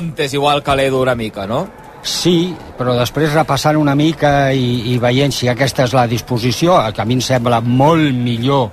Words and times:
Montes 0.00 0.32
igual 0.32 0.62
que 0.64 0.74
l'Edu 0.76 1.02
una 1.02 1.14
mica, 1.14 1.44
no? 1.46 1.66
Sí, 2.00 2.54
però 2.78 2.94
després 2.96 3.34
repassant 3.34 3.76
una 3.76 3.92
mica 3.92 4.48
i, 4.56 4.94
i 4.94 4.96
veient 4.98 5.34
si 5.36 5.50
aquesta 5.52 5.84
és 5.84 5.92
la 5.92 6.06
disposició, 6.08 6.78
que 6.96 7.02
a 7.02 7.04
mi 7.04 7.18
em 7.18 7.20
sembla 7.20 7.58
molt 7.60 8.14
millor 8.16 8.70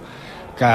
que 0.58 0.72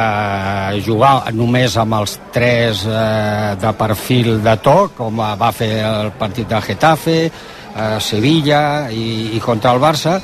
jugar 0.84 1.32
només 1.34 1.74
amb 1.80 1.96
els 1.96 2.18
tres 2.34 2.84
eh, 2.84 3.56
de 3.58 3.72
perfil 3.80 4.36
de 4.44 4.54
toc, 4.62 4.92
com 5.00 5.24
va 5.40 5.50
fer 5.56 5.72
el 5.88 6.12
partit 6.20 6.52
de 6.52 6.60
Getafe, 6.68 7.16
eh, 7.26 7.96
Sevilla 8.04 8.62
i, 8.92 9.32
i 9.32 9.40
contra 9.40 9.72
el 9.72 9.80
Barça, 9.80 10.18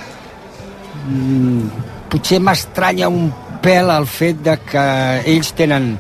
mm, 1.09 1.89
potser 2.13 2.45
m'estranya 2.45 3.09
un 3.09 3.33
pèl 3.65 3.91
el 3.97 4.07
fet 4.07 4.45
de 4.45 4.61
que 4.69 4.87
ells 5.33 5.57
tenen, 5.57 5.95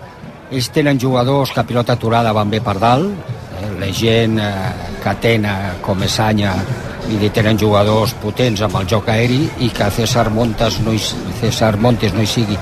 ells 0.53 0.71
tenen 0.77 1.01
jugadors 1.01 1.57
que 1.57 1.67
pilota 1.67 1.97
aturada 1.97 2.37
van 2.37 2.53
bé 2.53 2.61
per 2.61 2.77
dalt, 2.79 3.38
la 3.79 3.88
gent 3.95 4.38
eh, 4.43 4.52
que 5.02 5.14
tenen 5.22 5.80
com 5.84 6.02
Esanya 6.02 6.54
i 7.08 7.30
tenen 7.32 7.57
jugadors 7.58 8.12
potents 8.21 8.61
amb 8.64 8.76
el 8.80 8.89
joc 8.90 9.08
aeri 9.08 9.40
i 9.64 9.71
que 9.75 9.89
César 9.96 10.29
Montes 10.35 10.80
no 10.85 10.93
hi, 10.93 11.00
César 11.40 11.76
Montes 11.80 12.13
no 12.14 12.22
hi 12.22 12.29
sigui 12.29 12.58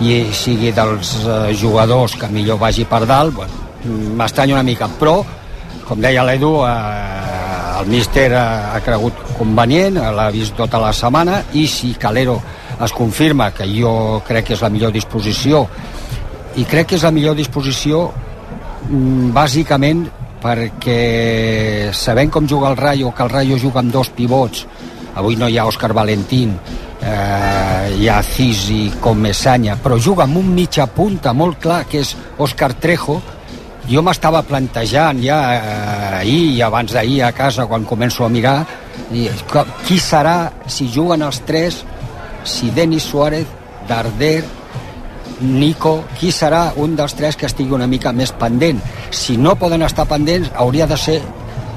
i 0.00 0.22
sigui 0.32 0.72
dels 0.72 1.16
eh, 1.20 1.52
jugadors 1.60 2.16
que 2.16 2.30
millor 2.32 2.60
vagi 2.60 2.86
per 2.88 3.04
dalt 3.06 3.36
bueno, 3.36 3.66
m'estranya 4.16 4.56
una 4.56 4.64
mica 4.66 4.88
però 5.00 5.18
com 5.84 6.00
deia 6.00 6.24
l'Edu 6.24 6.54
eh, 6.64 7.80
el 7.80 7.88
míster 7.92 8.30
ha, 8.36 8.46
ha 8.76 8.80
cregut 8.84 9.20
convenient 9.36 10.00
l'ha 10.16 10.30
vist 10.32 10.56
tota 10.56 10.80
la 10.80 10.92
setmana 10.96 11.42
i 11.52 11.66
si 11.68 11.92
Calero 12.00 12.38
es 12.80 12.92
confirma 12.96 13.50
que 13.52 13.68
jo 13.68 14.22
crec 14.26 14.48
que 14.48 14.56
és 14.56 14.64
la 14.64 14.72
millor 14.72 14.92
disposició 14.96 15.66
i 16.56 16.64
crec 16.64 16.92
que 16.92 16.96
és 16.96 17.04
la 17.04 17.12
millor 17.12 17.36
disposició 17.36 18.06
mm, 18.88 19.30
bàsicament 19.36 20.08
perquè 20.40 21.90
sabent 21.96 22.30
com 22.32 22.46
juga 22.48 22.70
el 22.70 22.78
Rayo, 22.78 23.14
que 23.14 23.22
el 23.26 23.32
Rayo 23.32 23.58
juga 23.58 23.80
amb 23.80 23.92
dos 23.92 24.10
pivots, 24.16 24.66
avui 25.14 25.36
no 25.36 25.48
hi 25.48 25.58
ha 25.58 25.66
Òscar 25.68 25.92
Valentín, 25.96 26.54
eh, 27.02 27.96
hi 27.98 28.08
ha 28.08 28.22
Cisi 28.22 28.92
com 29.00 29.20
Messanya, 29.20 29.76
però 29.76 29.98
juga 29.98 30.24
amb 30.24 30.40
un 30.40 30.54
mitja 30.54 30.86
punta 30.86 31.32
molt 31.32 31.60
clar, 31.60 31.84
que 31.86 32.00
és 32.00 32.14
Òscar 32.38 32.74
Trejo, 32.80 33.20
jo 33.90 34.02
m'estava 34.06 34.42
plantejant 34.46 35.18
ja 35.24 35.38
eh, 35.54 36.18
ahir 36.20 36.42
i 36.54 36.62
abans 36.62 36.92
d'ahir 36.94 37.24
a 37.26 37.32
casa 37.34 37.66
quan 37.66 37.86
començo 37.88 38.24
a 38.24 38.30
mirar 38.30 38.60
i, 39.10 39.26
qui 39.86 39.98
serà 39.98 40.52
si 40.70 40.86
juguen 40.92 41.24
els 41.26 41.40
tres 41.46 41.82
si 42.46 42.70
Denis 42.76 43.08
Suárez, 43.10 43.48
Darder 43.88 44.59
Nico, 45.40 46.04
qui 46.18 46.32
serà 46.32 46.70
un 46.76 46.96
dels 46.96 47.14
tres 47.16 47.36
que 47.36 47.48
estigui 47.48 47.74
una 47.76 47.88
mica 47.90 48.12
més 48.12 48.32
pendent. 48.32 48.80
Si 49.10 49.36
no 49.36 49.56
poden 49.58 49.82
estar 49.86 50.06
pendents, 50.08 50.50
hauria 50.56 50.86
de 50.86 50.98
ser 51.00 51.20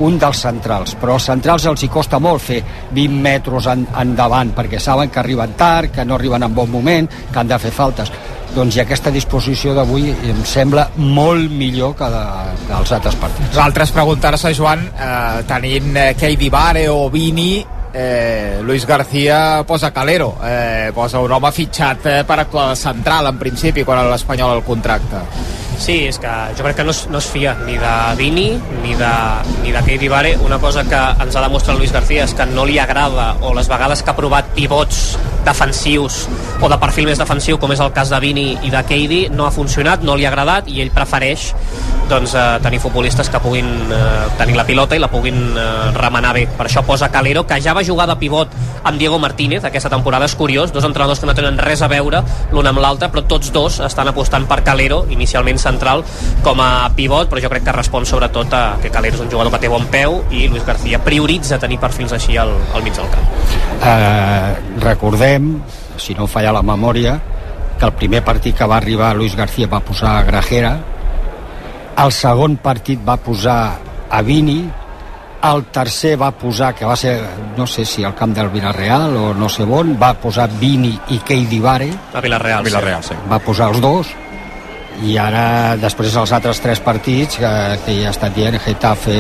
un 0.04 0.18
dels 0.20 0.42
centrals, 0.42 0.96
però 1.00 1.18
als 1.18 1.28
centrals 1.30 1.66
els 1.70 1.84
hi 1.86 1.90
costa 1.92 2.20
molt 2.20 2.42
fer 2.42 2.60
20 2.96 3.20
metres 3.24 3.68
en, 3.72 3.86
endavant, 4.02 4.54
perquè 4.56 4.80
saben 4.82 5.12
que 5.14 5.22
arriben 5.22 5.54
tard, 5.60 5.92
que 5.94 6.06
no 6.06 6.16
arriben 6.18 6.44
en 6.44 6.56
bon 6.56 6.72
moment, 6.72 7.10
que 7.32 7.40
han 7.40 7.52
de 7.52 7.60
fer 7.62 7.72
faltes. 7.72 8.12
Doncs 8.54 8.76
i 8.78 8.84
aquesta 8.84 9.10
disposició 9.14 9.74
d'avui 9.74 10.12
em 10.30 10.44
sembla 10.46 10.88
molt 10.98 11.50
millor 11.52 11.96
que, 11.98 12.10
de, 12.10 12.26
que 12.68 12.76
els 12.78 12.92
altres 12.98 13.16
partits. 13.22 13.56
L'altre 13.58 13.88
és 13.88 13.94
preguntar-se, 13.96 14.54
Joan, 14.54 14.84
eh, 14.94 15.46
tenint 15.50 15.96
eh, 15.98 16.12
Keidi 16.20 16.52
Vare 16.54 16.86
o 16.90 17.08
Vini, 17.14 17.64
eh, 17.94 18.62
Luis 18.64 18.86
García 18.86 19.64
posa 19.68 19.92
Calero, 19.92 20.38
eh, 20.44 20.92
posa 20.94 21.20
un 21.20 21.32
home 21.32 21.52
fitxat 21.52 22.06
eh, 22.06 22.24
per 22.26 22.40
actuar 22.42 22.70
de 22.72 22.76
central 22.76 23.30
en 23.30 23.38
principi 23.40 23.86
quan 23.86 24.02
l'Espanyol 24.10 24.58
el 24.58 24.64
contracta. 24.66 25.24
Sí, 25.80 26.04
és 26.08 26.20
que 26.22 26.32
jo 26.58 26.64
crec 26.64 26.78
que 26.80 26.86
no 26.86 26.94
es, 26.94 27.04
no 27.10 27.20
es 27.20 27.28
fia 27.28 27.56
ni 27.66 27.78
de 27.82 27.94
Vini 28.18 28.50
ni 28.84 28.94
de, 28.96 29.14
ni 29.64 29.74
de 29.74 29.82
Keidi 29.84 30.08
Vare. 30.08 30.36
Una 30.38 30.60
cosa 30.62 30.84
que 30.88 31.00
ens 31.24 31.36
ha 31.36 31.46
demostrat 31.46 31.78
Luis 31.78 31.92
García 31.92 32.26
és 32.28 32.34
que 32.38 32.46
no 32.50 32.66
li 32.66 32.78
agrada, 32.80 33.34
o 33.42 33.54
les 33.58 33.70
vegades 33.70 34.04
que 34.04 34.14
ha 34.14 34.18
provat 34.18 34.54
pivots 34.56 35.18
defensius 35.46 36.24
o 36.62 36.70
de 36.70 36.78
perfil 36.82 37.10
més 37.10 37.20
defensiu, 37.22 37.60
com 37.60 37.72
és 37.76 37.82
el 37.84 37.94
cas 37.96 38.12
de 38.14 38.20
Vini 38.24 38.48
i 38.64 38.72
de 38.74 38.84
Keidi, 38.88 39.26
no 39.34 39.48
ha 39.48 39.52
funcionat, 39.52 40.04
no 40.04 40.16
li 40.16 40.28
ha 40.28 40.32
agradat 40.32 40.70
i 40.72 40.82
ell 40.84 40.94
prefereix 40.96 41.52
doncs, 42.10 42.34
eh, 42.36 42.60
tenir 42.62 42.80
futbolistes 42.80 43.30
que 43.30 43.40
puguin 43.40 43.66
eh, 43.66 44.28
tenir 44.38 44.56
la 44.56 44.66
pilota 44.68 44.96
i 44.96 45.02
la 45.02 45.10
puguin 45.12 45.40
eh, 45.58 45.92
remenar 45.96 46.34
bé. 46.36 46.46
Per 46.58 46.68
això 46.68 46.84
posa 46.86 47.10
Calero, 47.12 47.46
que 47.48 47.60
ja 47.62 47.74
va 47.74 47.84
jugar 47.84 48.08
de 48.10 48.16
pivot 48.20 48.52
amb 48.84 49.00
Diego 49.00 49.20
Martínez 49.20 49.64
aquesta 49.64 49.90
temporada. 49.90 50.26
És 50.26 50.36
curiós, 50.36 50.74
dos 50.74 50.86
entrenadors 50.86 51.20
que 51.20 51.30
no 51.30 51.36
tenen 51.36 51.58
res 51.58 51.82
a 51.82 51.90
veure 51.92 52.24
l'un 52.52 52.68
amb 52.68 52.84
l'altre, 52.84 53.10
però 53.12 53.26
tots 53.28 53.52
dos 53.56 53.80
estan 53.84 54.12
apostant 54.12 54.48
per 54.50 54.62
Calero, 54.64 55.04
inicialment 55.10 55.60
central, 55.60 56.04
com 56.44 56.62
a 56.62 56.90
pivot, 56.96 57.30
però 57.32 57.42
jo 57.44 57.52
crec 57.54 57.66
que 57.68 57.76
respon 57.76 58.06
sobretot 58.06 58.54
a 58.54 58.64
que 58.84 58.92
Calero 58.94 59.18
és 59.18 59.26
un 59.26 59.32
jugador 59.32 59.54
que 59.56 59.64
té 59.64 59.72
bon 59.72 59.88
peu 59.92 60.22
i 60.32 60.48
Luis 60.52 60.66
García 60.68 61.02
prioritza 61.04 61.60
tenir 61.60 61.80
perfils 61.82 62.14
així 62.14 62.38
al, 62.38 62.54
al 62.74 62.84
mig 62.84 62.96
del 62.98 63.10
camp. 63.14 63.32
Uh, 63.84 64.80
recordem, 64.84 65.33
si 65.98 66.16
no 66.18 66.28
falla 66.28 66.54
la 66.56 66.64
memòria, 66.66 67.18
que 67.80 67.86
el 67.86 67.94
primer 67.98 68.24
partit 68.24 68.58
que 68.58 68.68
va 68.70 68.78
arribar 68.78 69.16
Luis 69.16 69.36
García 69.36 69.68
va 69.68 69.82
posar 69.84 70.18
a 70.18 70.24
Grajera, 70.28 70.78
el 72.04 72.12
segon 72.12 72.58
partit 72.58 73.02
va 73.06 73.18
posar 73.18 73.58
a 74.10 74.22
Vini, 74.22 74.62
el 75.44 75.66
tercer 75.76 76.16
va 76.22 76.32
posar, 76.32 76.74
que 76.76 76.86
va 76.86 76.96
ser, 76.96 77.18
no 77.58 77.68
sé 77.68 77.86
si 77.86 78.04
al 78.04 78.16
camp 78.16 78.34
del 78.34 78.50
Villarreal 78.50 79.18
o 79.18 79.34
no 79.36 79.50
sé 79.50 79.64
on, 79.64 79.98
va 80.02 80.14
posar 80.16 80.50
Vini 80.60 80.94
i 81.12 81.20
Keidi 81.20 81.60
Vare. 81.60 81.90
A 82.14 82.22
Villarreal, 82.22 82.62
a 82.62 82.68
Villarreal 82.70 83.04
sí. 83.04 83.18
Va 83.30 83.40
posar 83.44 83.70
els 83.74 83.82
dos, 83.84 84.14
i 85.04 85.18
ara 85.18 85.76
després 85.82 86.16
els 86.16 86.32
altres 86.32 86.62
tres 86.64 86.80
partits 86.80 87.42
que, 87.42 87.52
que 87.86 87.98
ja 88.00 88.12
ha 88.12 88.16
estat 88.16 88.36
dient 88.38 88.60
Getafe, 88.62 89.18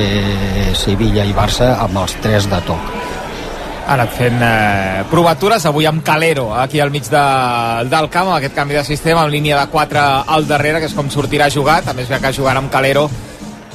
Sevilla 0.77 1.25
i 1.25 1.35
Barça 1.35 1.73
amb 1.83 1.99
els 2.05 2.15
tres 2.23 2.47
de 2.51 2.61
toc 2.69 3.22
ha 3.85 3.95
anat 3.97 4.13
fent 4.15 4.39
eh, 4.41 5.03
provatures. 5.11 5.65
Avui 5.67 5.87
amb 5.89 6.03
Calero 6.05 6.53
aquí 6.55 6.79
al 6.79 6.91
mig 6.91 7.09
de, 7.11 7.25
del 7.91 8.09
camp 8.13 8.29
amb 8.29 8.37
aquest 8.37 8.55
canvi 8.55 8.79
de 8.79 8.85
sistema 8.87 9.23
amb 9.23 9.33
línia 9.33 9.59
de 9.59 9.67
4 9.71 10.05
al 10.35 10.47
darrere 10.47 10.79
que 10.79 10.89
és 10.91 10.95
com 10.95 11.11
sortirà 11.11 11.49
jugat 11.51 11.87
a 11.87 11.95
més 11.97 12.09
que 12.09 12.33
jugant 12.35 12.61
amb 12.61 12.71
Calero 12.71 13.09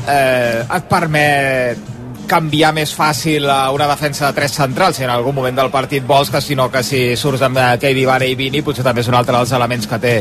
eh, 0.08 0.64
et 0.64 0.88
permet 0.90 1.94
canviar 2.28 2.74
més 2.76 2.90
fàcil 2.92 3.46
a 3.48 3.70
una 3.72 3.86
defensa 3.88 4.26
de 4.26 4.36
tres 4.36 4.52
centrals. 4.56 4.98
Si 4.98 5.04
en 5.04 5.12
algun 5.12 5.34
moment 5.36 5.56
del 5.56 5.70
partit 5.72 6.04
vols 6.06 6.28
que 6.30 6.42
si 6.44 6.56
no 6.56 6.68
que 6.72 6.82
si 6.84 7.02
surts 7.16 7.44
amb 7.44 7.60
eh, 7.60 7.68
Keidi 7.80 8.04
Vare 8.08 8.28
i 8.28 8.36
Vini 8.36 8.64
potser 8.64 8.84
també 8.86 9.04
és 9.04 9.12
un 9.12 9.16
altre 9.18 9.36
dels 9.36 9.54
elements 9.56 9.88
que 9.88 10.00
té 10.02 10.16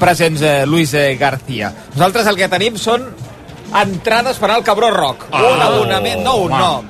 presents 0.00 0.44
eh, 0.44 0.54
Luis 0.66 0.94
García. 1.20 1.72
Nosaltres 1.96 2.28
el 2.28 2.40
que 2.40 2.48
tenim 2.52 2.80
són 2.80 3.08
entrades 3.76 4.38
per 4.38 4.50
al 4.50 4.64
Cabró 4.64 4.90
Rock. 4.90 5.26
Oh, 5.30 5.54
un 5.54 5.62
abonament, 5.62 6.22
no 6.24 6.36
un, 6.44 6.50
no. 6.50 6.84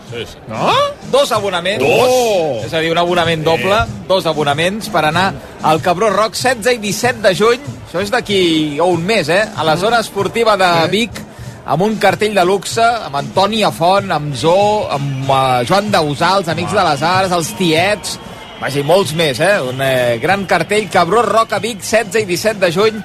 No? 0.49 0.73
Dos 1.11 1.33
abonaments. 1.33 1.85
Dos? 1.85 2.65
És 2.67 2.75
a 2.75 2.81
dir, 2.81 2.93
un 2.93 3.01
abonament 3.01 3.45
doble, 3.45 3.83
dos 4.09 4.27
abonaments 4.27 4.89
per 4.93 5.05
anar 5.09 5.27
al 5.67 5.83
Cabró 5.85 6.11
Rock 6.15 6.39
16 6.39 6.79
i 6.79 6.83
17 6.87 7.25
de 7.27 7.35
juny. 7.37 7.67
Això 7.89 8.05
és 8.05 8.13
d'aquí 8.13 8.43
un 8.85 9.05
mes, 9.05 9.29
eh? 9.29 9.43
A 9.57 9.67
la 9.67 9.77
zona 9.77 10.01
esportiva 10.01 10.57
de 10.61 10.71
Vic, 10.93 11.23
amb 11.67 11.85
un 11.85 11.97
cartell 12.03 12.35
de 12.35 12.45
luxe, 12.47 12.83
amb 12.83 13.21
Antoni 13.21 13.63
Afont, 13.67 14.11
amb 14.15 14.35
Zo, 14.39 14.89
amb 14.91 15.29
uh, 15.29 15.61
Joan 15.69 15.91
Dausà, 15.93 16.37
els 16.39 16.51
Amics 16.53 16.75
de 16.77 16.85
les 16.87 17.03
Arts, 17.07 17.35
els 17.37 17.55
Tiets, 17.59 18.19
vaja, 18.61 18.81
i 18.81 18.87
molts 18.87 19.13
més, 19.17 19.41
eh? 19.41 19.57
Un 19.65 19.81
eh, 19.85 20.19
gran 20.23 20.47
cartell, 20.49 20.89
Cabró 20.93 21.23
Rock 21.27 21.57
a 21.57 21.61
Vic, 21.63 21.83
16 21.83 22.23
i 22.23 22.29
17 22.29 22.61
de 22.63 22.73
juny, 22.75 23.03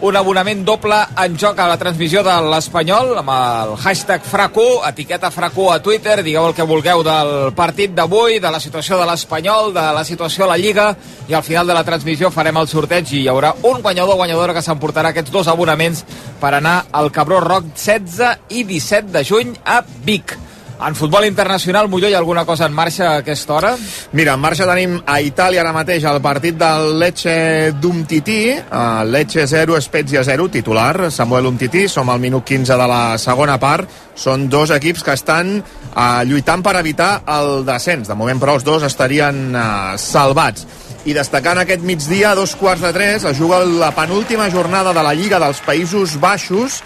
un 0.00 0.16
abonament 0.16 0.60
doble 0.64 0.96
en 1.18 1.34
joc 1.38 1.58
a 1.58 1.66
la 1.66 1.76
transmissió 1.78 2.22
de 2.22 2.34
l'Espanyol 2.52 3.16
amb 3.18 3.32
el 3.34 3.72
hashtag 3.82 4.22
FRACU, 4.22 4.66
etiqueta 4.86 5.30
FRACU 5.34 5.68
a 5.72 5.80
Twitter, 5.82 6.20
digueu 6.22 6.46
el 6.46 6.54
que 6.54 6.66
vulgueu 6.68 7.02
del 7.06 7.52
partit 7.58 7.96
d'avui, 7.96 8.38
de 8.38 8.52
la 8.54 8.60
situació 8.62 8.98
de 9.00 9.06
l'Espanyol, 9.10 9.72
de 9.74 9.86
la 9.96 10.04
situació 10.06 10.46
a 10.46 10.52
la 10.52 10.58
Lliga 10.60 10.92
i 11.28 11.34
al 11.34 11.42
final 11.42 11.66
de 11.66 11.74
la 11.74 11.84
transmissió 11.84 12.30
farem 12.30 12.62
el 12.62 12.70
sorteig 12.70 13.10
i 13.12 13.24
hi 13.24 13.30
haurà 13.30 13.56
un 13.62 13.82
guanyador 13.82 14.14
o 14.14 14.22
guanyadora 14.22 14.54
que 14.54 14.62
s'emportarà 14.62 15.10
aquests 15.10 15.34
dos 15.34 15.50
abonaments 15.50 16.04
per 16.40 16.54
anar 16.54 16.84
al 16.92 17.10
Cabró 17.10 17.42
Rock 17.42 17.74
16 17.74 18.54
i 18.54 18.62
17 18.68 19.10
de 19.18 19.24
juny 19.26 19.56
a 19.64 19.82
Vic. 20.06 20.38
En 20.78 20.94
futbol 20.94 21.24
internacional, 21.26 21.88
Molló, 21.90 22.06
hi 22.06 22.14
ha 22.14 22.18
alguna 22.18 22.44
cosa 22.46 22.66
en 22.66 22.72
marxa 22.72 23.08
a 23.08 23.16
aquesta 23.18 23.54
hora? 23.54 23.70
Mira, 24.12 24.36
en 24.36 24.40
marxa 24.40 24.66
tenim 24.68 24.92
a 25.10 25.16
Itàlia 25.26 25.64
ara 25.64 25.72
mateix 25.74 26.04
el 26.06 26.20
partit 26.22 26.54
del 26.54 26.92
Lecce 27.00 27.72
d'Umtiti, 27.82 28.52
uh, 28.54 29.02
Lecce 29.02 29.48
0, 29.50 29.80
Spezia 29.82 30.22
0, 30.22 30.46
titular, 30.54 31.10
Samuel 31.10 31.50
Umtiti, 31.50 31.88
som 31.90 32.12
al 32.12 32.22
minut 32.22 32.46
15 32.46 32.78
de 32.78 32.86
la 32.92 33.00
segona 33.18 33.56
part, 33.58 33.90
són 34.14 34.46
dos 34.46 34.70
equips 34.76 35.02
que 35.02 35.16
estan 35.18 35.56
uh, 35.58 36.22
lluitant 36.22 36.62
per 36.62 36.76
evitar 36.78 37.24
el 37.26 37.66
descens, 37.66 38.06
de 38.06 38.14
moment 38.14 38.38
però 38.38 38.54
els 38.54 38.66
dos 38.66 38.86
estarien 38.86 39.48
uh, 39.50 39.96
salvats. 39.98 40.62
I 41.10 41.16
destacant 41.16 41.58
aquest 41.58 41.82
migdia 41.82 42.30
a 42.30 42.38
dos 42.38 42.54
quarts 42.54 42.86
de 42.86 42.94
tres 42.94 43.26
es 43.26 43.38
juga 43.38 43.64
la 43.66 43.90
penúltima 43.96 44.46
jornada 44.54 44.94
de 44.94 45.02
la 45.02 45.16
Lliga 45.18 45.42
dels 45.42 45.58
Països 45.66 46.14
Baixos 46.22 46.84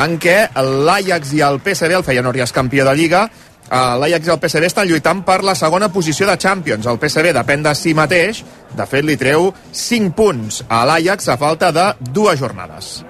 en 0.00 0.18
què 0.20 0.36
l'Ajax 0.58 1.34
i 1.36 1.42
el 1.46 1.60
PSV, 1.62 1.98
el 1.98 2.06
Feyenoord 2.06 2.40
ja 2.40 2.48
és 2.48 2.54
campió 2.54 2.86
de 2.86 2.94
Lliga, 2.98 3.24
eh, 3.70 3.76
l'Ajax 4.00 4.26
i 4.26 4.34
el 4.34 4.40
PSV 4.42 4.68
estan 4.70 4.88
lluitant 4.90 5.22
per 5.26 5.42
la 5.46 5.54
segona 5.58 5.90
posició 5.92 6.26
de 6.26 6.38
Champions. 6.38 6.86
El 6.86 7.00
PSV 7.02 7.34
depèn 7.36 7.62
de 7.64 7.74
si 7.78 7.94
mateix, 7.94 8.44
de 8.74 8.86
fet 8.90 9.06
li 9.06 9.16
treu 9.20 9.52
5 9.70 10.14
punts 10.16 10.64
a 10.68 10.84
l'Ajax 10.88 11.28
a 11.28 11.38
falta 11.40 11.72
de 11.72 11.92
dues 12.10 12.40
jornades. 12.40 13.00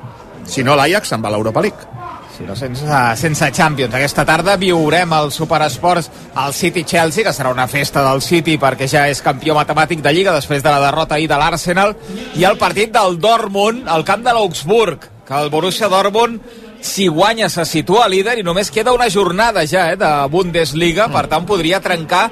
Si 0.44 0.64
no, 0.64 0.76
l'Ajax 0.76 1.08
se'n 1.08 1.24
va 1.24 1.32
a 1.32 1.36
l'Europa 1.36 1.62
League. 1.64 1.92
Sí, 2.34 2.42
no, 2.42 2.56
sense, 2.58 2.84
sense 3.16 3.48
Champions. 3.54 3.94
Aquesta 3.94 4.24
tarda 4.26 4.56
viurem 4.58 5.12
el 5.14 5.30
Superesports 5.30 6.10
al 6.34 6.52
City-Chelsea, 6.52 7.22
que 7.22 7.32
serà 7.32 7.52
una 7.54 7.68
festa 7.70 8.02
del 8.02 8.20
City 8.26 8.56
perquè 8.58 8.88
ja 8.90 9.04
és 9.06 9.22
campió 9.22 9.54
matemàtic 9.54 10.02
de 10.02 10.10
Lliga 10.12 10.34
després 10.34 10.64
de 10.64 10.72
la 10.72 10.80
derrota 10.82 11.14
ahir 11.14 11.28
de 11.30 11.38
l'Arsenal, 11.38 11.94
i 12.34 12.42
el 12.42 12.58
partit 12.58 12.90
del 12.90 13.20
Dortmund 13.22 13.86
al 13.86 14.02
camp 14.04 14.26
de 14.26 14.34
l'Augsburg, 14.34 15.06
que 15.24 15.38
el 15.38 15.50
Borussia 15.50 15.88
Dortmund 15.88 16.42
si 16.84 17.06
guanya 17.08 17.48
se 17.48 17.64
situa 17.64 18.06
líder 18.12 18.38
i 18.38 18.42
només 18.44 18.68
queda 18.70 18.92
una 18.92 19.08
jornada 19.10 19.62
ja 19.66 19.86
eh, 19.92 19.96
de 19.96 20.10
Bundesliga, 20.30 21.08
per 21.08 21.26
tant 21.32 21.46
podria 21.48 21.80
trencar 21.80 22.26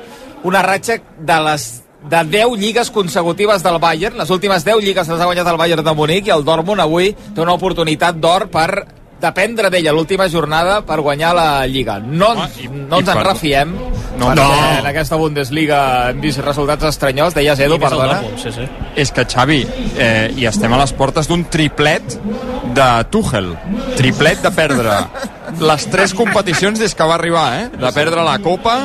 una 0.44 0.60
ratxa 0.62 0.98
de 1.18 1.38
les 1.46 1.68
de 2.02 2.18
10 2.26 2.56
lligues 2.58 2.90
consecutives 2.90 3.62
del 3.62 3.78
Bayern. 3.78 4.16
Les 4.18 4.30
últimes 4.34 4.64
10 4.66 4.82
lligues 4.82 5.08
les 5.08 5.20
ha 5.20 5.24
guanyat 5.28 5.46
el 5.46 5.56
Bayern 5.60 5.84
de 5.86 5.94
Munic 5.94 6.26
i 6.26 6.34
el 6.34 6.42
Dortmund 6.44 6.82
avui 6.82 7.12
té 7.14 7.40
una 7.40 7.54
oportunitat 7.54 8.18
d'or 8.18 8.48
per 8.50 8.84
dependre 9.22 9.70
d'ella 9.70 9.92
l'última 9.94 10.26
jornada 10.28 10.80
per 10.84 10.98
guanyar 11.00 11.30
la 11.38 11.64
Lliga. 11.70 12.00
No, 12.00 12.32
Ah, 12.42 12.48
i- 12.60 12.66
no 12.66 12.98
ens 12.98 13.06
i 13.06 13.10
en 13.12 13.16
per- 13.18 13.26
refiem, 13.28 13.72
No, 14.18 14.26
perquè 14.32 14.34
no. 14.34 14.78
en 14.80 14.86
aquesta 14.90 15.16
Bundesliga 15.16 16.10
hem 16.10 16.20
vist 16.20 16.40
resultats 16.42 16.84
estranyols. 16.90 17.32
Deies, 17.34 17.58
Edu, 17.60 17.78
perdona. 17.78 18.20
Sí, 18.36 18.50
sí. 18.50 18.66
És 18.96 19.12
que, 19.12 19.24
Xavi, 19.24 19.64
eh, 19.96 20.34
i 20.36 20.44
estem 20.50 20.72
a 20.74 20.78
les 20.82 20.92
portes 20.92 21.28
d'un 21.30 21.44
triplet 21.44 22.18
de 22.74 23.04
Tuchel. 23.10 23.52
Triplet 23.96 24.42
de 24.42 24.50
perdre 24.54 24.98
les 25.60 25.86
tres 25.92 26.14
competicions 26.16 26.78
des 26.80 26.94
que 26.96 27.06
va 27.06 27.16
arribar, 27.18 27.46
eh? 27.60 27.70
De 27.76 27.90
perdre 27.92 28.24
la 28.24 28.38
Copa, 28.42 28.76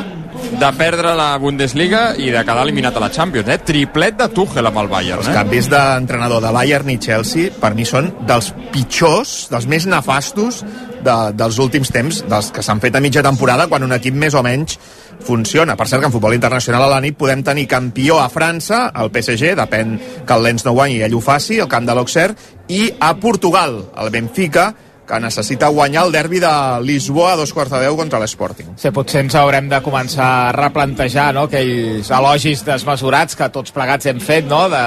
de 0.60 0.70
perdre 0.78 1.14
la 1.18 1.30
Bundesliga 1.42 2.12
i 2.20 2.30
de 2.34 2.44
quedar 2.46 2.66
eliminat 2.66 2.98
a 2.98 3.04
la 3.06 3.10
Champions, 3.14 3.48
eh? 3.50 3.60
Triplet 3.64 4.18
de 4.20 4.28
Tuchel 4.36 4.68
amb 4.68 4.82
el 4.84 4.92
Bayern, 4.92 5.24
Els 5.24 5.32
eh? 5.32 5.36
canvis 5.36 5.70
d'entrenador 5.72 6.44
de 6.44 6.52
Bayern 6.56 6.92
i 6.94 7.00
Chelsea 7.02 7.54
per 7.62 7.74
mi 7.78 7.88
són 7.88 8.12
dels 8.28 8.52
pitjors, 8.74 9.48
dels 9.54 9.68
més 9.72 9.88
nefastos 9.90 10.64
de, 11.04 11.18
dels 11.38 11.60
últims 11.64 11.92
temps, 11.94 12.24
dels 12.28 12.52
que 12.54 12.66
s'han 12.66 12.84
fet 12.84 12.98
a 12.98 13.04
mitja 13.04 13.24
temporada 13.26 13.70
quan 13.72 13.86
un 13.88 13.96
equip 13.96 14.18
més 14.18 14.36
o 14.36 14.44
menys 14.46 14.78
funciona. 15.26 15.76
Per 15.78 15.88
cert 15.88 16.04
que 16.04 16.10
en 16.10 16.14
futbol 16.14 16.36
internacional 16.36 16.86
a 16.86 16.92
la 16.96 17.02
nit 17.04 17.18
podem 17.18 17.44
tenir 17.44 17.68
campió 17.68 18.20
a 18.22 18.30
França, 18.34 18.88
el 18.96 19.12
PSG, 19.14 19.56
depèn 19.60 19.96
que 20.26 20.36
el 20.36 20.44
Lens 20.46 20.66
no 20.68 20.76
guanyi 20.78 21.02
i 21.02 21.06
ell 21.08 21.18
ho 21.18 21.24
faci, 21.24 21.62
el 21.62 21.72
camp 21.72 21.88
de 21.88 21.96
l'Auxerre, 21.98 22.38
i 22.68 22.92
a 23.00 23.16
Portugal, 23.20 23.82
el 23.98 24.12
Benfica, 24.14 24.74
que 25.08 25.20
necessita 25.24 25.70
guanyar 25.72 26.04
el 26.06 26.12
derbi 26.12 26.42
de 26.44 26.52
Lisboa 26.84 27.32
a 27.34 27.38
dos 27.40 27.54
quarts 27.56 27.72
de 27.72 27.80
deu 27.86 27.96
contra 27.96 28.20
l'Sporting. 28.20 28.74
Sí, 28.76 28.92
potser 28.92 29.24
ens 29.24 29.38
haurem 29.40 29.70
de 29.72 29.80
començar 29.86 30.28
a 30.50 30.52
replantejar 30.56 31.30
no? 31.38 31.46
aquells 31.48 32.12
elogis 32.12 32.66
desmesurats 32.68 33.40
que 33.40 33.48
tots 33.56 33.72
plegats 33.72 34.12
hem 34.12 34.20
fet, 34.20 34.46
no? 34.52 34.66
de, 34.74 34.84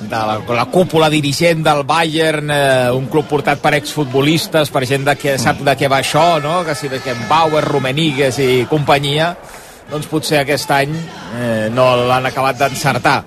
de 0.00 0.16
la, 0.16 0.38
la 0.54 0.64
cúpula 0.70 1.08
dirigent 1.10 1.62
del 1.64 1.84
Bayern, 1.84 2.50
eh, 2.50 2.90
un 2.94 3.06
club 3.10 3.26
portat 3.28 3.60
per 3.62 3.74
exfutbolistes, 3.78 4.70
per 4.70 4.84
gent 4.86 5.06
de 5.08 5.16
que 5.18 5.38
sap 5.40 5.62
de 5.66 5.74
què 5.78 5.90
va 5.90 6.02
això, 6.02 6.38
no? 6.42 6.60
que 6.66 6.76
si 6.78 6.90
Beckenbauer, 6.92 7.64
Rumenigues 7.66 8.38
i 8.44 8.50
companyia, 8.70 9.32
doncs 9.88 10.08
potser 10.10 10.42
aquest 10.42 10.70
any 10.76 10.92
eh, 10.92 11.68
no 11.72 11.90
l'han 12.08 12.28
acabat 12.28 12.58
d'encertar. 12.60 13.18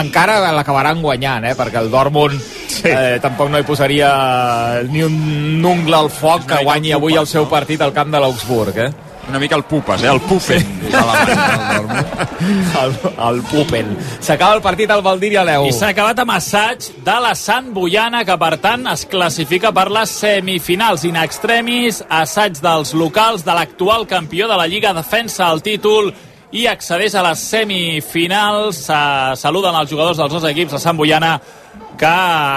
Encara 0.00 0.38
l'acabaran 0.56 1.02
guanyant, 1.04 1.50
eh? 1.50 1.56
perquè 1.56 1.82
el 1.82 1.90
Dortmund 1.92 2.40
sí. 2.40 2.88
eh, 2.88 3.18
tampoc 3.22 3.52
no 3.52 3.60
hi 3.60 3.66
posaria 3.68 4.10
ni 4.88 5.04
un 5.04 5.64
ungle 5.64 6.00
al 6.00 6.10
foc 6.10 6.48
que 6.48 6.62
guanyi 6.64 6.96
avui 6.96 7.18
el 7.20 7.28
seu 7.28 7.48
partit 7.50 7.84
al 7.84 7.94
camp 7.96 8.10
de 8.14 8.22
l'Augsburg. 8.22 8.80
Eh? 8.86 8.90
Una 9.28 9.40
mica 9.40 9.56
el 9.56 9.64
Pupes, 9.64 10.02
eh? 10.02 10.08
El 10.08 10.20
Pupen. 10.20 10.60
Sí. 10.60 10.66
el, 12.80 12.92
el 13.28 13.42
Pupen. 13.42 13.96
S'acaba 14.20 14.54
el 14.54 14.62
partit 14.62 14.90
al 14.94 15.02
Valdir 15.02 15.32
i 15.34 15.40
a 15.40 15.44
l'Eu. 15.46 15.66
I 15.66 15.72
s'ha 15.74 15.90
acabat 15.90 16.20
amb 16.22 16.36
assaig 16.36 16.86
de 17.06 17.16
la 17.24 17.34
Sant 17.38 17.72
Boiana, 17.74 18.22
que 18.28 18.36
per 18.38 18.52
tant 18.62 18.86
es 18.92 19.02
classifica 19.10 19.72
per 19.74 19.88
les 19.90 20.14
semifinals 20.22 21.04
in 21.08 21.18
extremis, 21.18 22.04
assaig 22.06 22.62
dels 22.62 22.94
locals 22.94 23.42
de 23.46 23.58
l'actual 23.58 24.06
campió 24.06 24.46
de 24.46 24.56
la 24.60 24.68
Lliga, 24.70 24.94
defensa 24.94 25.50
el 25.50 25.64
títol 25.66 26.12
i 26.54 26.68
accedeix 26.70 27.16
a 27.18 27.26
les 27.26 27.42
semifinals. 27.42 28.84
Se 28.86 29.02
saluden 29.42 29.74
els 29.74 29.90
jugadors 29.90 30.22
dels 30.22 30.32
dos 30.38 30.46
equips, 30.46 30.78
la 30.78 30.82
Sant 30.82 30.98
Boiana, 30.98 31.34
que 31.98 32.06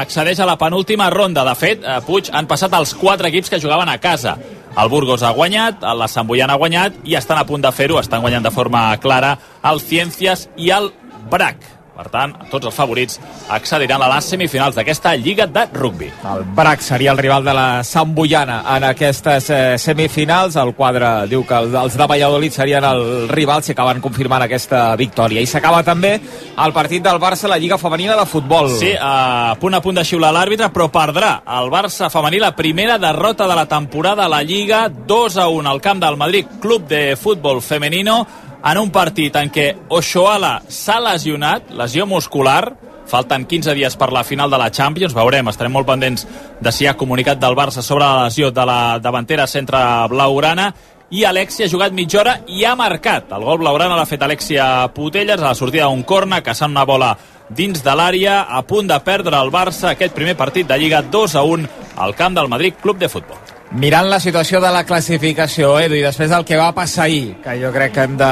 accedeix 0.06 0.40
a 0.40 0.46
la 0.46 0.58
penúltima 0.60 1.10
ronda. 1.10 1.44
De 1.48 1.56
fet, 1.58 1.84
a 1.84 2.00
Puig 2.06 2.30
han 2.32 2.48
passat 2.48 2.74
els 2.78 2.94
quatre 2.94 3.34
equips 3.34 3.50
que 3.50 3.62
jugaven 3.62 3.90
a 3.90 3.98
casa. 3.98 4.38
El 4.80 4.88
Burgos 4.88 5.24
ha 5.24 5.34
guanyat, 5.36 5.82
la 5.84 6.08
Sant 6.08 6.28
Boiana 6.30 6.56
ha 6.56 6.62
guanyat 6.62 7.02
i 7.04 7.18
estan 7.20 7.42
a 7.42 7.44
punt 7.48 7.66
de 7.66 7.72
fer-ho, 7.76 7.98
estan 8.00 8.24
guanyant 8.24 8.46
de 8.46 8.54
forma 8.56 8.86
clara 9.04 9.34
el 9.68 9.82
Ciències 9.84 10.48
i 10.56 10.72
el 10.72 10.94
Brac. 11.32 11.79
Per 12.00 12.08
tant, 12.08 12.32
tots 12.48 12.64
els 12.70 12.76
favorits 12.78 13.18
accediran 13.52 14.00
a 14.00 14.08
les 14.14 14.24
semifinals 14.32 14.78
d'aquesta 14.78 15.12
Lliga 15.20 15.46
de 15.52 15.66
Rugby. 15.74 16.08
El 16.32 16.46
Brac 16.56 16.80
seria 16.80 17.12
el 17.12 17.18
rival 17.20 17.44
de 17.44 17.52
la 17.58 17.84
Sant 17.84 18.14
Boiana 18.16 18.62
en 18.78 18.86
aquestes 18.88 19.50
eh, 19.52 19.76
semifinals. 19.78 20.56
El 20.56 20.72
quadre 20.78 21.10
diu 21.28 21.44
que 21.46 21.58
el- 21.60 21.76
els 21.76 21.98
de 22.00 22.08
Valladolid 22.08 22.56
serien 22.56 22.86
el 22.88 23.28
rival 23.28 23.64
si 23.68 23.74
acaben 23.74 24.00
confirmant 24.00 24.46
aquesta 24.48 24.96
victòria. 24.96 25.42
I 25.44 25.46
s'acaba 25.52 25.84
també 25.84 26.14
el 26.56 26.72
partit 26.72 27.04
del 27.04 27.20
Barça 27.20 27.50
a 27.50 27.54
la 27.56 27.60
Lliga 27.60 27.78
Femenina 27.78 28.16
de 28.16 28.26
Futbol. 28.26 28.70
Sí, 28.80 28.94
a 28.98 29.58
punt 29.60 29.76
a 29.76 29.82
punt 29.82 30.00
de 30.00 30.06
xiular 30.08 30.32
l'àrbitre, 30.32 30.72
però 30.72 30.88
perdrà 30.90 31.42
el 31.60 31.68
Barça 31.70 32.08
femení 32.10 32.40
la 32.40 32.56
primera 32.56 32.98
derrota 32.98 33.46
de 33.46 33.56
la 33.60 33.66
temporada 33.68 34.24
a 34.24 34.30
la 34.30 34.42
Lliga, 34.42 34.88
2 34.88 35.36
a 35.36 35.50
1 35.50 35.68
al 35.70 35.82
camp 35.82 36.00
del 36.00 36.16
Madrid 36.16 36.48
Club 36.62 36.88
de 36.88 37.18
Futbol 37.18 37.62
Femenino, 37.62 38.26
en 38.64 38.78
un 38.78 38.92
partit 38.92 39.36
en 39.40 39.50
què 39.54 39.72
Oshoala 39.96 40.60
s'ha 40.68 41.00
lesionat, 41.04 41.72
lesió 41.72 42.06
muscular, 42.10 42.76
falten 43.10 43.46
15 43.50 43.74
dies 43.78 43.96
per 43.98 44.12
la 44.14 44.24
final 44.24 44.52
de 44.52 44.60
la 44.62 44.70
Champions, 44.70 45.16
veurem, 45.16 45.48
estarem 45.50 45.74
molt 45.74 45.88
pendents 45.88 46.28
de 46.62 46.72
si 46.76 46.88
ha 46.88 46.98
comunicat 46.98 47.40
del 47.42 47.58
Barça 47.58 47.82
sobre 47.82 48.06
la 48.06 48.28
lesió 48.28 48.52
de 48.52 48.66
la 48.68 49.00
davantera 49.02 49.48
centre 49.48 49.82
blaugrana, 50.12 50.70
i 51.10 51.24
Alexia 51.26 51.66
ha 51.66 51.72
jugat 51.72 51.94
mitja 51.98 52.20
hora 52.22 52.36
i 52.54 52.64
ha 52.66 52.76
marcat. 52.78 53.32
El 53.34 53.46
gol 53.48 53.64
blaugrana 53.64 53.98
l'ha 53.98 54.06
fet 54.06 54.22
Alexia 54.22 54.88
Putelles 54.94 55.42
a 55.42 55.48
la 55.48 55.58
sortida 55.58 55.88
d'un 55.90 56.04
corna, 56.04 56.44
caçant 56.46 56.70
una 56.70 56.86
bola 56.86 57.16
dins 57.50 57.82
de 57.82 57.96
l'àrea, 57.98 58.44
a 58.46 58.62
punt 58.62 58.88
de 58.92 59.00
perdre 59.02 59.40
el 59.40 59.50
Barça 59.50 59.96
aquest 59.96 60.14
primer 60.14 60.38
partit 60.38 60.70
de 60.70 60.78
Lliga 60.78 61.02
2 61.02 61.36
a 61.36 61.42
1 61.42 61.72
al 61.98 62.14
camp 62.16 62.38
del 62.38 62.52
Madrid 62.52 62.78
Club 62.84 63.02
de 63.02 63.10
Futbol. 63.10 63.59
Mirant 63.70 64.08
la 64.10 64.18
situació 64.18 64.58
de 64.64 64.72
la 64.74 64.82
classificació, 64.82 65.76
Edu, 65.78 65.94
i 66.00 66.02
després 66.02 66.32
del 66.32 66.46
que 66.46 66.58
va 66.58 66.72
passar 66.74 67.04
ahir, 67.06 67.36
que 67.44 67.54
jo 67.62 67.70
crec 67.70 67.94
que 67.94 68.06
hem 68.08 68.16
de 68.18 68.30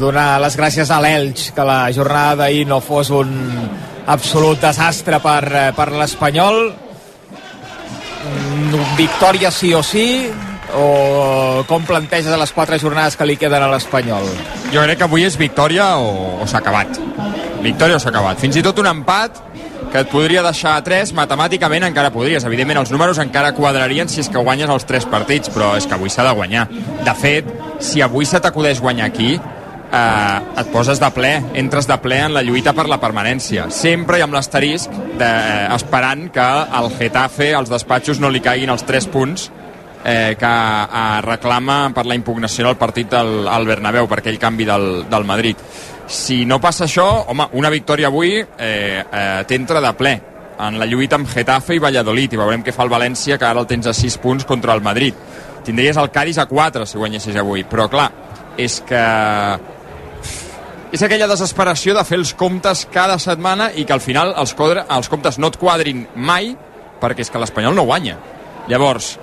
donar 0.00 0.40
les 0.42 0.56
gràcies 0.58 0.90
a 0.90 0.98
l'Elx, 1.04 1.52
que 1.54 1.66
la 1.66 1.84
jornada 1.94 2.42
d'ahir 2.42 2.64
no 2.66 2.80
fos 2.82 3.12
un 3.14 3.30
absolut 4.10 4.58
desastre 4.58 5.20
per, 5.22 5.44
eh, 5.54 5.70
per 5.76 5.92
l'Espanyol. 5.92 6.58
Mm, 8.26 8.96
Victòria 8.98 9.52
sí 9.54 9.72
o 9.72 9.84
sí, 9.86 10.26
o 10.74 11.64
com 11.68 11.86
planteges 11.86 12.36
les 12.38 12.52
quatre 12.52 12.78
jornades 12.78 13.16
que 13.16 13.26
li 13.26 13.36
queden 13.36 13.62
a 13.62 13.70
l'Espanyol? 13.70 14.26
Jo 14.74 14.82
crec 14.82 14.98
que 14.98 15.06
avui 15.06 15.24
és 15.26 15.38
victòria 15.38 15.96
o, 15.98 16.42
o 16.42 16.46
s'ha 16.50 16.58
acabat. 16.58 16.98
Victòria 17.62 17.96
o 17.96 18.02
s'ha 18.02 18.10
acabat. 18.10 18.38
Fins 18.42 18.56
i 18.56 18.66
tot 18.66 18.78
un 18.82 18.90
empat 18.90 19.38
que 19.90 20.02
et 20.04 20.10
podria 20.10 20.42
deixar 20.46 20.76
a 20.78 20.82
3, 20.86 21.12
matemàticament 21.18 21.88
encara 21.88 22.12
podries. 22.14 22.44
Evidentment, 22.46 22.78
els 22.84 22.92
números 22.94 23.18
encara 23.22 23.54
quadrarien 23.56 24.08
si 24.08 24.22
és 24.22 24.30
que 24.30 24.42
guanyes 24.42 24.70
els 24.70 24.86
3 24.86 25.08
partits, 25.10 25.50
però 25.50 25.72
és 25.78 25.86
que 25.86 25.96
avui 25.96 26.12
s'ha 26.12 26.26
de 26.26 26.34
guanyar. 26.36 26.68
De 27.06 27.14
fet, 27.18 27.48
si 27.82 28.02
avui 28.02 28.28
se 28.28 28.40
t'acudeix 28.40 28.80
guanyar 28.80 29.08
aquí, 29.10 29.34
eh, 29.34 30.60
et 30.62 30.72
poses 30.72 31.00
de 31.02 31.10
ple, 31.10 31.32
entres 31.58 31.88
de 31.90 31.98
ple 31.98 32.20
en 32.26 32.34
la 32.34 32.42
lluita 32.46 32.72
per 32.76 32.86
la 32.88 33.00
permanència. 33.02 33.68
Sempre 33.74 34.18
i 34.18 34.22
amb 34.22 34.34
l'asterisc 34.34 34.90
de, 35.18 35.26
eh, 35.26 35.68
esperant 35.74 36.30
que 36.30 36.48
al 36.80 36.90
Getafe, 36.96 37.54
als 37.54 37.70
despatxos, 37.70 38.20
no 38.20 38.30
li 38.30 38.40
caiguin 38.40 38.70
els 38.70 38.86
3 38.86 39.06
punts 39.06 39.50
eh, 40.04 40.36
que 40.38 40.46
eh, 40.46 41.20
reclama 41.26 41.90
per 41.94 42.06
la 42.06 42.16
impugnació 42.18 42.66
del 42.66 42.78
partit 42.80 43.14
al, 43.14 43.46
al 43.48 43.66
Bernabéu 43.68 44.08
per 44.08 44.20
aquell 44.20 44.38
canvi 44.40 44.66
del, 44.68 44.88
del 45.10 45.26
Madrid. 45.28 45.60
Si 46.10 46.44
no 46.46 46.58
passa 46.60 46.86
això, 46.88 47.06
home, 47.30 47.50
una 47.60 47.70
victòria 47.70 48.08
avui 48.10 48.40
eh, 48.40 48.46
eh, 48.58 49.44
t'entra 49.46 49.82
de 49.82 49.92
ple 49.98 50.14
en 50.60 50.78
la 50.78 50.86
lluita 50.86 51.16
amb 51.16 51.28
Getafe 51.30 51.76
i 51.76 51.82
Valladolid 51.82 52.34
i 52.34 52.40
veurem 52.40 52.64
què 52.64 52.74
fa 52.76 52.84
el 52.84 52.92
València, 52.92 53.38
que 53.38 53.46
ara 53.48 53.62
el 53.62 53.68
tens 53.70 53.88
a 53.88 53.94
6 53.96 54.18
punts 54.20 54.48
contra 54.48 54.74
el 54.76 54.82
Madrid. 54.84 55.14
Tindries 55.64 55.96
el 56.00 56.10
Cádiz 56.10 56.38
a 56.38 56.46
4 56.48 56.86
si 56.88 56.98
guanyessis 57.00 57.36
avui, 57.40 57.64
però 57.68 57.88
clar, 57.92 58.10
és 58.60 58.80
que 58.86 59.04
és 60.90 61.02
aquella 61.06 61.28
desesperació 61.30 61.94
de 61.94 62.02
fer 62.04 62.18
els 62.18 62.34
comptes 62.34 62.82
cada 62.92 63.16
setmana 63.22 63.70
i 63.78 63.86
que 63.86 63.94
al 63.94 64.02
final 64.02 64.34
els, 64.36 64.52
quadre, 64.58 64.82
els 64.90 65.08
comptes 65.08 65.38
no 65.38 65.52
et 65.52 65.58
quadrin 65.60 66.02
mai 66.16 66.50
perquè 67.00 67.24
és 67.24 67.30
que 67.30 67.40
l'Espanyol 67.40 67.76
no 67.78 67.86
guanya. 67.88 68.18
Llavors, 68.68 69.14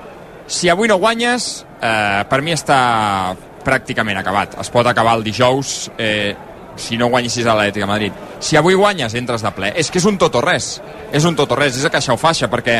si 0.48 0.70
avui 0.70 0.88
no 0.88 0.98
guanyes, 0.98 1.66
eh, 1.82 2.24
per 2.30 2.42
mi 2.42 2.56
està 2.56 3.36
pràcticament 3.68 4.18
acabat. 4.22 4.56
Es 4.62 4.72
pot 4.72 4.88
acabar 4.88 5.18
el 5.20 5.26
dijous 5.26 5.92
eh, 6.00 6.34
si 6.80 6.98
no 6.98 7.10
guanyessis 7.12 7.46
a 7.46 7.54
l'Atlètic 7.54 7.84
de 7.84 7.90
Madrid. 7.90 8.24
Si 8.40 8.58
avui 8.58 8.78
guanyes, 8.78 9.14
entres 9.20 9.44
de 9.44 9.52
ple. 9.52 9.74
És 9.76 9.92
que 9.92 10.00
és 10.00 10.08
un 10.08 10.18
tot 10.18 10.36
o 10.40 10.42
res. 10.42 10.78
És 11.12 11.26
un 11.28 11.36
tot 11.36 11.52
o 11.52 11.60
res, 11.60 11.78
és 11.78 11.86
a 11.86 11.92
caixa 11.94 12.16
o 12.16 12.22
faixa, 12.22 12.50
perquè 12.52 12.80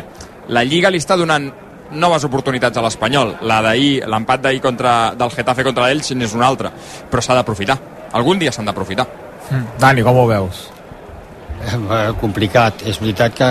la 0.54 0.64
Lliga 0.64 0.92
li 0.94 1.02
està 1.02 1.18
donant 1.20 1.50
noves 1.92 2.24
oportunitats 2.28 2.78
a 2.78 2.86
l'Espanyol. 2.86 3.36
La 3.48 3.60
d'ahir, 3.66 4.08
l'empat 4.08 4.48
d'ahir 4.48 4.64
contra, 4.64 4.96
del 5.18 5.34
Getafe 5.36 5.68
contra 5.68 5.88
l'Elx 5.88 6.14
n'és 6.16 6.36
una 6.38 6.48
altra. 6.48 6.72
Però 7.12 7.24
s'ha 7.24 7.36
d'aprofitar. 7.36 7.78
Algun 8.16 8.40
dia 8.40 8.56
s'han 8.56 8.68
d'aprofitar. 8.70 9.08
Dani, 9.80 10.04
com 10.04 10.24
ho 10.24 10.28
veus? 10.28 10.68
Eh, 11.66 12.12
complicat. 12.22 12.84
És 12.88 13.00
veritat 13.02 13.36
que 13.38 13.50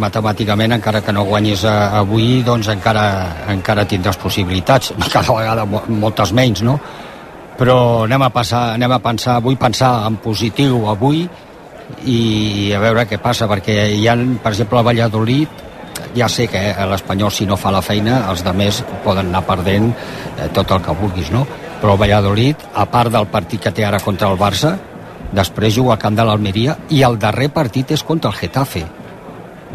matemàticament, 0.00 0.76
encara 0.76 1.00
que 1.04 1.12
no 1.14 1.24
guanyis 1.28 1.64
eh, 1.64 1.74
avui, 2.00 2.42
doncs 2.46 2.68
encara, 2.72 3.06
encara 3.52 3.86
tindràs 3.88 4.18
possibilitats. 4.20 4.92
Cada 5.12 5.34
vegada 5.36 5.64
mo- 5.68 5.84
moltes 5.88 6.32
menys, 6.36 6.62
no? 6.66 6.78
Però 7.56 8.04
anem 8.04 8.20
a, 8.26 8.28
passar, 8.30 8.74
anem 8.76 8.92
a 8.92 8.98
pensar, 9.00 9.38
vull 9.40 9.56
pensar 9.56 10.02
en 10.06 10.18
positiu 10.20 10.82
avui 10.92 11.22
i 12.04 12.72
a 12.74 12.80
veure 12.82 13.06
què 13.08 13.16
passa, 13.22 13.46
perquè 13.48 13.86
hi 13.94 14.04
ha, 14.10 14.16
per 14.42 14.52
exemple, 14.52 14.80
a 14.80 14.84
Valladolid, 14.84 15.62
ja 16.16 16.28
sé 16.28 16.44
que 16.52 16.60
eh, 16.74 16.86
l'Espanyol, 16.90 17.30
si 17.32 17.46
no 17.48 17.56
fa 17.56 17.70
la 17.72 17.80
feina, 17.84 18.26
els 18.30 18.42
de 18.44 18.52
més 18.52 18.82
poden 19.04 19.30
anar 19.30 19.44
perdent 19.48 19.88
tot 20.52 20.70
el 20.76 20.82
que 20.84 20.96
vulguis, 20.98 21.30
no? 21.32 21.46
Però 21.80 21.96
Valladolid, 21.96 22.60
a 22.74 22.84
part 22.90 23.12
del 23.12 23.26
partit 23.32 23.60
que 23.62 23.72
té 23.72 23.84
ara 23.84 24.00
contra 24.04 24.28
el 24.32 24.38
Barça, 24.40 24.74
després 25.36 25.76
juga 25.76 25.96
al 25.96 26.02
camp 26.02 26.16
de 26.16 26.24
l'Almeria 26.24 26.76
i 26.96 27.02
el 27.06 27.18
darrer 27.20 27.50
partit 27.52 27.92
és 27.96 28.04
contra 28.06 28.32
el 28.32 28.40
Getafe. 28.40 28.84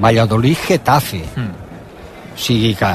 Valladolid-Getafe. 0.01 1.21
Mm. 1.37 1.53
O 2.31 2.39
sigui 2.41 2.73
que 2.79 2.91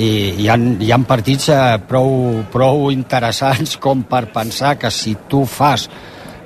i 0.00 0.08
hi 0.44 0.48
ha, 0.48 0.54
hi 0.56 0.90
ha 0.94 0.98
partits 1.02 1.48
eh, 1.50 1.78
prou, 1.88 2.44
prou 2.52 2.90
interessants 2.94 3.74
com 3.82 4.04
per 4.06 4.28
pensar 4.30 4.76
que 4.78 4.90
si 4.94 5.16
tu 5.28 5.42
fas 5.50 5.88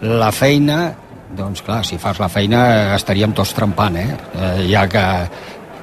la 0.00 0.30
feina 0.32 0.78
doncs 1.34 1.64
clar, 1.66 1.82
si 1.84 1.98
fas 1.98 2.20
la 2.22 2.30
feina 2.32 2.62
eh, 2.70 2.94
estaríem 2.96 3.34
tots 3.36 3.52
trempant, 3.56 3.98
eh? 3.98 4.16
eh 4.38 4.66
ja 4.70 4.86
que 4.88 5.04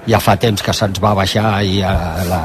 ja 0.07 0.19
fa 0.23 0.37
temps 0.41 0.63
que 0.63 0.73
se'ns 0.73 1.01
va 1.03 1.13
baixar 1.17 1.61
i 1.61 1.81
ja, 1.81 1.93
la, 2.25 2.41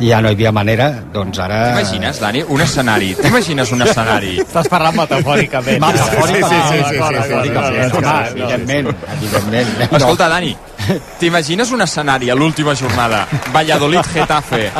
ja 0.00 0.20
no 0.20 0.28
hi 0.28 0.34
havia 0.36 0.52
manera, 0.52 0.90
doncs 1.12 1.38
ara... 1.40 1.60
T'imagines, 1.72 2.18
Dani, 2.20 2.42
un 2.52 2.60
escenari? 2.60 3.14
T'imagines 3.20 3.70
un 3.72 3.82
escenari? 3.86 4.34
Estàs 4.42 4.68
parlant 4.68 4.96
metafòricament. 4.98 5.80
Metafòricament, 5.80 6.66
Sí, 6.66 6.76
sí, 6.76 6.82
sí, 6.82 6.82
sí, 6.82 6.82
sí, 6.82 6.96
sí, 6.96 7.00
metafòricament, 7.00 7.82
sí, 7.84 7.96
sí, 7.96 8.02
clar, 8.02 8.26
sí, 8.26 8.32
sí. 8.32 8.42
evidentment, 8.42 8.90
evidentment. 9.16 9.92
Escolta, 10.00 10.28
Dani, 10.28 10.52
t'imagines 11.20 11.72
un 11.72 11.82
escenari 11.86 12.30
a 12.30 12.34
l'última 12.36 12.74
jornada? 12.76 13.24
Valladolid-Getafe, 13.54 14.70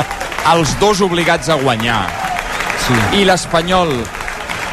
els 0.53 0.77
dos 0.79 1.01
obligats 1.01 1.49
a 1.49 1.57
guanyar, 1.63 2.05
Sí. 2.87 2.93
i 3.19 3.25
l'Espanyol 3.25 3.89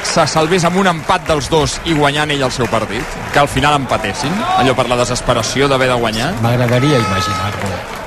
se 0.04 0.26
salvés 0.28 0.62
amb 0.68 0.76
un 0.76 0.86
empat 0.86 1.24
dels 1.26 1.48
dos 1.50 1.78
i 1.88 1.94
guanyant 1.96 2.30
ell 2.30 2.42
el 2.46 2.52
seu 2.52 2.68
partit? 2.70 3.02
Que 3.32 3.40
al 3.40 3.48
final 3.48 3.74
empatessin? 3.80 4.30
Allò 4.60 4.74
per 4.76 4.86
la 4.92 4.98
desesperació 5.00 5.66
d'haver 5.66 5.88
de 5.88 5.96
guanyar? 5.98 6.28
M'agradaria 6.44 7.00
imaginar-ho. 7.00 8.03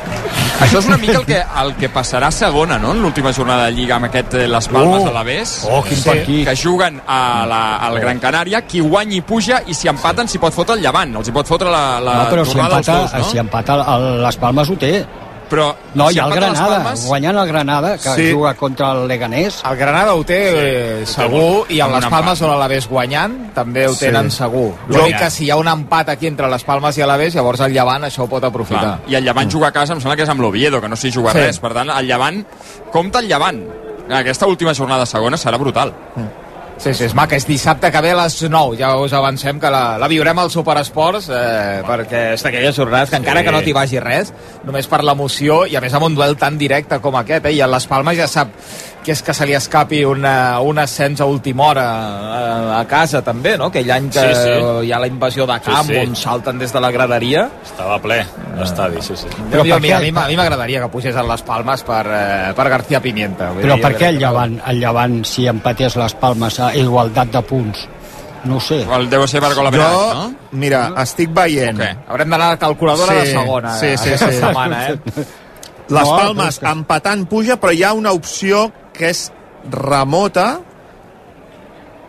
Això 0.57 0.79
és 0.81 0.87
una 0.89 0.97
mica 0.97 1.19
el 1.19 1.25
que, 1.27 1.37
el 1.61 1.75
que 1.77 1.87
passarà 1.93 2.31
a 2.31 2.33
segona, 2.33 2.79
no?, 2.81 2.91
en 2.95 3.01
l'última 3.03 3.29
jornada 3.35 3.67
de 3.67 3.75
Lliga 3.77 3.95
amb 3.99 4.07
aquest 4.09 4.33
eh, 4.39 4.47
Les 4.49 4.67
Palmes 4.73 5.03
Oh! 5.03 5.09
a 5.11 5.13
l'Avés. 5.13 5.51
Oh, 5.69 5.83
quin 5.85 6.01
partit. 6.01 6.41
Que 6.47 6.55
juguen 6.57 6.97
a 7.05 7.19
la, 7.45 7.59
al 7.85 7.99
Gran 8.01 8.17
Canària, 8.23 8.63
qui 8.65 8.81
guanyi 8.81 9.21
puja 9.21 9.61
i 9.69 9.75
si 9.77 9.87
empaten 9.91 10.27
s'hi 10.27 10.41
pot 10.41 10.55
fotre 10.55 10.73
el 10.79 10.81
llevant, 10.81 11.13
els 11.21 11.29
hi 11.29 11.35
pot 11.35 11.45
fotre 11.47 11.69
la, 11.69 11.83
la 12.01 12.15
No, 12.23 12.25
però 12.33 12.45
si 12.49 12.57
empata, 12.57 12.97
dos, 13.03 13.13
no? 13.13 13.29
si 13.29 13.37
empata 13.43 13.77
el, 13.95 14.07
les 14.25 14.39
Palmes 14.41 14.73
ho 14.73 14.79
té. 14.81 14.91
Però 15.49 15.73
No, 15.95 16.09
si 16.09 16.15
hi 16.15 16.19
ha 16.19 16.25
el 16.25 16.33
Granada, 16.33 16.83
Palmes, 16.83 17.05
guanyant 17.07 17.37
el 17.37 17.47
Granada, 17.47 17.97
que 17.97 18.09
Sí. 18.15 18.31
juga 18.33 18.53
contra 18.55 18.91
el 18.91 19.07
Leganés. 19.07 19.61
El 19.63 19.77
Granada 19.77 20.13
ho 20.13 20.23
té 20.25 21.01
eh, 21.01 21.05
segur 21.05 21.65
i 21.69 21.79
Amb 21.79 21.95
les 21.95 22.05
Palmes 22.05 22.39
empat. 22.39 22.41
o 22.41 22.51
l'Alavés 22.51 22.87
guanyant 22.87 23.53
també 23.53 23.87
ho 23.87 23.93
Sí. 23.93 23.99
tenen 24.05 24.29
segur. 24.29 24.73
Jo- 24.89 24.97
L'únic 24.97 25.17
que 25.17 25.29
si 25.29 25.45
hi 25.45 25.49
ha 25.51 25.55
un 25.55 25.67
empat 25.67 26.09
aquí 26.09 26.27
entre 26.27 26.49
les 26.49 26.63
Palmes 26.63 26.97
i 26.97 27.01
l'Alavés, 27.01 27.33
llavors 27.35 27.59
el 27.61 27.71
Llevant 27.73 28.03
això 28.03 28.23
ho 28.23 28.27
pot 28.27 28.43
aprofitar. 28.43 28.81
Clar, 28.81 28.99
I 29.07 29.15
el 29.15 29.23
Llevant 29.23 29.49
juga 29.49 29.67
a 29.67 29.71
casa, 29.71 29.93
em 29.93 29.99
sembla 30.01 30.15
que 30.15 30.23
és 30.23 30.29
amb 30.29 30.41
l'Oviedo, 30.41 30.81
que 30.81 30.89
no 30.89 30.95
s'hi 30.95 31.11
juga 31.11 31.31
Sí. 31.31 31.37
res. 31.39 31.59
Per 31.59 31.73
tant, 31.73 31.89
el 31.89 32.05
Llevant, 32.07 32.45
compta 32.91 33.19
el 33.19 33.27
Llevant. 33.27 33.63
Aquesta 34.09 34.45
última 34.47 34.73
jornada 34.73 35.05
segona 35.05 35.37
serà 35.37 35.57
brutal. 35.57 35.93
Sí, 36.77 36.93
sí, 36.93 37.07
és 37.07 37.13
maca. 37.17 37.35
És 37.37 37.47
dissabte 37.49 37.89
que 37.91 38.01
ve 38.05 38.11
a 38.13 38.19
les 38.19 38.35
9. 38.43 38.77
Ja 38.77 38.91
us 39.01 39.13
avancem 39.17 39.57
que 39.59 39.71
la, 39.73 39.97
la 39.97 40.09
viurem 40.11 40.37
al 40.37 40.51
Superesports 40.53 41.29
eh, 41.33 41.81
perquè 41.87 42.23
és 42.35 42.45
d'aquelles 42.45 42.77
jornades 42.77 43.09
que 43.09 43.17
encara 43.17 43.41
que 43.43 43.53
no 43.53 43.63
t'hi 43.65 43.73
vagi 43.73 44.01
res, 44.03 44.29
només 44.67 44.89
per 44.89 45.01
l'emoció 45.03 45.63
i 45.65 45.75
a 45.75 45.81
més 45.81 45.95
amb 45.97 46.05
un 46.09 46.17
duel 46.17 46.37
tan 46.37 46.59
directe 46.61 47.01
com 47.01 47.17
aquest, 47.17 47.49
eh, 47.49 47.55
i 47.57 47.63
a 47.65 47.69
les 47.71 47.89
Palmes 47.89 48.19
ja 48.19 48.29
sap 48.29 48.53
que 49.07 49.13
és 49.15 49.21
que 49.23 49.31
se 49.33 49.45
li 49.47 49.53
escapi 49.55 50.01
una, 50.03 50.59
un 50.59 50.77
ascens 50.83 51.21
a 51.23 51.25
última 51.31 51.69
hora 51.69 51.83
a, 51.87 52.79
a 52.81 52.83
casa 52.91 53.21
també, 53.23 53.53
no? 53.57 53.69
Aquell 53.71 53.89
any 53.95 54.09
que 54.11 54.19
Sí, 54.19 54.33
sí. 54.43 54.55
hi 54.87 54.91
ha 54.91 54.99
la 54.99 55.07
invasió 55.07 55.45
de 55.47 55.55
camp 55.63 55.87
Sí, 55.87 55.93
sí. 55.95 56.01
on 56.03 56.15
salten 56.19 56.59
des 56.59 56.73
de 56.75 56.81
la 56.83 56.91
graderia. 56.91 57.45
Estava 57.63 57.97
ple 58.03 58.17
l'estadi, 58.57 59.01
sí, 59.01 59.15
sí. 59.15 59.27
Però 59.51 59.63
per 59.63 59.77
a 59.77 59.79
mi, 59.79 59.91
a 59.95 59.99
mi, 60.03 60.11
m'agradaria 60.11 60.81
que 60.83 60.89
pugés 60.91 61.15
a 61.15 61.23
les 61.23 61.41
Palmes 61.47 61.83
per, 61.87 62.03
eh, 62.11 62.53
per 62.57 62.67
García 62.73 62.99
Pimienta. 63.01 63.51
Vull 63.55 63.63
Però 63.63 63.75
dir, 63.79 63.83
per 63.87 63.93
què 63.97 64.09
el 64.11 64.19
Llevant, 64.19 64.59
el 64.67 64.79
Llevant 64.83 65.21
si 65.25 65.47
empatés 65.47 65.95
les 65.95 66.13
Palmes 66.19 66.59
a 66.59 66.73
igualtat 66.75 67.31
de 67.31 67.41
punts? 67.47 67.87
No 68.47 68.57
ho 68.57 68.59
sé. 68.61 68.81
El 68.83 69.07
deu 69.09 69.23
ser 69.27 69.39
per 69.43 69.53
gol 69.57 69.67
a 69.67 69.71
Jo, 69.71 69.87
no? 70.13 70.27
mira, 70.51 70.89
estic 71.03 71.31
veient... 71.35 71.79
O 71.79 71.81
què? 71.83 71.93
Haurem 72.07 72.29
d'anar 72.35 72.51
a 72.51 72.55
la 72.57 72.59
calculadora 72.61 73.13
Sí, 73.15 73.19
de 73.23 73.31
segona 73.33 73.73
sí, 73.79 73.95
sí, 73.97 74.17
sí. 74.17 74.33
setmana, 74.41 74.83
eh? 74.89 74.99
Les 75.87 76.03
No, 76.03 76.17
Palmes 76.17 76.59
que- 76.59 76.67
empatant 76.67 77.25
puja, 77.31 77.55
però 77.59 77.71
hi 77.71 77.83
ha 77.87 77.93
una 77.95 78.11
opció 78.11 78.65
que 78.97 79.11
és 79.13 79.27
remota 79.71 80.47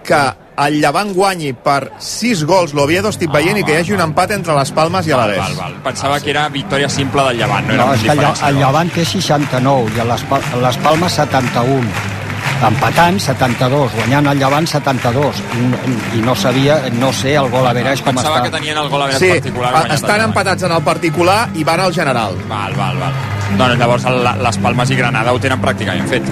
que 0.08 0.20
el 0.58 0.80
Llevant 0.82 1.12
guanyi 1.14 1.52
per 1.54 1.92
6 2.02 2.40
gols 2.48 2.72
l'Oviedo, 2.74 3.12
estic 3.12 3.30
veient, 3.30 3.60
i 3.60 3.62
que 3.62 3.76
hi 3.76 3.82
hagi 3.82 3.92
un 3.94 4.00
empat 4.02 4.32
entre 4.34 4.56
les 4.56 4.72
Palmes 4.74 5.06
i 5.06 5.12
Val, 5.12 5.20
l'Alavés. 5.30 5.54
val, 5.54 5.58
val. 5.60 5.76
Pensava 5.84 6.18
que 6.20 6.32
era 6.32 6.48
victòria 6.50 6.88
simple 6.90 7.22
del 7.28 7.38
Llevant, 7.44 7.68
no 7.68 7.74
era 7.76 7.84
No, 7.86 7.94
és 7.94 8.02
que 8.02 8.48
el? 8.48 8.56
Llevant 8.58 8.90
té 8.90 9.04
69 9.04 9.92
i 9.94 10.06
les, 10.08 10.24
les 10.64 10.78
Palmes 10.82 11.12
71. 11.20 11.92
Empatant 12.66 13.20
72, 13.22 13.92
guanyant 13.94 14.26
el 14.32 14.40
Llevant 14.42 14.66
72. 14.66 15.38
I, 15.60 16.18
i 16.18 16.22
no 16.26 16.34
sabia, 16.34 16.80
no 16.98 17.12
sé 17.14 17.36
el 17.38 17.52
gol 17.52 17.68
a 17.70 17.74
Veràs 17.76 18.02
com 18.02 18.16
Pensava 18.18 18.40
està. 18.40 18.48
que 18.48 18.56
tenien 18.56 18.80
el 18.82 18.88
gol 18.90 19.02
a 19.04 19.12
Veràs 19.12 19.22
Sí, 19.22 19.30
particular. 19.36 19.86
estan 19.94 20.24
empatats 20.26 20.66
en 20.66 20.72
el 20.74 20.82
particular 20.82 21.38
i 21.54 21.62
van 21.62 21.80
al 21.86 21.94
general. 21.94 22.34
Val, 22.50 22.74
val, 22.74 22.98
val. 22.98 23.12
Doncs 23.58 23.78
llavors 23.78 24.04
el, 24.10 24.24
les 24.42 24.58
Palmes 24.58 24.90
i 24.90 24.96
Granada 24.98 25.32
ho 25.32 25.38
tenen 25.38 25.62
pràcticament 25.62 26.08
fet. 26.10 26.26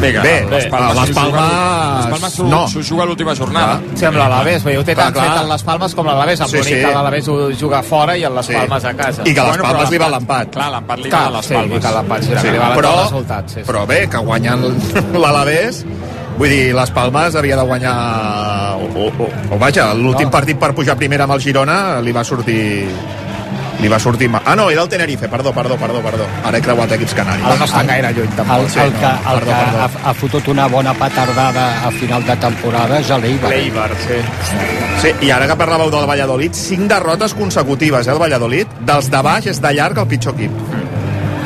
Bé, 0.00 0.12
Bé, 0.12 0.46
les 0.50 0.66
Palmes 0.66 0.94
les 1.00 1.10
Palmes- 1.16 1.96
Les 1.96 2.06
Palmes 2.10 2.38
no. 2.50 2.68
s'ho 2.68 2.82
juga 2.82 3.04
l'última 3.06 3.34
jornada. 3.34 3.80
Sembla 3.94 4.28
l'Alavés, 4.28 4.62
perquè 4.62 4.78
ho 4.78 4.84
té 4.84 4.94
Clar, 4.94 5.06
tan 5.06 5.14
clar. 5.14 5.24
fet 5.32 5.42
en 5.42 5.48
les 5.48 5.62
Palmes 5.62 5.94
com 5.94 6.06
l'Alavés, 6.06 6.40
amb 6.40 6.50
Sí, 6.50 6.56
l'únic 6.58 6.74
sí. 6.74 6.80
que 6.84 6.92
l'Alavés 6.94 7.28
ho 7.28 7.50
juga 7.52 7.82
fora 7.82 8.16
i 8.16 8.24
en 8.24 8.34
les 8.34 8.46
Sí. 8.46 8.52
Palmes 8.52 8.84
a 8.84 8.94
casa. 8.94 9.22
I 9.24 9.34
que 9.34 9.40
les 9.40 9.56
però 9.56 9.62
Palmes 9.62 9.90
li 9.90 9.98
va 9.98 10.08
l'empat-. 10.10 10.50
Clar, 10.52 10.70
l'empat 10.70 10.98
li 11.00 11.10
va 11.10 11.26
a 11.26 11.30
les 11.30 11.46
sí, 11.46 11.54
Palmes. 11.54 11.80
que 11.84 11.92
l'empat 11.96 12.22
sí, 12.22 12.30
Sí, 12.40 12.50
li 12.50 12.58
va 12.58 12.74
però, 12.76 12.92
resultat. 13.04 13.48
Sí, 13.48 13.54
sí. 13.60 13.66
però 13.72 13.86
bé, 13.86 14.08
que 14.08 14.18
guanyant 14.18 14.62
l'Alavés 15.22 15.84
vull 16.38 16.48
dir, 16.50 16.74
les 16.74 16.90
Palmes 16.90 17.34
havia 17.34 17.56
de 17.56 17.62
guanyar 17.62 17.96
o, 18.76 19.00
o, 19.08 19.28
o 19.54 19.58
vaja, 19.58 19.94
l'últim 19.94 20.26
No. 20.26 20.30
partit 20.30 20.58
per 20.58 20.74
pujar 20.74 20.94
primera 20.96 21.24
amb 21.24 21.32
el 21.32 21.40
Girona 21.40 22.00
li 22.02 22.12
va 22.12 22.22
sortir 22.22 22.86
li 23.80 23.88
va 23.88 23.98
sortir. 24.00 24.30
Ah, 24.44 24.54
no, 24.56 24.70
era 24.70 24.82
el 24.82 24.88
Tenerife, 24.88 25.28
perdó, 25.28 25.52
perdó, 25.52 25.76
perdó, 25.76 26.00
perdó. 26.02 26.26
Ara 26.44 26.58
he 26.58 26.62
creuat 26.62 26.92
equips 26.92 27.14
canaris. 27.14 27.44
Ara 27.44 27.56
no 27.56 27.64
estan 27.64 27.86
gaire 27.86 28.12
lluny, 28.16 28.28
tampoc. 28.36 28.62
El, 28.64 28.70
Sí, 28.70 28.80
el 28.80 28.92
no, 28.92 29.00
que, 29.00 29.06
el 29.06 29.38
perdó, 29.40 29.50
que 29.50 29.64
perdó. 29.64 29.82
ha, 30.04 30.10
ha 30.10 30.14
fotut 30.14 30.48
una 30.48 30.66
bona 30.68 30.94
petardada 30.94 31.66
a 31.86 31.90
final 31.90 32.24
de 32.24 32.36
temporada 32.36 33.00
és 33.00 33.08
l'Eibar. 33.10 33.50
L'Eibar, 33.50 33.90
sí. 34.06 34.20
Sí, 35.02 35.12
i 35.26 35.30
ara 35.30 35.46
que 35.50 35.56
parlàveu 35.60 35.90
del 35.92 36.06
Valladolid, 36.08 36.54
cinc 36.56 36.88
derrotes 36.90 37.34
consecutives, 37.34 38.06
eh, 38.08 38.12
el 38.12 38.18
Valladolid. 38.22 38.66
Dels 38.80 39.10
de 39.10 39.22
baix 39.22 39.46
és 39.52 39.60
de 39.60 39.72
llarg 39.76 39.98
el 39.98 40.06
pitjor 40.08 40.34
equip. 40.34 40.52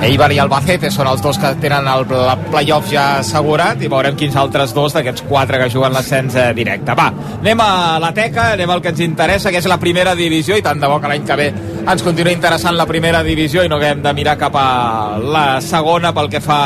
Eibar 0.00 0.30
i 0.33 0.38
Albacete 0.40 0.88
són 0.88 1.11
els 1.11 1.21
dos 1.21 1.37
que 1.37 1.50
tenen 1.61 1.85
el 1.92 2.07
el 2.09 2.45
playoff 2.49 2.87
ja 2.88 3.19
assegurat 3.19 3.83
i 3.85 3.88
veurem 3.92 4.16
quins 4.16 4.37
altres 4.40 4.73
dos 4.73 4.95
d'aquests 4.97 5.26
quatre 5.28 5.59
que 5.61 5.69
juguen 5.69 5.92
l'ascens 5.92 6.35
eh, 6.40 6.47
directe. 6.57 6.95
Va, 6.97 7.11
anem 7.37 7.61
a 7.61 7.99
la 8.00 8.09
teca, 8.16 8.54
anem 8.54 8.73
al 8.73 8.80
que 8.80 8.95
ens 8.95 9.02
interessa, 9.04 9.52
que 9.52 9.61
és 9.61 9.69
la 9.69 9.76
primera 9.83 10.14
divisió, 10.16 10.57
i 10.57 10.64
tant 10.64 10.80
de 10.80 10.88
bo 10.88 10.97
que 11.02 11.12
l'any 11.12 11.26
que 11.28 11.37
ve 11.37 11.50
ens 11.80 12.04
continua 12.04 12.33
interessant 12.33 12.78
la 12.80 12.88
primera 12.88 13.23
divisió 13.23 13.64
i 13.64 13.69
no 13.69 13.76
haguem 13.76 14.00
de 14.02 14.14
mirar 14.16 14.38
cap 14.40 14.57
a 14.57 15.19
la 15.21 15.47
segona 15.61 16.14
pel 16.16 16.33
que 16.33 16.40
fa 16.40 16.62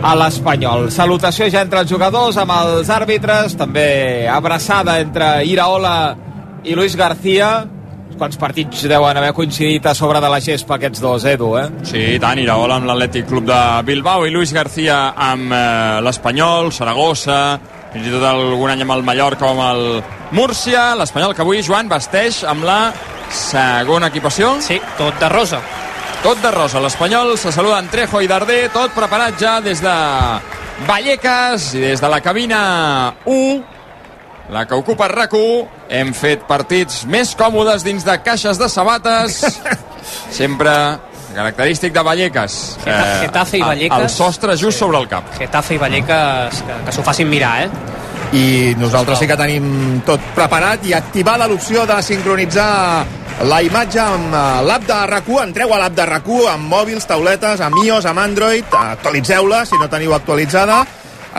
a 0.00 0.14
l'Espanyol. 0.16 0.88
Salutació 0.94 1.48
ja 1.52 1.66
entre 1.66 1.84
els 1.84 1.92
jugadors, 1.92 2.40
amb 2.40 2.56
els 2.56 2.88
àrbitres, 2.88 3.56
també 3.58 4.28
abraçada 4.32 4.96
entre 5.02 5.44
Iraola 5.44 5.98
i 6.64 6.78
Luis 6.78 6.96
García. 6.96 7.66
Quants 8.18 8.38
partits 8.40 8.80
deuen 8.90 9.16
haver 9.20 9.30
coincidit 9.30 9.84
a 9.86 9.92
sobre 9.94 10.18
de 10.18 10.28
la 10.32 10.40
gespa 10.42 10.74
aquests 10.74 10.98
dos, 10.98 11.22
Edu, 11.30 11.52
eh? 11.60 11.68
Sí, 11.86 12.00
i 12.16 12.18
tant, 12.18 12.40
Iraola 12.42 12.80
amb 12.80 12.88
l'Atlètic 12.90 13.28
Club 13.30 13.46
de 13.46 13.58
Bilbao 13.86 14.26
i 14.26 14.32
Luis 14.34 14.50
García 14.52 15.12
amb 15.14 15.54
eh, 15.54 16.00
l'Espanyol, 16.02 16.72
Saragossa, 16.74 17.38
fins 17.92 18.08
i 18.08 18.14
tot 18.16 18.26
algun 18.26 18.74
any 18.74 18.82
amb 18.82 18.96
el 18.96 19.06
Mallorca 19.06 19.46
o 19.46 19.52
amb 19.54 19.64
el 19.68 19.84
Múrcia, 20.34 20.96
l'Espanyol 20.98 21.36
que 21.36 21.46
avui, 21.46 21.62
Joan, 21.62 21.86
vesteix 21.88 22.42
amb 22.42 22.66
la 22.66 22.80
segona 23.30 24.10
equipació. 24.10 24.56
Sí, 24.66 24.80
tot 24.98 25.14
de 25.22 25.30
rosa. 25.30 25.62
Tot 26.24 26.42
de 26.42 26.50
rosa. 26.50 26.82
L'Espanyol 26.82 27.36
se 27.38 27.54
saluda 27.54 27.78
en 27.78 27.88
Trejo 27.92 28.20
i 28.20 28.26
Darder, 28.26 28.64
tot 28.74 28.98
preparat 28.98 29.38
ja 29.38 29.60
des 29.62 29.78
de 29.84 29.94
Vallecas 30.90 31.70
i 31.78 31.86
des 31.86 32.02
de 32.02 32.10
la 32.10 32.18
cabina 32.20 32.60
1, 33.30 33.62
la 34.50 34.66
que 34.66 34.74
ocupa 34.74 35.06
rac 35.06 35.38
Hem 35.88 36.12
fet 36.16 36.42
partits 36.48 37.04
més 37.08 37.34
còmodes 37.38 37.84
dins 37.86 38.04
de 38.04 38.16
caixes 38.24 38.58
de 38.60 38.68
sabates. 38.68 39.38
Sempre 40.40 40.72
característic 41.34 41.92
de 41.94 42.02
Vallecas. 42.02 42.58
Geta- 42.84 43.20
Getafe 43.22 43.60
i 43.60 43.62
Vallecas. 43.62 44.02
El 44.02 44.10
sostre 44.10 44.56
just 44.56 44.78
sobre 44.80 44.98
el 44.98 45.08
cap. 45.08 45.30
Getafe 45.38 45.76
i 45.76 45.78
Vallecas, 45.78 46.62
que, 46.66 46.78
que 46.86 46.92
s'ho 46.96 47.04
facin 47.06 47.28
mirar, 47.30 47.62
eh? 47.66 47.96
i 48.36 48.74
nosaltres 48.76 49.22
sí 49.22 49.26
que 49.28 49.36
tenim 49.40 50.02
tot 50.04 50.20
preparat 50.36 50.82
i 50.84 50.92
activada 50.92 51.46
l'opció 51.48 51.86
de 51.88 51.96
sincronitzar 52.04 53.04
la 53.48 53.60
imatge 53.64 54.00
amb 54.02 54.34
eh, 54.34 54.40
l'app 54.68 54.84
de 54.84 54.98
rac 55.08 55.30
entreu 55.40 55.72
a 55.72 55.78
l'app 55.80 55.94
de 55.96 56.04
rac 56.10 56.28
amb 56.52 56.68
mòbils, 56.68 57.06
tauletes, 57.08 57.60
amb 57.64 57.78
iOS, 57.84 58.04
amb 58.10 58.20
Android 58.20 58.64
actualitzeu-la 58.74 59.64
si 59.64 59.78
no 59.80 59.88
teniu 59.88 60.12
actualitzada 60.12 60.82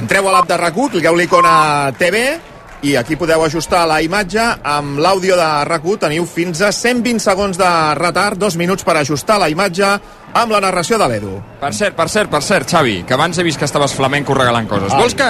entreu 0.01 0.29
a 0.29 0.31
l'app 0.31 0.47
de 0.49 0.57
rac 0.57 0.79
cliqueu 0.89 1.15
l'icona 1.15 1.91
TV 1.99 2.39
i 2.81 2.95
aquí 2.95 3.17
podeu 3.19 3.41
ajustar 3.43 3.81
la 3.89 3.97
imatge 4.01 4.39
amb 4.63 5.01
l'àudio 5.03 5.35
de 5.35 5.47
rac 5.67 5.83
teniu 5.99 6.25
fins 6.25 6.61
a 6.61 6.71
120 6.71 7.19
segons 7.19 7.57
de 7.57 7.69
retard, 7.95 8.37
dos 8.39 8.55
minuts 8.55 8.83
per 8.83 8.95
ajustar 8.97 9.39
la 9.39 9.49
imatge 9.49 9.85
amb 10.33 10.51
la 10.51 10.61
narració 10.61 10.97
de 10.97 11.07
l'Edu. 11.09 11.33
Per 11.59 11.73
cert, 11.73 11.95
per 11.97 12.07
cert, 12.07 12.29
per 12.29 12.41
cert, 12.43 12.69
Xavi, 12.69 13.03
que 13.03 13.13
abans 13.15 13.37
he 13.37 13.43
vist 13.43 13.59
que 13.59 13.65
estaves 13.65 13.93
flamenco 13.97 14.33
regalant 14.37 14.67
coses. 14.69 14.93
Vols 14.93 15.15
que, 15.17 15.27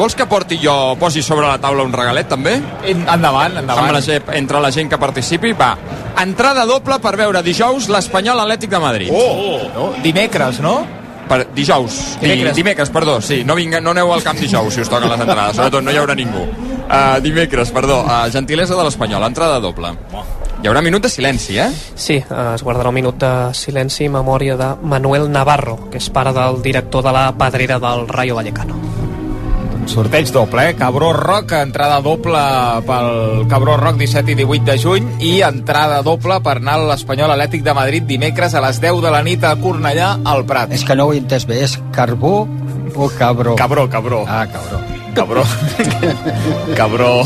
vols 0.00 0.16
que 0.16 0.26
porti 0.26 0.58
jo, 0.62 0.96
posi 0.98 1.22
sobre 1.22 1.46
la 1.46 1.58
taula 1.62 1.84
un 1.84 1.92
regalet, 1.92 2.28
també? 2.28 2.56
Endavant, 2.88 3.58
endavant. 3.60 3.84
Amb 3.84 3.92
la, 3.98 4.02
gent- 4.02 4.32
entre 4.34 4.60
la 4.64 4.72
gent 4.72 4.90
que 4.90 4.98
participi, 4.98 5.52
va. 5.52 5.74
Entrada 6.18 6.64
doble 6.66 6.98
per 6.98 7.14
veure 7.20 7.42
dijous 7.46 7.90
l'Espanyol 7.92 8.40
Atlètic 8.40 8.72
de 8.72 8.80
Madrid. 8.82 9.12
Oh! 9.12 9.68
No? 9.74 9.90
Dimecres, 10.02 10.58
no? 10.64 10.80
Per, 11.28 11.44
dijous, 11.52 11.92
dimecres. 11.92 12.22
Dimecres. 12.22 12.56
dimecres, 12.56 12.90
perdó, 12.90 13.20
sí, 13.20 13.42
no, 13.44 13.54
vinga, 13.54 13.82
no 13.84 13.92
aneu 13.92 14.14
al 14.14 14.24
camp 14.24 14.40
dijous 14.40 14.74
si 14.74 14.80
us 14.80 14.88
toquen 14.88 15.12
les 15.12 15.20
entrades, 15.20 15.56
sobretot 15.60 15.84
no 15.84 15.92
hi 15.92 16.00
haurà 16.00 16.16
ningú. 16.16 16.46
Uh, 16.88 17.20
dimecres, 17.20 17.70
perdó, 17.70 18.00
uh, 18.00 18.30
gentilesa 18.32 18.74
de 18.74 18.84
l'Espanyol, 18.86 19.26
entrada 19.28 19.60
doble. 19.60 19.92
Hi 20.58 20.66
haurà 20.66 20.80
minut 20.82 21.04
de 21.04 21.10
silenci, 21.12 21.58
eh? 21.60 21.68
Sí, 21.94 22.16
eh, 22.18 22.54
es 22.56 22.64
guardarà 22.66 22.90
un 22.90 22.96
minut 22.96 23.20
de 23.22 23.30
silenci 23.54 24.08
i 24.08 24.10
memòria 24.10 24.56
de 24.58 24.72
Manuel 24.82 25.28
Navarro, 25.30 25.76
que 25.92 26.00
és 26.00 26.08
pare 26.10 26.32
del 26.34 26.58
director 26.64 27.04
de 27.06 27.12
la 27.14 27.28
pedrera 27.38 27.78
del 27.78 28.08
Rayo 28.08 28.34
Vallecano. 28.40 28.80
Sorteig 29.88 30.32
doble, 30.34 30.66
eh? 30.70 30.74
Cabró 30.76 31.12
Roc, 31.12 31.54
entrada 31.60 32.00
doble 32.04 32.42
pel 32.84 33.46
Cabró 33.48 33.78
Roc 33.78 33.96
17 34.02 34.34
i 34.34 34.38
18 34.42 34.66
de 34.66 34.76
juny 34.82 35.08
i 35.24 35.32
entrada 35.46 36.02
doble 36.02 36.42
per 36.44 36.58
anar 36.58 36.76
a 36.76 36.90
l'Espanyol 36.90 37.32
Atlètic 37.36 37.64
de 37.64 37.78
Madrid 37.78 38.04
dimecres 38.10 38.58
a 38.58 38.64
les 38.66 38.82
10 38.82 39.00
de 39.04 39.14
la 39.14 39.22
nit 39.22 39.46
a 39.46 39.54
Cornellà 39.62 40.16
al 40.26 40.44
Prat. 40.44 40.74
És 40.74 40.84
que 40.84 40.98
no 40.98 41.06
ho 41.08 41.14
he 41.14 41.22
entès 41.22 41.46
bé, 41.46 41.62
és 41.64 41.78
carbó 41.94 42.48
o 42.94 43.12
cabró? 43.16 43.56
Cabró, 43.56 43.88
cabró. 43.88 44.24
Ah, 44.26 44.46
cabró. 44.50 44.97
Cabró. 45.18 45.42
Cabró. 46.76 47.24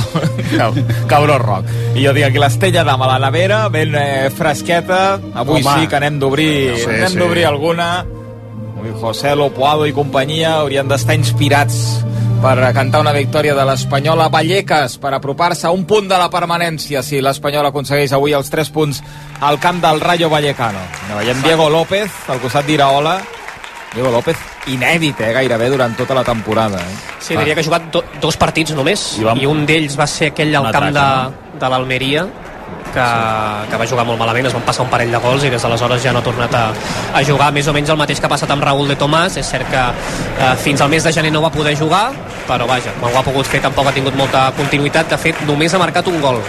Cab- 0.57 1.07
Cabró 1.07 1.39
rock. 1.39 1.67
I 1.95 2.07
jo 2.07 2.13
dic 2.17 2.25
aquí 2.31 2.41
l'estella 2.41 2.85
d'ama 2.89 3.05
a 3.09 3.13
la 3.19 3.31
nevera, 3.31 3.67
ben 3.73 3.95
eh, 3.95 4.31
fresqueta. 4.35 5.19
Avui 5.35 5.61
Home. 5.63 5.81
sí 5.83 5.87
que 5.89 5.97
anem 6.01 6.19
d'obrir 6.23 6.77
Sí, 6.79 6.89
anem 6.89 7.13
sí. 7.13 7.19
d'obrir 7.21 7.47
alguna. 7.47 8.05
José 9.01 9.37
Lopuado 9.39 9.87
i 9.87 9.93
companyia 9.95 10.57
haurien 10.59 10.89
d'estar 10.91 11.15
inspirats 11.15 11.77
per 12.43 12.57
cantar 12.75 12.99
una 13.05 13.13
victòria 13.15 13.55
de 13.55 13.63
l'Espanyol 13.69 14.19
a 14.25 14.27
Vallecas 14.29 14.97
per 14.99 15.13
apropar-se 15.15 15.69
a 15.69 15.71
un 15.71 15.85
punt 15.87 16.09
de 16.11 16.19
la 16.19 16.27
permanència 16.31 17.03
si 17.07 17.21
l'Espanyol 17.23 17.69
aconsegueix 17.69 18.11
avui 18.17 18.35
els 18.35 18.51
3 18.51 18.73
punts 18.75 18.99
al 19.41 19.61
camp 19.63 19.79
del 19.85 20.01
Rayo 20.03 20.29
Vallecano. 20.33 20.83
Veiem 21.15 21.43
Diego 21.47 21.69
López 21.71 22.11
al 22.29 22.41
costat 22.43 22.67
d'Iraola. 22.67 23.21
Diego 23.95 24.11
López 24.11 24.37
inèdit, 24.73 25.21
eh, 25.21 25.33
gairebé 25.33 25.69
durant 25.71 25.97
tota 25.97 26.15
la 26.15 26.25
temporada. 26.25 26.79
Eh? 26.79 26.95
Sí, 27.21 27.37
diria 27.37 27.55
que 27.55 27.61
ha 27.61 27.65
jugat 27.65 27.91
do, 27.93 28.05
dos 28.21 28.37
partits 28.37 28.73
només, 28.75 29.19
I 29.19 29.25
vam- 29.25 29.41
i 29.43 29.47
un 29.47 29.67
d'ells 29.67 29.99
va 29.99 30.07
ser 30.07 30.31
aquell 30.33 30.55
al 30.57 30.71
camp 30.73 30.93
de, 30.95 31.59
de 31.61 31.69
l'Almeria, 31.69 32.27
que, 32.93 33.05
que 33.71 33.77
va 33.81 33.87
jugar 33.89 34.05
molt 34.05 34.19
malament, 34.21 34.47
es 34.49 34.53
van 34.53 34.63
passar 34.67 34.85
un 34.85 34.91
parell 34.93 35.11
de 35.13 35.19
gols 35.21 35.45
i 35.45 35.51
des 35.51 35.63
d'aleshores 35.63 36.03
ja 36.03 36.13
no 36.13 36.21
ha 36.21 36.25
tornat 36.25 36.55
a, 36.55 36.65
a 37.15 37.23
jugar 37.25 37.51
més 37.53 37.69
o 37.69 37.73
menys 37.73 37.89
el 37.93 37.97
mateix 37.97 38.21
que 38.21 38.27
ha 38.27 38.33
passat 38.33 38.51
amb 38.53 38.65
Raúl 38.65 38.89
de 38.89 38.97
Tomàs 39.01 39.37
és 39.41 39.49
cert 39.49 39.69
que 39.71 39.81
eh, 39.83 40.55
fins 40.61 40.81
al 40.85 40.91
mes 40.93 41.05
de 41.05 41.13
gener 41.13 41.31
no 41.33 41.41
va 41.45 41.51
poder 41.53 41.73
jugar 41.79 42.11
però 42.49 42.67
vaja, 42.69 42.93
quan 43.01 43.13
ho 43.15 43.19
ha 43.19 43.23
pogut 43.25 43.47
fer 43.49 43.61
tampoc 43.65 43.87
ha 43.89 43.93
tingut 43.97 44.17
molta 44.17 44.51
continuïtat, 44.57 45.09
de 45.09 45.17
fet 45.19 45.41
només 45.49 45.73
ha 45.73 45.79
marcat 45.81 46.09
un 46.13 46.21
gol 46.21 46.41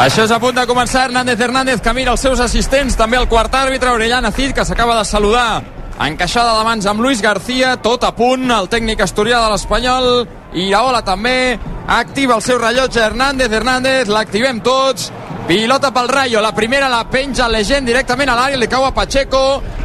Això 0.00 0.24
és 0.24 0.30
a 0.34 0.40
punt 0.42 0.56
de 0.56 0.64
començar. 0.66 1.04
Hernández 1.06 1.38
Hernández 1.40 1.80
que 1.80 1.92
mira 1.94 2.10
els 2.10 2.20
seus 2.20 2.40
assistents, 2.42 2.96
també 2.98 3.16
el 3.16 3.28
quart 3.30 3.54
àrbitre, 3.54 3.92
Orellana 3.94 4.32
Cid, 4.34 4.50
que 4.52 4.64
s'acaba 4.66 4.96
de 4.98 5.04
saludar. 5.06 5.62
Encaixada 5.94 6.56
de 6.58 6.64
mans 6.66 6.86
amb 6.90 7.00
Luis 7.04 7.20
García, 7.22 7.76
tot 7.78 8.02
a 8.02 8.10
punt, 8.16 8.48
el 8.50 8.66
tècnic 8.66 9.04
asturià 9.04 9.38
de 9.44 9.52
l'Espanyol, 9.52 10.08
Iraola 10.58 11.04
també, 11.06 11.54
activa 11.86 12.34
el 12.34 12.42
seu 12.42 12.58
rellotge 12.58 12.98
Hernández 12.98 13.52
Hernández, 13.54 14.10
l'activem 14.10 14.58
tots, 14.66 15.12
pilota 15.46 15.92
pel 15.94 16.10
Rayo, 16.10 16.42
la 16.42 16.50
primera 16.56 16.88
la 16.90 17.04
penja 17.06 17.46
Legend 17.46 17.86
directament 17.86 18.32
a 18.32 18.34
l'àrea, 18.34 18.58
li 18.58 18.66
cau 18.66 18.88
a 18.88 18.90
Pacheco, 18.96 19.44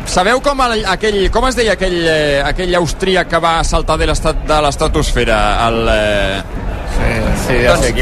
sabeu 0.09 0.41
com, 0.41 0.65
el, 0.65 0.81
aquell, 0.89 1.27
com 1.29 1.45
es 1.45 1.59
deia 1.59 1.77
aquell, 1.77 1.99
eh, 2.01 2.41
aquell 2.41 2.73
austríac 2.81 3.29
que 3.29 3.43
va 3.45 3.59
saltar 3.63 3.99
de 4.01 4.09
l'estratosfera, 4.09 5.43
el... 5.67 5.79
Eh, 5.93 6.68
Sí, 7.47 7.55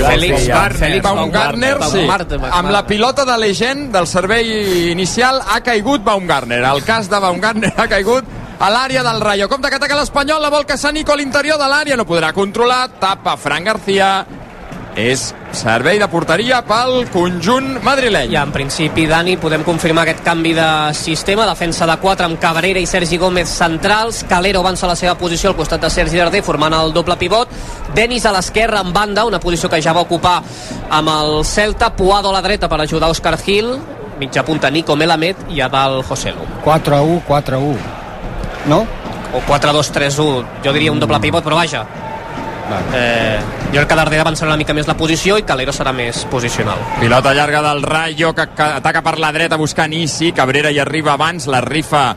Félix 0.09 0.41
dir, 0.41 0.47
ja. 0.49 0.55
Baumgartner. 1.03 1.77
Sí. 1.91 2.05
Amb 2.51 2.71
la 2.73 2.85
pilota 2.87 3.25
de 3.25 3.37
Legend 3.37 3.93
del 3.93 4.07
servei 4.07 4.91
inicial 4.91 5.41
ha 5.47 5.61
caigut 5.61 6.03
Baumgartner. 6.03 6.63
El 6.63 6.83
cas 6.83 7.09
de 7.09 7.19
Baumgartner 7.19 7.73
ha 7.77 7.87
caigut 7.87 8.25
a 8.59 8.69
l'àrea 8.73 9.03
del 9.03 9.21
Rayo. 9.21 9.47
Compte 9.47 9.69
que 9.69 9.75
ataca 9.77 9.95
l'Espanyol, 9.95 10.41
la 10.41 10.49
vol 10.49 10.65
caçar 10.65 10.91
Nico 10.93 11.13
a 11.13 11.15
l'interior 11.15 11.59
de 11.61 11.67
l'àrea, 11.69 11.95
no 11.95 12.05
podrà 12.09 12.33
controlar, 12.33 12.87
tapa 12.99 13.37
Fran 13.37 13.63
García. 13.63 14.25
És 14.97 15.27
servei 15.53 15.99
de 16.01 16.07
porteria 16.09 16.63
pel 16.65 17.03
conjunt 17.13 17.75
madrileny. 17.85 18.31
Ja, 18.33 18.41
en 18.47 18.51
principi, 18.51 19.03
Dani, 19.05 19.35
podem 19.37 19.61
confirmar 19.61 20.07
aquest 20.07 20.23
canvi 20.25 20.55
de 20.57 20.65
sistema. 20.97 21.45
Defensa 21.45 21.85
de 21.85 21.99
4 22.01 22.25
amb 22.25 22.39
Cabrera 22.41 22.81
i 22.81 22.89
Sergi 22.89 23.19
Gómez 23.21 23.51
centrals. 23.59 24.23
Calero 24.27 24.63
avança 24.65 24.87
a 24.87 24.89
la 24.89 24.95
seva 24.97 25.13
posició 25.19 25.51
al 25.51 25.55
costat 25.59 25.85
de 25.85 25.91
Sergi 25.93 26.17
Darder, 26.17 26.41
formant 26.41 26.73
el 26.73 26.95
doble 26.95 27.13
pivot. 27.21 27.53
Denis 27.93 28.25
a 28.25 28.33
l'esquerra 28.33 28.81
en 28.81 28.89
banda, 28.93 29.27
una 29.29 29.39
posició 29.39 29.69
que 29.69 29.83
ja 29.85 29.93
va 29.93 30.01
ocupar 30.01 30.39
amb 30.89 31.13
el 31.13 31.45
Celta. 31.45 31.91
Puado 31.93 32.33
a 32.33 32.33
la 32.33 32.41
dreta 32.41 32.67
per 32.67 32.81
ajudar 32.81 33.11
Òscar 33.13 33.37
Gil. 33.37 33.75
Mitja 34.17 34.41
punta 34.43 34.73
Nico 34.73 34.97
Melamed 34.97 35.45
i 35.53 35.61
a 35.61 35.69
dalt 35.69 36.09
Joselu. 36.09 36.49
4 36.65 36.97
a 36.97 37.03
1, 37.05 37.21
4 37.27 37.55
a 37.55 37.59
1. 37.59 37.77
No? 38.65 38.81
O 39.37 39.45
4-2-3-1, 39.45 40.61
jo 40.65 40.73
diria 40.73 40.91
un 40.91 40.99
doble 40.99 41.21
pivot, 41.21 41.45
però 41.45 41.61
vaja. 41.61 41.85
Eh, 42.93 43.39
jo 43.67 43.79
crec 43.79 43.89
que 43.89 43.99
Darder 43.99 44.21
avançarà 44.23 44.51
una 44.51 44.59
mica 44.59 44.75
més 44.75 44.87
la 44.87 44.97
posició 44.99 45.37
i 45.39 45.45
Calero 45.47 45.73
serà 45.75 45.93
més 45.95 46.25
posicional. 46.31 46.81
Pilota 46.99 47.33
llarga 47.33 47.61
del 47.69 47.83
Rayo 47.83 48.33
que, 48.35 48.49
que 48.55 48.71
ataca 48.81 49.03
per 49.05 49.17
la 49.19 49.31
dreta 49.35 49.59
buscant 49.59 49.93
Isi. 49.93 50.33
Cabrera 50.35 50.71
hi 50.71 50.81
arriba 50.83 51.13
abans, 51.13 51.47
la 51.47 51.61
rifa 51.61 52.07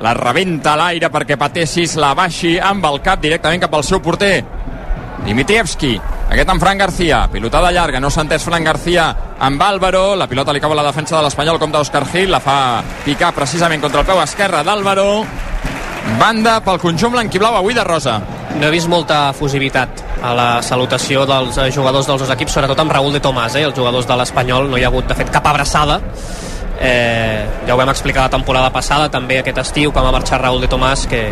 la 0.00 0.12
rebenta 0.14 0.74
a 0.74 0.76
l'aire 0.76 1.08
perquè 1.12 1.38
Patessis 1.40 1.96
la 2.00 2.12
baixi 2.14 2.56
amb 2.60 2.84
el 2.84 3.00
cap 3.04 3.22
directament 3.22 3.62
cap 3.64 3.74
al 3.74 3.84
seu 3.86 4.02
porter. 4.04 4.44
Dimitrievski, 5.26 5.96
aquest 6.30 6.50
amb 6.52 6.62
Fran 6.62 6.78
García, 6.78 7.24
pilotada 7.32 7.72
llarga, 7.72 8.00
no 8.00 8.10
s'ha 8.12 8.22
entès 8.26 8.44
Fran 8.44 8.64
García 8.64 9.08
amb 9.40 9.62
Álvaro, 9.62 10.14
la 10.14 10.28
pilota 10.28 10.52
li 10.52 10.60
cau 10.60 10.74
a 10.74 10.78
la 10.78 10.84
defensa 10.86 11.16
de 11.16 11.24
l'Espanyol 11.24 11.58
com 11.58 11.72
d'Òscar 11.72 12.04
Gil, 12.12 12.30
la 12.30 12.42
fa 12.44 12.82
picar 13.04 13.32
precisament 13.34 13.82
contra 13.82 14.04
el 14.04 14.06
peu 14.06 14.20
esquerre 14.22 14.62
d'Álvaro, 14.66 15.24
banda 16.20 16.60
pel 16.62 16.78
conjunt 16.82 17.16
blanquiblau 17.16 17.56
avui 17.58 17.74
de 17.74 17.84
Rosa. 17.84 18.20
No 18.56 18.64
he 18.64 18.72
vist 18.72 18.88
molta 18.88 19.34
fusivitat 19.36 20.00
a 20.24 20.32
la 20.32 20.46
salutació 20.64 21.26
dels 21.28 21.58
eh, 21.60 21.68
jugadors 21.74 22.06
dels 22.08 22.22
dos 22.22 22.30
equips, 22.32 22.54
sobretot 22.56 22.80
amb 22.80 22.94
Raúl 22.94 23.12
de 23.12 23.20
Tomàs, 23.20 23.58
eh? 23.60 23.66
els 23.68 23.76
jugadors 23.76 24.08
de 24.08 24.16
l'Espanyol 24.16 24.70
no 24.72 24.78
hi 24.80 24.86
ha 24.86 24.88
hagut, 24.88 25.04
de 25.10 25.16
fet, 25.18 25.28
cap 25.34 25.44
abraçada. 25.50 25.98
Eh, 26.80 27.44
ja 27.68 27.74
ho 27.74 27.76
vam 27.76 27.92
explicar 27.92 28.24
la 28.24 28.32
temporada 28.32 28.72
passada, 28.72 29.10
també 29.12 29.42
aquest 29.42 29.60
estiu, 29.60 29.92
quan 29.92 30.08
va 30.08 30.14
marxar 30.16 30.40
Raúl 30.40 30.64
de 30.64 30.72
Tomàs, 30.72 31.04
que 31.10 31.26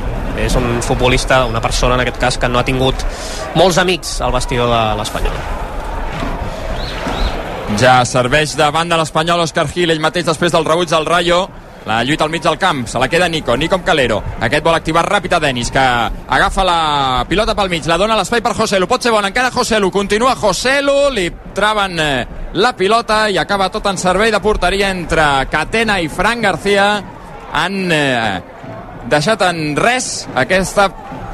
és 0.44 0.56
un 0.60 0.82
futbolista, 0.84 1.46
una 1.48 1.64
persona 1.64 1.96
en 1.96 2.04
aquest 2.04 2.20
cas, 2.20 2.38
que 2.40 2.48
no 2.52 2.60
ha 2.60 2.66
tingut 2.68 3.06
molts 3.56 3.80
amics 3.80 4.18
al 4.20 4.32
vestidor 4.34 4.68
de 4.68 4.84
l'Espanyol. 5.00 5.40
Ja 7.80 8.02
serveix 8.04 8.52
davant 8.54 8.92
de 8.92 9.00
l'Espanyol 9.00 9.46
Òscar 9.48 9.64
Gil, 9.72 9.90
ell 9.90 10.04
mateix 10.04 10.28
després 10.28 10.52
del 10.52 10.68
rebuig 10.68 10.92
del 10.92 11.08
Rayo. 11.08 11.46
La 11.84 12.02
lluita 12.02 12.24
al 12.24 12.30
mig 12.30 12.42
del 12.42 12.56
camp, 12.56 12.86
se 12.86 12.98
la 12.98 13.08
queda 13.08 13.28
Nico, 13.28 13.56
Nico 13.56 13.76
amb 13.76 13.84
Calero. 13.84 14.22
Aquest 14.40 14.64
vol 14.64 14.74
activar 14.74 15.04
ràpid 15.04 15.34
a 15.36 15.40
Denis, 15.40 15.70
que 15.70 15.82
agafa 15.82 16.64
la 16.64 17.24
pilota 17.28 17.54
pel 17.54 17.68
mig, 17.68 17.84
la 17.86 17.98
dona 18.00 18.14
a 18.16 18.22
l'espai 18.22 18.40
per 18.40 18.54
Joselu. 18.56 18.88
Pot 18.88 19.04
ser 19.04 19.12
bona, 19.12 19.28
encara 19.28 19.52
Joselu, 19.52 19.90
continua 19.92 20.32
Joselu, 20.34 21.10
li 21.12 21.28
traven 21.54 22.00
eh, 22.00 22.26
la 22.54 22.72
pilota 22.72 23.26
i 23.28 23.36
acaba 23.36 23.68
tot 23.68 23.84
en 23.90 24.00
servei 24.00 24.32
de 24.32 24.40
porteria 24.40 24.88
entre 24.94 25.26
Catena 25.52 25.98
i 26.00 26.08
Fran 26.08 26.40
García. 26.40 26.88
Han 27.52 27.92
eh, 27.92 28.40
deixat 29.12 29.44
en 29.44 29.76
res 29.76 30.24
aquesta 30.34 30.88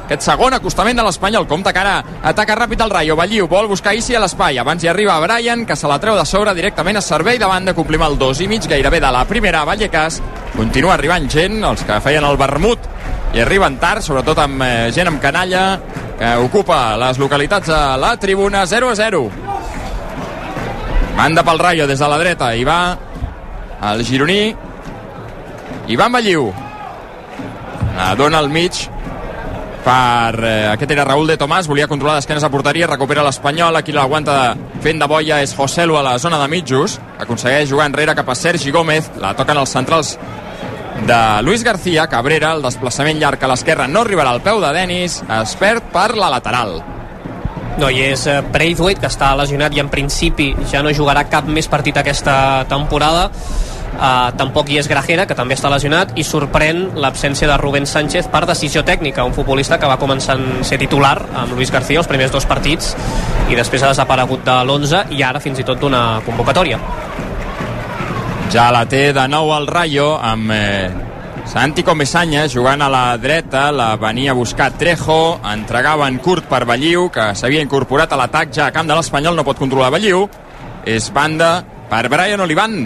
aquest 0.05 0.25
segon 0.25 0.53
acostament 0.57 0.97
de 0.97 1.05
l'Espanyol. 1.05 1.47
Compte 1.47 1.71
que 1.73 1.79
ara 1.79 1.97
ataca 2.23 2.57
ràpid 2.59 2.81
el 2.83 2.91
Rayo. 2.91 3.15
Balliu 3.15 3.47
vol 3.47 3.69
buscar 3.71 3.93
Isi 3.95 4.15
a 4.15 4.21
l'espai. 4.23 4.59
Abans 4.59 4.83
hi 4.83 4.89
arriba 4.91 5.19
Brian, 5.23 5.65
que 5.65 5.75
se 5.75 5.87
la 5.87 5.99
treu 5.99 6.17
de 6.17 6.25
sobre 6.25 6.53
directament 6.57 6.97
a 6.97 7.05
servei 7.05 7.39
de 7.39 7.47
banda. 7.47 7.73
Complim 7.77 8.03
el 8.03 8.17
2 8.19 8.41
i 8.43 8.49
mig 8.51 8.67
gairebé 8.67 8.99
de 8.99 9.11
la 9.11 9.23
primera 9.25 9.63
Vallecas. 9.65 10.21
Continua 10.55 10.95
arribant 10.97 11.29
gent, 11.31 11.61
els 11.63 11.85
que 11.87 11.99
feien 12.03 12.27
el 12.27 12.37
vermut 12.37 12.89
i 13.31 13.39
arriben 13.39 13.77
tard, 13.79 14.03
sobretot 14.03 14.41
amb 14.43 14.63
eh, 14.65 14.89
gent 14.91 15.07
amb 15.07 15.21
canalla 15.23 15.79
que 16.19 16.33
ocupa 16.43 16.97
les 16.99 17.17
localitats 17.17 17.71
a 17.71 17.95
la 17.97 18.17
tribuna 18.19 18.65
0 18.67 18.89
a 18.91 18.95
0. 18.99 19.21
Manda 21.15 21.43
pel 21.43 21.59
Rayo 21.59 21.87
des 21.87 21.99
de 21.99 22.07
la 22.07 22.17
dreta. 22.19 22.51
Hi 22.55 22.65
va 22.67 22.81
el 23.91 24.03
gironí. 24.05 24.55
Ivan 25.87 26.11
Balliu. 26.11 26.51
La 27.95 28.15
dona 28.15 28.39
al 28.39 28.49
mig 28.49 28.71
per... 29.85 30.37
Eh, 30.43 30.67
aquest 30.71 30.93
era 30.93 31.05
Raúl 31.07 31.29
de 31.29 31.37
Tomàs, 31.39 31.69
volia 31.69 31.89
controlar 31.89 32.19
d'esquenes 32.19 32.45
a 32.45 32.51
porteria, 32.53 32.89
recupera 32.89 33.25
l'Espanyol, 33.25 33.79
aquí 33.79 33.95
l'aguanta 33.95 34.53
fent 34.83 35.01
de 35.01 35.09
boia 35.09 35.41
és 35.43 35.55
José 35.57 35.87
Lu 35.89 35.97
a 35.97 36.05
la 36.05 36.17
zona 36.21 36.39
de 36.41 36.47
mitjos, 36.51 36.99
aconsegueix 37.19 37.69
jugar 37.69 37.89
enrere 37.89 38.15
cap 38.17 38.29
a 38.29 38.37
Sergi 38.37 38.71
Gómez, 38.71 39.11
la 39.21 39.33
toquen 39.37 39.59
els 39.61 39.73
centrals 39.73 40.15
de 41.07 41.19
Luis 41.41 41.63
García, 41.63 42.07
Cabrera, 42.07 42.53
el 42.55 42.65
desplaçament 42.65 43.19
llarg 43.19 43.43
a 43.43 43.51
l'esquerra 43.51 43.87
no 43.89 44.05
arribarà 44.05 44.35
al 44.35 44.43
peu 44.45 44.61
de 44.61 44.71
Denis, 44.75 45.21
es 45.41 45.55
perd 45.59 45.89
per 45.93 46.11
la 46.17 46.29
lateral. 46.29 46.81
No, 47.79 47.87
i 47.89 48.01
és 48.03 48.25
eh, 48.27 48.41
Braithwaite, 48.53 48.99
que 49.01 49.09
està 49.09 49.31
lesionat 49.39 49.73
i 49.73 49.81
en 49.81 49.89
principi 49.89 50.51
ja 50.69 50.83
no 50.83 50.91
jugarà 50.93 51.23
cap 51.31 51.47
més 51.47 51.69
partit 51.71 51.97
aquesta 51.97 52.35
temporada. 52.69 53.29
Uh, 53.91 54.31
tampoc 54.39 54.69
hi 54.71 54.79
és 54.79 54.87
Grajera, 54.87 55.25
que 55.27 55.35
també 55.37 55.53
està 55.57 55.69
lesionat, 55.69 56.13
i 56.17 56.23
sorprèn 56.23 56.87
l'absència 57.03 57.49
de 57.49 57.57
Rubén 57.59 57.85
Sánchez 57.85 58.29
per 58.31 58.45
decisió 58.49 58.85
tècnica, 58.87 59.25
un 59.27 59.35
futbolista 59.35 59.77
que 59.77 59.89
va 59.89 59.99
començar 60.01 60.37
a 60.39 60.63
ser 60.65 60.79
titular 60.81 61.17
amb 61.43 61.53
Luis 61.57 61.69
García 61.71 61.99
els 61.99 62.09
primers 62.09 62.31
dos 62.31 62.47
partits 62.49 62.95
i 63.51 63.57
després 63.59 63.83
ha 63.83 63.91
desaparegut 63.91 64.45
de 64.47 64.55
l'11 64.63 65.03
i 65.11 65.21
ara 65.27 65.43
fins 65.43 65.59
i 65.59 65.67
tot 65.67 65.79
d'una 65.83 66.21
convocatòria. 66.25 66.79
Ja 68.51 68.71
la 68.71 68.85
té 68.89 69.11
de 69.15 69.27
nou 69.31 69.51
el 69.55 69.67
Rayo 69.67 70.15
amb 70.17 70.51
eh, 70.55 70.89
Santi 71.51 71.83
Comesanya 71.83 72.45
jugant 72.47 72.81
a 72.81 72.89
la 72.91 73.17
dreta, 73.19 73.69
la 73.75 73.95
venia 73.99 74.31
a 74.31 74.37
buscar 74.37 74.71
Trejo, 74.79 75.41
entregava 75.51 76.07
en 76.07 76.17
curt 76.23 76.47
per 76.47 76.63
Balliu, 76.65 77.09
que 77.11 77.31
s'havia 77.35 77.63
incorporat 77.63 78.11
a 78.11 78.19
l'atac 78.19 78.53
ja 78.55 78.69
a 78.69 78.75
camp 78.75 78.87
de 78.87 78.95
l'Espanyol, 78.95 79.35
no 79.35 79.43
pot 79.47 79.59
controlar 79.59 79.91
Balliu. 79.91 80.29
És 80.87 81.11
banda 81.13 81.59
per 81.91 82.07
Brian 82.09 82.41
Olivan, 82.41 82.77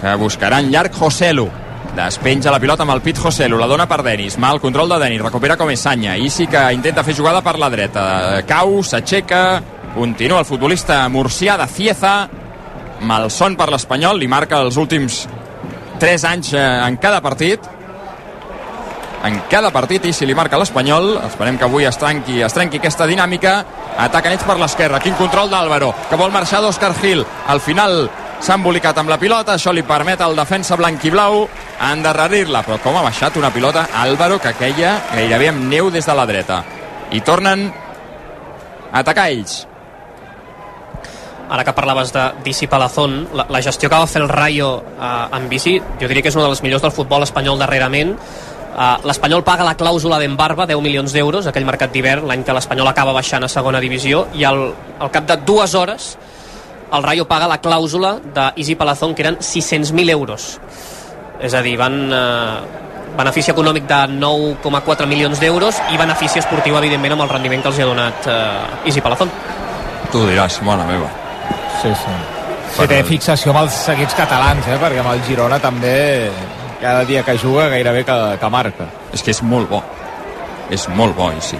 que 0.00 0.14
buscarà 0.16 0.60
en 0.60 0.70
llarg 0.72 0.94
Joselu. 0.96 1.46
Despenja 1.94 2.52
la 2.52 2.60
pilota 2.62 2.84
amb 2.86 2.94
el 2.94 3.02
pit 3.02 3.18
Joselu, 3.18 3.58
la 3.58 3.68
dona 3.68 3.86
per 3.90 4.00
Denis, 4.06 4.38
mal 4.38 4.60
control 4.62 4.92
de 4.92 5.00
Denis, 5.02 5.22
recupera 5.22 5.56
com 5.58 5.72
Sanya, 5.76 6.16
Isi 6.16 6.46
que 6.46 6.62
intenta 6.72 7.04
fer 7.04 7.16
jugada 7.18 7.42
per 7.42 7.58
la 7.58 7.70
dreta, 7.70 8.42
cau, 8.46 8.78
s'aixeca, 8.82 9.60
continua 9.94 10.38
el 10.40 10.46
futbolista 10.46 11.02
murcià 11.08 11.58
de 11.58 11.66
Cieza, 11.66 12.14
malson 13.02 13.56
per 13.58 13.70
l'Espanyol, 13.72 14.20
li 14.20 14.30
marca 14.30 14.62
els 14.62 14.78
últims 14.78 15.24
3 16.00 16.24
anys 16.30 16.54
eh, 16.54 16.64
en 16.86 16.96
cada 17.02 17.20
partit, 17.20 17.66
en 19.20 19.36
cada 19.50 19.68
partit 19.68 20.06
i 20.08 20.14
si 20.16 20.24
li 20.24 20.34
marca 20.36 20.56
l'Espanyol 20.56 21.18
esperem 21.26 21.58
que 21.60 21.66
avui 21.66 21.84
es 21.84 21.98
trenqui, 22.00 22.38
es 22.40 22.54
trenqui 22.56 22.80
aquesta 22.80 23.04
dinàmica. 23.08 23.58
Ataquen 24.00 24.32
ells 24.32 24.46
per 24.48 24.56
l'esquerra 24.56 25.00
quin 25.04 25.18
control 25.18 25.50
d'Àlvaro 25.52 25.90
que 26.08 26.16
vol 26.16 26.32
marxar 26.32 26.62
d'Òscar 26.64 26.94
Gil. 27.02 27.26
Al 27.52 27.60
final 27.60 28.06
s'ha 28.40 28.56
embolicat 28.56 28.96
amb 28.96 29.10
la 29.12 29.18
pilota, 29.20 29.54
això 29.54 29.72
li 29.72 29.82
permet 29.84 30.20
al 30.24 30.36
defensa 30.38 30.76
blanc 30.80 31.02
i 31.04 31.12
blau 31.12 31.42
endarrerir-la, 31.90 32.62
però 32.64 32.78
com 32.80 32.96
ha 32.96 33.04
baixat 33.04 33.36
una 33.36 33.52
pilota 33.52 33.86
Álvaro 34.00 34.38
que 34.40 34.54
queia 34.56 34.94
gairebé 35.12 35.50
amb 35.50 35.66
neu 35.68 35.90
des 35.92 36.06
de 36.06 36.14
la 36.16 36.24
dreta. 36.26 36.62
I 37.12 37.20
tornen 37.20 37.66
a 38.92 39.02
atacar 39.02 39.28
ells. 39.30 39.66
Ara 41.50 41.64
que 41.66 41.74
parlaves 41.74 42.12
de 42.14 42.22
Disi 42.44 42.68
Palazón, 42.70 43.26
la, 43.34 43.44
la 43.50 43.60
gestió 43.60 43.90
que 43.90 43.98
va 43.98 44.06
fer 44.06 44.22
el 44.22 44.28
Rayo 44.30 44.70
eh, 44.94 45.36
en 45.36 45.48
bici, 45.50 45.76
jo 46.00 46.08
diria 46.08 46.22
que 46.22 46.30
és 46.30 46.38
una 46.38 46.46
de 46.46 46.54
les 46.54 46.62
millors 46.62 46.82
del 46.86 46.94
futbol 46.94 47.26
espanyol 47.26 47.58
darrerament. 47.58 48.14
Uh, 48.70 48.94
L'Espanyol 49.02 49.42
paga 49.44 49.66
la 49.66 49.74
clàusula 49.76 50.20
d'embarba, 50.22 50.64
10 50.64 50.78
milions 50.80 51.12
d'euros, 51.12 51.48
aquell 51.50 51.66
mercat 51.66 51.90
d'hivern, 51.92 52.28
l'any 52.30 52.44
que 52.46 52.54
l'Espanyol 52.54 52.88
acaba 52.88 53.12
baixant 53.12 53.44
a 53.44 53.48
segona 53.50 53.82
divisió, 53.82 54.28
i 54.38 54.46
al, 54.46 54.62
al 55.02 55.10
cap 55.10 55.26
de 55.26 55.36
dues 55.42 55.74
hores 55.74 56.14
el 56.92 57.02
Rayo 57.02 57.26
paga 57.28 57.48
la 57.48 57.60
clàusula 57.62 58.16
d'Isi 58.34 58.74
Palazón, 58.74 59.14
que 59.14 59.22
eren 59.22 59.38
600.000 59.38 60.10
euros. 60.10 60.58
És 61.40 61.54
a 61.54 61.62
dir, 61.62 61.76
van, 61.78 61.96
eh, 62.12 62.80
benefici 63.16 63.50
econòmic 63.50 63.86
de 63.88 64.00
9,4 64.18 65.06
milions 65.06 65.40
d'euros 65.40 65.80
i 65.90 65.98
benefici 65.98 66.38
esportiu, 66.38 66.76
evidentment, 66.78 67.16
amb 67.16 67.26
el 67.26 67.32
rendiment 67.32 67.62
que 67.62 67.72
els 67.72 67.80
ha 67.80 67.88
donat 67.88 68.26
eh, 68.26 68.90
Isi 68.90 69.00
Palazón. 69.00 69.30
Tu 70.10 70.26
diràs, 70.26 70.60
mare 70.66 70.86
meva. 70.88 71.10
Sí, 71.80 71.94
sí. 71.94 72.18
Sí, 72.70 72.86
té 72.86 73.00
fixació 73.02 73.50
amb 73.50 73.64
els 73.64 73.76
equips 73.94 74.14
catalans, 74.14 74.66
eh? 74.70 74.78
perquè 74.78 75.00
amb 75.02 75.10
el 75.14 75.22
Girona 75.26 75.58
també 75.62 76.30
cada 76.80 77.04
dia 77.04 77.24
que 77.26 77.36
juga 77.38 77.68
gairebé 77.68 78.04
que, 78.06 78.18
que 78.40 78.50
marca. 78.50 78.86
És 79.12 79.24
que 79.26 79.34
és 79.34 79.42
molt 79.42 79.70
bo. 79.70 79.82
És 80.70 80.86
molt 80.94 81.16
bo, 81.18 81.32
i 81.34 81.42
sí. 81.42 81.58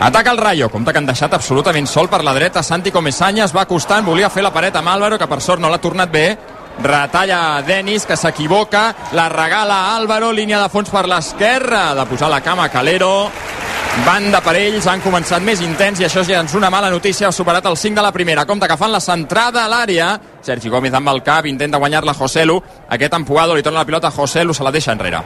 Ataca 0.00 0.32
el 0.32 0.38
Rayo, 0.38 0.68
compte 0.70 0.92
que 0.92 0.98
han 0.98 1.06
deixat 1.06 1.32
absolutament 1.32 1.86
sol 1.86 2.10
per 2.10 2.22
la 2.24 2.34
dreta. 2.34 2.62
Santi 2.62 2.90
Comesanya 2.92 3.44
es 3.46 3.54
va 3.54 3.62
acostant, 3.62 4.04
volia 4.04 4.30
fer 4.30 4.42
la 4.42 4.52
paret 4.52 4.76
amb 4.76 4.90
Álvaro, 4.90 5.18
que 5.18 5.28
per 5.30 5.40
sort 5.40 5.62
no 5.62 5.70
l'ha 5.70 5.80
tornat 5.80 6.10
bé. 6.12 6.26
Retalla 6.82 7.62
Denis, 7.62 8.04
que 8.04 8.16
s'equivoca, 8.18 8.88
la 9.12 9.28
regala 9.28 9.94
Álvaro, 9.94 10.32
línia 10.32 10.58
de 10.60 10.68
fons 10.68 10.90
per 10.90 11.06
l'esquerra, 11.08 11.94
de 11.94 12.06
posar 12.10 12.28
la 12.30 12.42
cama 12.42 12.66
a 12.66 12.72
Calero. 12.72 13.30
Banda 14.04 14.40
per 14.42 14.56
ells, 14.58 14.88
han 14.90 15.00
començat 15.00 15.42
més 15.46 15.62
intens 15.62 16.00
i 16.02 16.08
això 16.08 16.24
ja 16.26 16.42
és 16.42 16.54
una 16.58 16.68
mala 16.68 16.90
notícia, 16.90 17.28
ha 17.28 17.32
superat 17.32 17.64
el 17.70 17.76
5 17.78 17.94
de 17.94 18.02
la 18.02 18.12
primera. 18.12 18.44
Compte 18.44 18.66
que 18.66 18.76
fan 18.76 18.92
la 18.92 19.00
centrada 19.00 19.64
a 19.64 19.70
l'àrea. 19.70 20.10
Sergi 20.42 20.68
Gómez 20.68 20.92
amb 20.92 21.14
el 21.14 21.22
cap, 21.22 21.46
intenta 21.46 21.78
guanyar-la 21.78 22.14
Joselu. 22.18 22.60
Aquest 22.90 23.14
empujado 23.14 23.54
li 23.54 23.62
torna 23.62 23.84
la 23.84 23.86
pilota 23.86 24.10
a 24.10 24.10
Joselu, 24.10 24.52
se 24.52 24.64
la 24.64 24.74
deixa 24.74 24.92
enrere. 24.92 25.22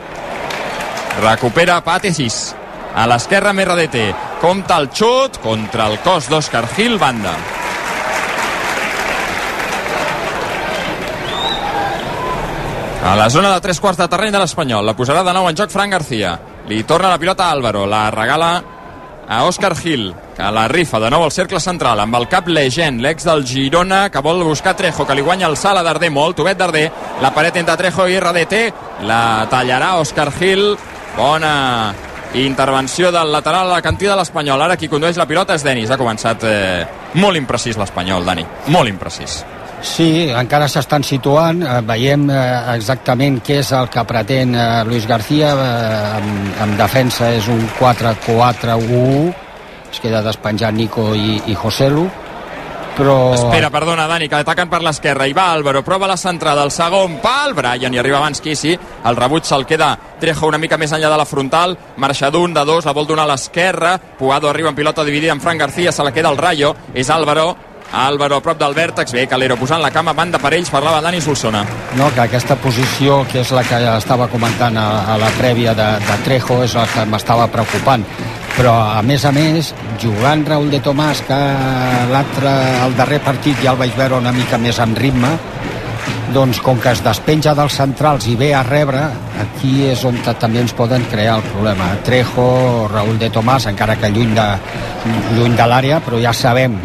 Recupera 1.22 1.80
Patesis 1.82 2.54
a 2.94 3.06
l'esquerra 3.08 3.56
RDT 3.56 4.27
compta 4.40 4.76
el 4.78 4.88
xut 4.94 5.38
contra 5.42 5.88
el 5.90 5.98
cos 6.04 6.28
d'Òscar 6.30 6.66
Gil 6.76 6.98
banda. 6.98 7.34
A 13.08 13.14
la 13.16 13.28
zona 13.30 13.52
de 13.54 13.60
tres 13.60 13.80
quarts 13.80 13.98
de 13.98 14.08
terreny 14.10 14.34
de 14.34 14.40
l'Espanyol 14.42 14.84
la 14.84 14.94
posarà 14.96 15.22
de 15.24 15.32
nou 15.32 15.48
en 15.48 15.56
joc 15.56 15.70
Fran 15.72 15.90
García. 15.90 16.34
Li 16.68 16.82
torna 16.84 17.08
la 17.08 17.18
pilota 17.18 17.46
a 17.46 17.54
Álvaro 17.56 17.86
la 17.86 18.10
regala 18.10 18.50
a 19.28 19.44
Òscar 19.44 19.74
Gil, 19.76 20.14
que 20.36 20.50
la 20.52 20.66
rifa 20.68 21.00
de 21.00 21.10
nou 21.12 21.22
al 21.24 21.32
cercle 21.32 21.60
central 21.60 22.00
amb 22.00 22.16
el 22.16 22.26
cap 22.32 22.48
Legend, 22.48 23.02
l'ex 23.04 23.26
del 23.28 23.44
Girona, 23.46 24.06
que 24.08 24.24
vol 24.24 24.42
buscar 24.44 24.76
Trejo, 24.76 25.06
que 25.06 25.14
li 25.14 25.24
guanya 25.24 25.48
el 25.50 25.56
salt 25.60 25.80
a 25.80 25.84
Darder 25.84 26.10
molt, 26.10 26.36
Tobet 26.36 26.58
Darder, 26.58 26.88
la 27.20 27.32
paret 27.36 27.60
entre 27.60 27.76
Trejo 27.76 28.08
i 28.08 28.18
RDT, 28.20 28.60
la 29.04 29.46
tallarà 29.52 29.98
Òscar 30.00 30.30
Gil, 30.40 30.70
bona 31.16 32.07
intervenció 32.34 33.12
del 33.12 33.32
lateral 33.32 33.70
a 33.70 33.78
la 33.78 33.82
cantida 33.82 34.12
de 34.12 34.20
l'Espanyol. 34.20 34.62
Ara 34.62 34.76
qui 34.76 34.88
condueix 34.88 35.16
la 35.16 35.26
pilota 35.26 35.56
és 35.56 35.64
Denis. 35.64 35.90
Ha 35.90 36.00
començat 36.00 36.44
eh, 36.44 36.86
molt 37.14 37.40
imprecís 37.40 37.78
l'Espanyol, 37.80 38.26
Dani. 38.26 38.44
Molt 38.74 38.90
imprecís. 38.90 39.40
Sí, 39.80 40.26
encara 40.34 40.66
s'estan 40.66 41.04
situant, 41.06 41.62
eh, 41.62 41.80
veiem 41.86 42.26
eh, 42.34 42.38
exactament 42.74 43.38
què 43.46 43.60
és 43.62 43.70
el 43.78 43.86
que 43.94 44.02
pretén 44.04 44.54
eh, 44.58 44.84
Luis 44.88 45.06
García, 45.06 45.52
en, 46.18 46.32
en 46.64 46.76
defensa 46.80 47.30
és 47.30 47.46
un 47.52 47.62
4-4-1, 47.78 49.34
es 49.92 50.00
queda 50.02 50.24
despenjat 50.26 50.74
Nico 50.74 51.12
i, 51.14 51.38
i 51.46 51.54
Joselu, 51.54 52.08
però... 52.98 53.32
Espera, 53.34 53.70
perdona, 53.70 54.08
Dani, 54.10 54.28
que 54.28 54.40
ataquen 54.42 54.68
per 54.68 54.82
l'esquerra. 54.82 55.28
I 55.28 55.36
va 55.36 55.52
Álvaro, 55.54 55.84
prova 55.86 56.10
la 56.10 56.18
centrada, 56.18 56.64
el 56.66 56.74
segon 56.74 57.18
pal, 57.22 57.54
Brian, 57.56 57.94
i 57.94 58.02
arriba 58.02 58.18
abans 58.18 58.42
Kissi. 58.44 58.74
El 59.08 59.16
rebuig 59.16 59.46
se'l 59.46 59.66
queda 59.68 59.94
Trejo 60.18 60.50
una 60.50 60.58
mica 60.58 60.76
més 60.76 60.92
enllà 60.92 61.12
de 61.12 61.20
la 61.20 61.28
frontal, 61.28 61.76
marxa 62.02 62.32
d'un, 62.34 62.52
de 62.54 62.64
dos, 62.66 62.84
la 62.84 62.96
vol 62.96 63.06
donar 63.06 63.28
a 63.28 63.32
l'esquerra, 63.32 63.94
Puado 64.18 64.50
arriba 64.50 64.72
en 64.72 64.74
pilota 64.74 65.04
dividida 65.06 65.32
amb 65.32 65.42
Fran 65.42 65.58
García, 65.58 65.92
se 65.92 66.02
la 66.02 66.12
queda 66.12 66.30
el 66.32 66.36
Rayo, 66.36 66.74
és 66.92 67.08
Álvaro, 67.10 67.52
Álvaro 67.92 68.36
a 68.36 68.42
prop 68.42 68.58
del 68.58 68.74
vèrtex, 68.74 69.14
bé, 69.14 69.26
Calero 69.30 69.56
posant 69.56 69.80
la 69.80 69.92
cama, 69.94 70.12
banda 70.12 70.40
per 70.42 70.52
ells, 70.58 70.72
parlava 70.74 71.00
Dani 71.00 71.22
Solsona. 71.22 71.62
No, 71.96 72.10
que 72.14 72.24
aquesta 72.26 72.58
posició, 72.60 73.22
que 73.30 73.40
és 73.44 73.54
la 73.54 73.62
que 73.64 73.78
estava 73.94 74.28
comentant 74.28 74.76
a, 74.76 74.88
a 75.14 75.16
la 75.22 75.30
prèvia 75.38 75.72
de, 75.78 75.88
de 76.02 76.18
Trejo, 76.26 76.60
és 76.66 76.74
la 76.76 76.84
que 76.90 77.06
m'estava 77.08 77.46
preocupant 77.52 78.04
però 78.58 78.74
a 78.98 79.02
més 79.06 79.22
a 79.22 79.30
més 79.30 79.70
jugant 80.02 80.42
Raúl 80.46 80.72
de 80.72 80.80
Tomàs 80.82 81.22
que 81.28 81.38
l'altre, 82.10 82.54
el 82.82 82.96
darrer 82.98 83.20
partit 83.22 83.60
ja 83.62 83.76
el 83.76 83.78
vaig 83.78 83.94
veure 83.94 84.18
una 84.18 84.34
mica 84.34 84.58
més 84.58 84.80
en 84.82 84.96
ritme 84.98 85.30
doncs 86.34 86.58
com 86.60 86.80
que 86.82 86.90
es 86.90 87.00
despenja 87.04 87.54
dels 87.56 87.78
centrals 87.78 88.26
i 88.28 88.34
ve 88.36 88.50
a 88.52 88.60
rebre, 88.66 89.00
aquí 89.40 89.86
és 89.88 90.02
on 90.04 90.18
també 90.28 90.60
ens 90.60 90.74
poden 90.76 91.06
crear 91.08 91.38
el 91.38 91.46
problema. 91.46 91.86
Trejo, 92.04 92.44
Raúl 92.92 93.16
de 93.20 93.30
Tomàs, 93.32 93.68
encara 93.70 93.96
que 93.96 94.10
lluny 94.12 94.34
de, 94.36 94.46
lluny 95.38 95.56
de 95.56 95.68
l'àrea, 95.70 96.02
però 96.04 96.20
ja 96.20 96.34
sabem 96.36 96.76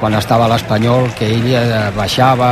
quan 0.00 0.18
estava 0.18 0.48
l'Espanyol 0.50 1.12
que 1.18 1.30
ell 1.36 1.46
eh, 1.54 1.64
baixava, 1.96 2.50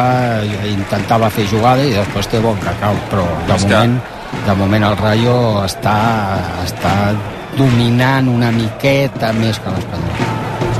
intentava 0.70 1.30
fer 1.32 1.48
jugada 1.50 1.82
i 1.84 1.92
després 1.96 2.30
té 2.30 2.40
bon 2.40 2.60
cacau, 2.62 2.96
però 3.10 3.26
de 3.50 3.58
moment, 3.66 3.98
de 4.46 4.58
moment 4.62 4.90
el 4.92 4.98
Rayo 5.02 5.36
està, 5.66 5.98
està 6.62 6.94
dominant 7.58 8.28
una 8.32 8.50
miqueta 8.54 9.32
més 9.36 9.60
que 9.60 9.74
l'Espanyol. 9.74 10.30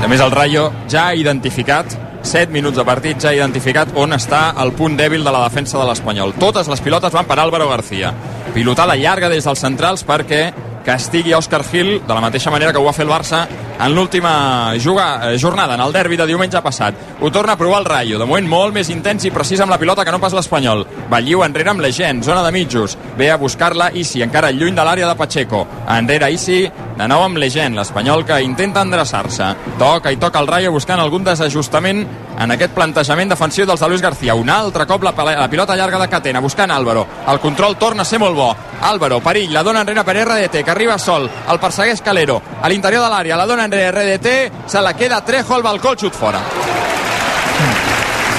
A 0.03 0.07
més, 0.11 0.19
el 0.19 0.33
Rayo 0.33 0.65
ja 0.91 1.07
ha 1.07 1.15
identificat 1.15 1.93
7 2.23 2.51
minuts 2.51 2.79
de 2.79 2.85
partit, 2.87 3.19
ja 3.19 3.29
ha 3.31 3.37
identificat 3.37 3.93
on 3.99 4.15
està 4.15 4.53
el 4.63 4.71
punt 4.75 4.95
dèbil 4.99 5.23
de 5.23 5.31
la 5.31 5.43
defensa 5.45 5.77
de 5.79 5.87
l'Espanyol. 5.89 6.35
Totes 6.39 6.69
les 6.71 6.81
pilotes 6.81 7.13
van 7.13 7.27
per 7.27 7.39
Álvaro 7.39 7.69
García. 7.69 8.13
Pilotada 8.55 8.95
llarga 8.95 9.29
des 9.29 9.47
dels 9.47 9.63
centrals 9.63 10.05
perquè 10.07 10.45
castigui 10.83 11.35
Òscar 11.35 11.63
Gil 11.67 12.01
de 12.03 12.13
la 12.13 12.23
mateixa 12.23 12.51
manera 12.51 12.73
que 12.73 12.79
ho 12.79 12.87
va 12.87 12.95
fer 12.95 13.05
el 13.05 13.11
Barça 13.11 13.45
en 13.79 13.95
l'última 13.95 14.73
eh, 14.75 15.37
jornada, 15.39 15.75
en 15.75 15.81
el 15.81 15.93
derbi 15.93 16.17
de 16.17 16.27
diumenge 16.27 16.61
passat. 16.61 16.95
Ho 17.21 17.31
torna 17.31 17.53
a 17.53 17.57
provar 17.57 17.81
el 17.81 17.85
Rayo, 17.85 18.19
de 18.19 18.25
moment 18.25 18.47
molt 18.49 18.75
més 18.75 18.89
intens 18.93 19.25
i 19.25 19.31
precís 19.31 19.61
amb 19.63 19.71
la 19.73 19.79
pilota 19.81 20.05
que 20.05 20.11
no 20.13 20.21
pas 20.21 20.33
l'Espanyol. 20.35 20.85
Balliu 21.09 21.43
enrere 21.43 21.73
amb 21.73 21.83
Legend, 21.83 22.23
zona 22.23 22.43
de 22.43 22.51
mitjos. 22.51 22.97
Ve 23.17 23.31
a 23.31 23.37
buscar-la 23.37 23.91
Isi, 23.93 24.21
encara 24.23 24.51
lluny 24.51 24.75
de 24.75 24.85
l'àrea 24.85 25.09
de 25.09 25.17
Pacheco. 25.19 25.65
Enrere 25.89 26.31
Isi, 26.33 26.63
de 26.97 27.07
nou 27.09 27.23
amb 27.25 27.39
Legend, 27.41 27.77
l'Espanyol 27.79 28.25
que 28.25 28.41
intenta 28.45 28.83
endreçar-se. 28.85 29.53
Toca 29.79 30.11
i 30.11 30.19
toca 30.21 30.39
el 30.39 30.47
Rayo 30.47 30.73
buscant 30.75 31.01
algun 31.01 31.25
desajustament 31.25 32.03
en 32.39 32.51
aquest 32.53 32.73
plantejament 32.73 33.29
defensiu 33.29 33.65
dels 33.65 33.81
de 33.81 33.89
Luis 33.89 34.01
García. 34.01 34.35
Un 34.35 34.49
altre 34.49 34.85
cop 34.89 35.03
la, 35.03 35.13
la 35.13 35.49
pilota 35.49 35.75
llarga 35.75 35.99
de 35.99 36.09
Catena, 36.09 36.41
buscant 36.41 36.71
Álvaro. 36.71 37.05
El 37.27 37.39
control 37.39 37.77
torna 37.77 38.03
a 38.03 38.05
ser 38.05 38.19
molt 38.19 38.35
bo. 38.37 38.51
Álvaro, 38.83 39.19
perill, 39.23 39.53
la 39.53 39.63
dona 39.63 39.81
enrere 39.81 40.03
per 40.03 40.17
RDT, 40.25 40.63
que 40.63 40.71
arriba 40.71 40.97
sol. 40.99 41.29
El 41.49 41.59
persegueix 41.59 42.01
Calero. 42.01 42.41
A 42.61 42.69
l'interior 42.69 43.05
de 43.05 43.11
l'àrea, 43.13 43.37
la 43.39 43.47
dona 43.47 43.62
enrere 43.65 43.91
RDT, 44.17 44.69
se 44.69 44.81
la 44.81 44.93
queda 44.93 45.21
Trejo 45.25 45.55
al 45.55 45.63
balcó, 45.63 45.91
el 45.93 45.97
xut 45.99 46.13
fora. 46.13 46.39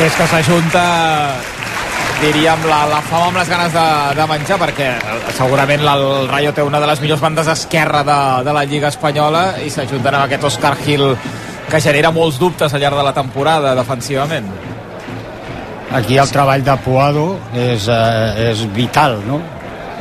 És 0.04 0.12
que 0.18 0.26
s'ajunta 0.26 0.82
diríem, 2.20 2.64
la, 2.70 2.80
la 2.88 3.00
fama 3.04 3.28
amb 3.30 3.38
les 3.40 3.48
ganes 3.50 3.72
de, 3.74 3.84
de 4.16 4.26
menjar, 4.30 4.56
perquè 4.60 4.86
eh, 4.96 5.32
segurament 5.36 5.82
la- 5.84 5.94
el 5.98 6.28
Rayo 6.30 6.52
té 6.56 6.62
una 6.64 6.80
de 6.80 6.86
les 6.88 7.00
millors 7.02 7.20
bandes 7.22 7.46
esquerra 7.52 8.02
de, 8.06 8.18
de 8.46 8.52
la 8.56 8.64
Lliga 8.64 8.88
Espanyola 8.88 9.58
i 9.64 9.70
s'ajunten 9.70 10.14
amb 10.14 10.24
aquest 10.26 10.44
Oscar 10.50 10.74
Gil 10.82 11.10
que 11.70 11.80
genera 11.80 12.10
molts 12.14 12.38
dubtes 12.40 12.72
al 12.74 12.80
llarg 12.82 12.96
de 12.96 13.04
la 13.06 13.12
temporada 13.16 13.74
defensivament. 13.76 14.48
Aquí 15.94 16.16
el 16.18 16.30
treball 16.32 16.64
de 16.66 16.74
Puado 16.82 17.26
és, 17.54 17.86
eh, 17.88 18.50
és 18.50 18.64
vital, 18.74 19.20
no? 19.28 19.38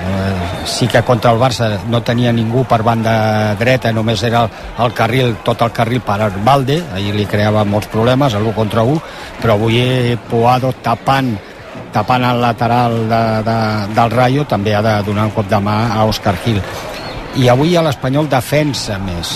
Eh, 0.03 0.65
sí 0.65 0.87
que 0.87 1.01
contra 1.03 1.31
el 1.31 1.39
Barça 1.39 1.77
no 1.87 2.01
tenia 2.03 2.33
ningú 2.35 2.65
per 2.67 2.81
banda 2.83 3.55
dreta, 3.55 3.93
només 3.95 4.23
era 4.27 4.43
el, 4.43 4.49
el 4.83 4.93
carril, 4.97 5.37
tot 5.45 5.61
el 5.63 5.71
carril 5.71 6.03
per 6.03 6.27
Valde, 6.43 6.81
ahir 6.95 7.13
li 7.15 7.25
creava 7.29 7.63
molts 7.63 7.87
problemes, 7.87 8.35
l'1 8.35 8.53
contra 8.55 8.83
1, 8.83 8.99
però 9.41 9.55
avui 9.55 10.17
Puado 10.29 10.73
tapant 10.83 11.33
tapant 11.93 12.23
el 12.25 12.39
lateral 12.41 12.95
de, 13.09 13.23
de, 13.45 13.57
del 13.93 14.11
Rayo 14.11 14.45
també 14.49 14.73
ha 14.73 14.81
de 14.81 14.93
donar 15.05 15.27
un 15.29 15.33
cop 15.35 15.47
de 15.49 15.59
mà 15.61 15.75
a 15.93 16.05
Òscar 16.09 16.35
Gil. 16.43 16.57
I 17.37 17.49
avui 17.53 17.75
a 17.77 17.83
l'Espanyol 17.85 18.29
defensa 18.29 18.97
més. 19.01 19.35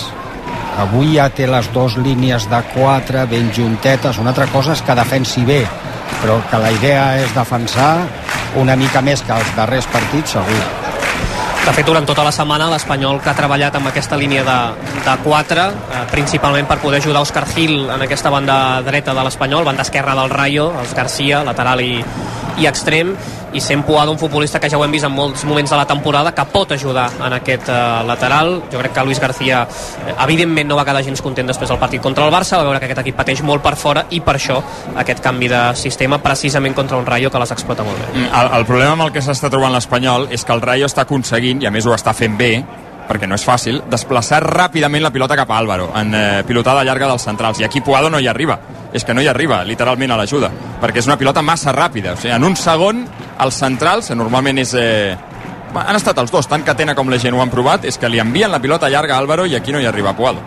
Avui 0.82 1.14
ja 1.14 1.28
té 1.30 1.46
les 1.46 1.70
dues 1.74 1.96
línies 2.02 2.48
de 2.50 2.60
4 2.74 3.26
ben 3.30 3.52
juntetes, 3.54 4.18
una 4.18 4.34
altra 4.34 4.48
cosa 4.50 4.74
és 4.74 4.82
que 4.82 4.98
defensi 4.98 5.46
bé 5.46 5.62
però 6.22 6.38
que 6.50 6.58
la 6.58 6.70
idea 6.74 7.04
és 7.22 7.34
defensar 7.36 7.92
una 8.56 8.76
mica 8.76 9.02
més 9.04 9.22
que 9.22 9.34
els 9.34 9.56
darrers 9.56 9.86
partits 9.92 10.38
segur. 10.38 10.62
De 11.68 11.72
fet, 11.76 11.84
durant 11.84 12.06
tota 12.08 12.22
la 12.24 12.32
setmana 12.32 12.70
l'Espanyol 12.72 13.18
que 13.20 13.28
ha 13.28 13.36
treballat 13.36 13.74
amb 13.76 13.90
aquesta 13.90 14.16
línia 14.16 14.40
de, 14.46 14.58
de 15.04 15.16
4, 15.24 15.64
eh, 15.68 16.04
principalment 16.08 16.68
per 16.70 16.78
poder 16.80 17.02
ajudar 17.02 17.20
Òscar 17.26 17.44
Gil 17.50 17.90
en 17.92 18.04
aquesta 18.06 18.32
banda 18.32 18.80
dreta 18.86 19.12
de 19.12 19.24
l'Espanyol, 19.26 19.66
banda 19.68 19.84
esquerra 19.84 20.14
del 20.16 20.32
Rayo, 20.32 20.70
els 20.80 20.94
Garcia, 20.96 21.42
lateral 21.44 21.82
i, 21.84 21.98
i 22.62 22.70
extrem, 22.70 23.12
i 23.52 23.60
sent 23.60 23.84
Puado 23.84 24.12
un 24.12 24.18
futbolista 24.18 24.60
que 24.60 24.68
ja 24.70 24.78
ho 24.78 24.84
hem 24.84 24.92
vist 24.92 25.06
en 25.06 25.12
molts 25.14 25.44
moments 25.48 25.70
de 25.70 25.76
la 25.76 25.86
temporada 25.86 26.34
que 26.34 26.44
pot 26.52 26.72
ajudar 26.72 27.08
en 27.24 27.32
aquest 27.32 27.68
eh, 27.68 27.76
lateral. 28.06 28.62
Jo 28.72 28.80
crec 28.82 28.92
que 28.92 29.04
Luis 29.04 29.20
García 29.20 29.62
eh, 29.64 30.14
evidentment 30.24 30.68
no 30.68 30.76
va 30.76 30.84
quedar 30.84 31.04
gens 31.04 31.22
content 31.22 31.48
després 31.48 31.70
del 31.70 31.78
partit 31.78 32.02
contra 32.02 32.26
el 32.26 32.34
Barça, 32.34 32.58
va 32.58 32.66
veure 32.68 32.80
que 32.80 32.90
aquest 32.90 33.04
equip 33.04 33.16
pateix 33.16 33.42
molt 33.42 33.62
per 33.64 33.76
fora 33.76 34.04
i 34.10 34.20
per 34.20 34.36
això 34.36 34.58
aquest 34.96 35.22
canvi 35.24 35.48
de 35.48 35.62
sistema 35.76 36.18
precisament 36.22 36.74
contra 36.74 36.98
un 36.98 37.06
Rayo 37.06 37.30
que 37.30 37.40
les 37.40 37.54
explota 37.54 37.86
molt 37.86 37.98
bé. 37.98 38.10
Mm, 38.14 38.34
El, 38.40 38.52
el 38.60 38.66
problema 38.66 38.92
amb 38.98 39.08
el 39.08 39.14
que 39.14 39.24
s'està 39.24 39.50
trobant 39.50 39.72
l'Espanyol 39.72 40.28
és 40.30 40.44
que 40.44 40.52
el 40.52 40.62
Rayo 40.62 40.86
està 40.86 41.06
aconseguint, 41.06 41.62
i 41.62 41.66
a 41.66 41.72
més 41.72 41.86
ho 41.86 41.94
està 41.96 42.12
fent 42.14 42.36
bé, 42.36 42.52
perquè 43.08 43.26
no 43.26 43.38
és 43.38 43.44
fàcil, 43.46 43.80
desplaçar 43.88 44.42
ràpidament 44.44 45.02
la 45.02 45.10
pilota 45.10 45.36
cap 45.38 45.50
a 45.50 45.58
Álvaro, 45.58 45.88
en 45.96 46.12
eh, 46.14 46.42
pilotada 46.46 46.84
llarga 46.84 47.08
dels 47.08 47.24
centrals. 47.24 47.60
I 47.60 47.64
aquí 47.64 47.80
Puado 47.80 48.10
no 48.10 48.20
hi 48.20 48.28
arriba. 48.28 48.58
És 48.92 49.04
que 49.04 49.12
no 49.12 49.20
hi 49.20 49.28
arriba, 49.28 49.62
literalment, 49.68 50.12
a 50.12 50.16
l'ajuda. 50.16 50.48
Perquè 50.80 51.02
és 51.02 51.08
una 51.08 51.18
pilota 51.20 51.42
massa 51.44 51.74
ràpida. 51.76 52.14
O 52.14 52.20
sigui, 52.20 52.32
en 52.32 52.44
un 52.44 52.56
segon, 52.56 53.02
els 53.44 53.54
centrals, 53.64 54.08
que 54.08 54.18
normalment 54.18 54.58
és... 54.64 54.74
Eh, 54.74 55.16
han 55.78 55.96
estat 55.98 56.18
els 56.18 56.32
dos, 56.32 56.46
tant 56.48 56.64
Catena 56.64 56.94
com 56.96 57.10
la 57.12 57.18
gent 57.20 57.36
ho 57.36 57.42
han 57.44 57.52
provat, 57.52 57.84
és 57.84 57.98
que 58.00 58.08
li 58.08 58.20
envien 58.22 58.50
la 58.50 58.60
pilota 58.60 58.88
llarga 58.88 59.16
a 59.16 59.22
Álvaro 59.22 59.44
i 59.46 59.54
aquí 59.54 59.72
no 59.72 59.80
hi 59.80 59.86
arriba 59.86 60.16
Puado. 60.16 60.40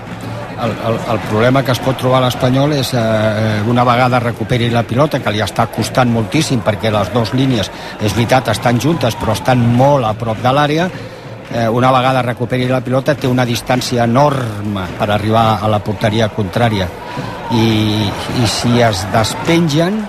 el, 0.62 0.72
el, 0.88 1.00
el 1.12 1.20
problema 1.30 1.64
que 1.64 1.72
es 1.74 1.80
pot 1.82 1.98
trobar 1.98 2.22
l'Espanyol 2.22 2.76
és 2.78 2.92
eh, 2.98 3.62
una 3.70 3.86
vegada 3.88 4.20
recuperi 4.22 4.70
la 4.70 4.84
pilota, 4.84 5.22
que 5.22 5.34
li 5.34 5.42
està 5.42 5.68
costant 5.74 6.12
moltíssim 6.12 6.62
perquè 6.66 6.92
les 6.94 7.10
dues 7.14 7.34
línies, 7.34 7.72
és 8.02 8.14
veritat, 8.14 8.52
estan 8.54 8.80
juntes 8.80 9.18
però 9.18 9.34
estan 9.38 9.64
molt 9.78 10.06
a 10.06 10.14
prop 10.18 10.42
de 10.44 10.54
l'àrea 10.54 10.88
eh, 11.52 11.68
una 11.68 11.92
vegada 11.92 12.22
recuperi 12.22 12.70
la 12.70 12.82
pilota 12.82 13.16
té 13.16 13.28
una 13.28 13.46
distància 13.46 14.06
enorme 14.06 14.88
per 15.00 15.10
arribar 15.10 15.60
a 15.62 15.70
la 15.72 15.82
porteria 15.84 16.30
contrària 16.36 16.88
i, 17.52 18.08
i 18.42 18.48
si 18.48 18.82
es 18.82 19.06
despengen 19.14 20.02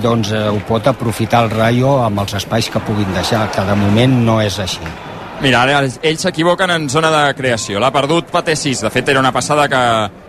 doncs 0.00 0.32
eh, 0.32 0.48
ho 0.48 0.60
pot 0.68 0.86
aprofitar 0.88 1.44
el 1.44 1.50
Rayo 1.52 1.98
amb 2.04 2.22
els 2.24 2.36
espais 2.40 2.68
que 2.72 2.80
puguin 2.80 3.12
deixar, 3.14 3.48
que 3.52 3.64
de 3.68 3.76
moment 3.76 4.20
no 4.26 4.40
és 4.40 4.58
així. 4.62 4.80
Mira, 5.42 5.64
ara 5.64 5.80
ells 5.82 6.22
s'equivoquen 6.22 6.70
en 6.70 6.84
zona 6.90 7.10
de 7.10 7.22
creació. 7.34 7.80
L'ha 7.82 7.90
perdut 7.90 8.28
Pate 8.30 8.54
6. 8.54 8.84
De 8.86 8.90
fet, 8.94 9.08
era 9.10 9.18
una 9.18 9.32
passada 9.34 9.66
que 9.68 9.80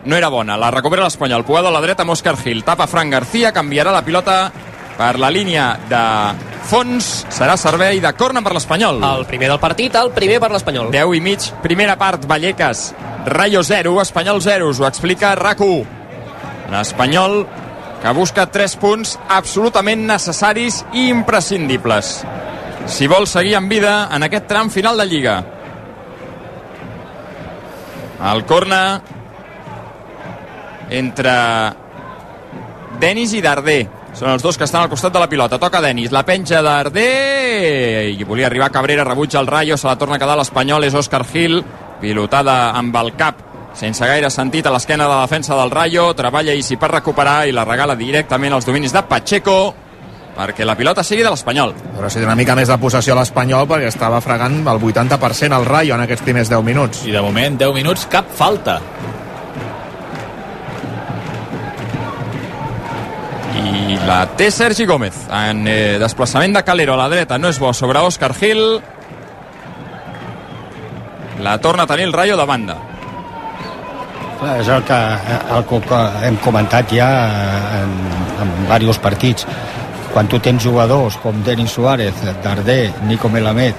no 0.10 0.18
era 0.18 0.32
bona. 0.34 0.58
La 0.58 0.72
recupera 0.74 1.04
l'Espanyol. 1.06 1.46
Puado 1.46 1.70
a 1.70 1.74
la 1.76 1.82
dreta 1.84 2.02
amb 2.02 2.16
Òscar 2.16 2.34
Gil. 2.42 2.64
Tapa 2.66 2.88
Fran 2.90 3.12
García. 3.14 3.54
Canviarà 3.54 3.94
la 3.94 4.02
pilota 4.02 4.38
per 4.98 5.20
la 5.22 5.30
línia 5.30 5.68
de 5.90 6.02
fons. 6.66 7.12
Serà 7.30 7.58
servei 7.62 8.02
de 8.02 8.14
corna 8.18 8.42
per 8.42 8.56
l'Espanyol. 8.58 9.04
El 9.06 9.28
primer 9.30 9.52
del 9.52 9.62
partit, 9.62 9.94
el 10.02 10.10
primer 10.16 10.40
per 10.42 10.50
l'Espanyol. 10.56 10.90
10 10.94 11.18
i 11.20 11.22
mig, 11.22 11.50
primera 11.62 11.98
part, 12.00 12.26
Vallecas, 12.30 12.88
Rayo 13.30 13.62
0, 13.64 14.00
Espanyol 14.02 14.42
0, 14.42 14.72
us 14.74 14.82
ho 14.82 14.88
explica 14.90 15.36
RAC1. 15.38 16.02
L'Espanyol 16.74 17.44
que 18.04 18.12
busca 18.12 18.44
3 18.52 18.74
punts 18.84 19.16
absolutament 19.32 20.02
necessaris 20.10 20.82
i 20.92 21.08
imprescindibles 21.08 22.18
si 22.86 23.08
vol 23.08 23.30
seguir 23.32 23.56
en 23.56 23.70
vida 23.72 24.10
en 24.12 24.26
aquest 24.28 24.48
tram 24.50 24.70
final 24.70 24.98
de 25.00 25.06
Lliga. 25.08 25.38
El 28.34 28.44
corna 28.46 29.02
entre 30.92 31.36
Denis 33.00 33.34
i 33.34 33.42
Darder. 33.42 33.82
Són 34.14 34.30
els 34.30 34.44
dos 34.44 34.60
que 34.60 34.68
estan 34.68 34.84
al 34.84 34.92
costat 34.92 35.16
de 35.16 35.24
la 35.24 35.30
pilota. 35.32 35.58
Toca 35.58 35.82
Denis, 35.82 36.12
la 36.12 36.26
penja 36.28 36.62
Darder 36.62 38.12
i 38.12 38.28
volia 38.28 38.52
arribar 38.52 38.70
Cabrera, 38.72 39.08
rebutja 39.08 39.40
el 39.40 39.48
Rayo, 39.48 39.78
se 39.78 39.88
la 39.88 39.96
torna 39.98 40.20
a 40.20 40.22
quedar 40.22 40.38
l'Espanyol, 40.38 40.84
és 40.84 41.00
Òscar 41.00 41.24
Gil, 41.32 41.64
pilotada 42.04 42.76
amb 42.76 43.00
el 43.00 43.16
cap 43.16 43.53
sense 43.74 44.06
gaire 44.06 44.30
sentit 44.30 44.68
a 44.68 44.74
l'esquena 44.74 45.08
de 45.08 45.16
la 45.16 45.24
defensa 45.26 45.56
del 45.58 45.72
Rayo, 45.72 46.12
treballa 46.14 46.54
Isi 46.54 46.78
per 46.78 46.92
recuperar 46.92 47.48
i 47.48 47.56
la 47.56 47.66
regala 47.66 47.98
directament 47.98 48.54
als 48.54 48.68
dominis 48.70 48.94
de 48.94 49.02
Pacheco 49.10 49.74
perquè 50.34 50.66
la 50.66 50.76
pilota 50.76 51.04
sigui 51.06 51.24
de 51.24 51.32
l'Espanyol. 51.32 51.74
Però 51.96 52.10
si 52.10 52.20
té 52.20 52.26
una 52.26 52.38
mica 52.38 52.56
més 52.58 52.70
de 52.70 52.78
possessió 52.82 53.14
a 53.14 53.20
l'Espanyol 53.20 53.68
perquè 53.70 53.90
estava 53.92 54.22
fregant 54.22 54.62
el 54.62 54.80
80% 54.82 55.58
al 55.58 55.66
Rayo 55.66 55.96
en 55.96 56.06
aquests 56.06 56.26
primers 56.26 56.50
10 56.50 56.64
minuts. 56.66 57.04
I 57.08 57.14
de 57.14 57.22
moment, 57.22 57.58
10 57.60 57.76
minuts, 57.76 58.08
cap 58.10 58.30
falta. 58.34 58.80
I 63.54 64.00
la 64.08 64.24
té 64.38 64.50
Sergi 64.52 64.88
Gómez 64.90 65.28
en 65.30 65.68
eh, 65.70 66.00
desplaçament 66.02 66.58
de 66.58 66.64
Calero 66.66 66.98
a 66.98 67.04
la 67.04 67.12
dreta. 67.14 67.38
No 67.38 67.54
és 67.54 67.62
bo 67.62 67.74
sobre 67.74 68.02
Òscar 68.02 68.34
Gil. 68.38 68.64
La 71.44 71.60
torna 71.62 71.84
a 71.84 71.88
tenir 71.88 72.10
el 72.10 72.14
Rayo 72.14 72.38
de 72.38 72.46
banda. 72.50 72.80
És 74.60 74.68
el 74.68 74.84
que, 74.88 75.00
el 75.56 75.64
que 75.70 76.02
hem 76.28 76.38
comentat 76.44 76.92
ja 76.96 77.10
en, 77.82 77.92
en 78.44 78.48
diversos 78.66 79.00
partits. 79.04 79.48
Quan 80.14 80.28
tu 80.30 80.38
tens 80.44 80.64
jugadors 80.64 81.18
com 81.24 81.44
Denis 81.46 81.72
Suárez, 81.74 82.14
Darder, 82.44 82.94
Nico 83.08 83.30
Melamed 83.30 83.76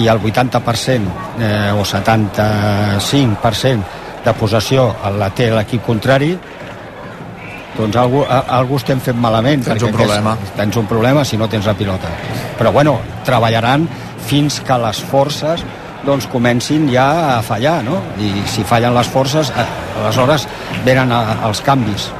i 0.00 0.08
el 0.10 0.18
80% 0.18 1.06
eh, 1.38 1.70
o 1.74 1.84
75% 1.86 3.84
de 4.24 4.32
possessió 4.34 4.88
la 5.18 5.28
té 5.36 5.50
l'equip 5.52 5.84
contrari, 5.84 6.32
doncs 7.76 7.96
algú, 8.00 8.24
algú 8.24 8.78
estem 8.80 9.00
fent 9.02 9.18
malament. 9.20 9.64
Tens 9.66 9.82
un 9.84 9.92
problema. 9.94 10.34
Aquest, 10.38 10.56
tens 10.58 10.76
un 10.80 10.86
problema 10.90 11.24
si 11.28 11.36
no 11.36 11.48
tens 11.50 11.66
la 11.68 11.74
pilota. 11.76 12.10
Però 12.58 12.72
bueno, 12.72 12.98
treballaran 13.26 13.88
fins 14.24 14.60
que 14.64 14.78
les 14.80 15.02
forces 15.10 15.64
doncs 16.04 16.26
comencin 16.30 16.86
ja 16.92 17.38
a 17.38 17.42
fallar, 17.42 17.82
no? 17.84 18.00
I 18.20 18.44
si 18.50 18.64
fallen 18.64 18.94
les 18.94 19.08
forces, 19.08 19.50
eh, 19.50 19.66
aleshores 20.02 20.46
venen 20.84 21.12
a, 21.12 21.20
els 21.48 21.62
canvis. 21.64 22.10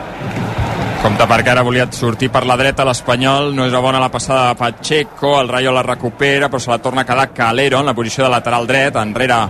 Compte 1.04 1.26
perquè 1.28 1.52
ara 1.52 1.62
volia 1.66 1.84
sortir 1.92 2.30
per 2.32 2.46
la 2.48 2.56
dreta 2.56 2.86
l'Espanyol, 2.88 3.50
no 3.52 3.66
és 3.68 3.76
bona 3.76 4.00
la 4.00 4.08
passada 4.08 4.48
de 4.48 4.56
Pacheco, 4.56 5.34
el 5.40 5.50
Rayo 5.52 5.72
la 5.72 5.82
recupera, 5.84 6.48
però 6.48 6.60
se 6.60 6.70
la 6.72 6.80
torna 6.80 7.02
a 7.02 7.04
quedar 7.04 7.28
Calero 7.36 7.80
en 7.80 7.92
la 7.92 7.94
posició 7.94 8.24
de 8.24 8.30
lateral 8.32 8.66
dret, 8.66 8.96
enrere 8.96 9.42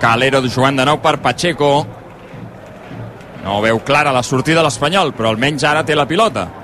Calero 0.00 0.42
jugant 0.44 0.76
de 0.76 0.84
nou 0.84 1.00
per 1.00 1.16
Pacheco. 1.24 1.86
No 3.40 3.60
veu 3.64 3.80
clara 3.80 4.12
la 4.12 4.22
sortida 4.22 4.60
de 4.60 4.68
l'Espanyol, 4.68 5.14
però 5.16 5.32
almenys 5.32 5.64
ara 5.64 5.84
té 5.84 5.96
la 5.96 6.04
pilota. 6.06 6.59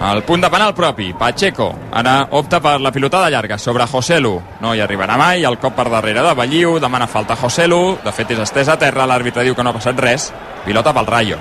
El 0.00 0.22
punt 0.24 0.40
de 0.40 0.48
penal 0.48 0.72
propi, 0.72 1.12
Pacheco. 1.12 1.74
Ara 1.92 2.14
opta 2.32 2.56
per 2.64 2.78
la 2.80 2.90
pilotada 2.90 3.28
llarga 3.28 3.58
sobre 3.58 3.84
Joselu. 3.86 4.32
No 4.64 4.72
hi 4.72 4.80
arribarà 4.80 5.18
mai, 5.20 5.44
el 5.44 5.58
cop 5.60 5.74
per 5.76 5.90
darrere 5.92 6.22
de 6.24 6.32
Balliu, 6.34 6.78
demana 6.80 7.06
falta 7.06 7.36
Joselu, 7.36 7.98
de 8.00 8.12
fet 8.16 8.32
és 8.32 8.40
estès 8.40 8.70
a 8.72 8.78
terra, 8.80 9.04
l'àrbitre 9.04 9.44
diu 9.44 9.54
que 9.54 9.62
no 9.62 9.74
ha 9.74 9.76
passat 9.76 10.00
res, 10.00 10.30
pilota 10.64 10.94
pel 10.96 11.10
Rayo. 11.10 11.36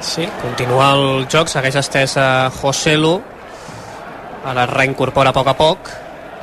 Sí, 0.00 0.24
continua 0.40 0.94
el 0.96 1.26
joc, 1.28 1.52
segueix 1.52 1.76
estès 1.76 2.16
a 2.16 2.48
Joselu. 2.62 3.18
Ara 4.48 4.64
reincorpora 4.72 5.34
a 5.34 5.36
poc 5.36 5.52
a 5.52 5.58
poc. 5.58 5.92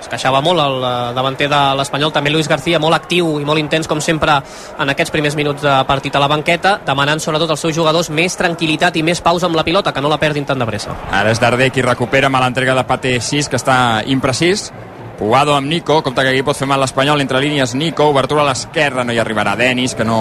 Es 0.06 0.10
queixava 0.12 0.38
molt 0.46 0.62
el 0.62 0.84
eh, 0.86 1.14
davanter 1.18 1.48
de 1.50 1.60
l'Espanyol, 1.80 2.12
també 2.14 2.30
Luis 2.30 2.46
García, 2.46 2.78
molt 2.82 2.94
actiu 2.94 3.40
i 3.42 3.46
molt 3.48 3.58
intens, 3.58 3.90
com 3.90 3.98
sempre, 4.06 4.36
en 4.78 4.92
aquests 4.94 5.14
primers 5.14 5.34
minuts 5.40 5.66
de 5.66 5.74
partit 5.90 6.14
a 6.14 6.22
la 6.22 6.30
banqueta, 6.30 6.76
demanant 6.86 7.24
sobretot 7.24 7.56
als 7.56 7.66
seus 7.66 7.74
jugadors 7.74 8.12
més 8.14 8.38
tranquil·litat 8.38 9.00
i 9.02 9.04
més 9.04 9.24
pausa 9.26 9.50
amb 9.50 9.58
la 9.58 9.66
pilota, 9.66 9.96
que 9.96 10.04
no 10.06 10.12
la 10.12 10.22
perdin 10.22 10.46
tan 10.46 10.62
de 10.62 10.68
pressa. 10.70 10.94
Ara 11.10 11.34
és 11.34 11.42
Darder 11.42 11.72
qui 11.74 11.82
recupera 11.82 12.30
amb 12.30 12.38
l'entrega 12.38 12.78
de 12.78 12.86
Pate 12.86 13.18
6, 13.18 13.50
que 13.50 13.58
està 13.58 13.78
imprecís. 14.06 14.70
Pugado 15.18 15.56
amb 15.56 15.72
Nico, 15.72 16.04
compte 16.04 16.22
que 16.22 16.36
aquí 16.36 16.46
pot 16.46 16.60
fer 16.60 16.68
mal 16.70 16.84
l'Espanyol, 16.84 17.24
entre 17.24 17.42
línies 17.42 17.74
Nico, 17.74 18.12
obertura 18.14 18.44
a 18.44 18.50
l'esquerra, 18.52 19.08
no 19.08 19.16
hi 19.16 19.22
arribarà 19.24 19.56
Denis, 19.58 19.96
que 19.96 20.06
no, 20.06 20.20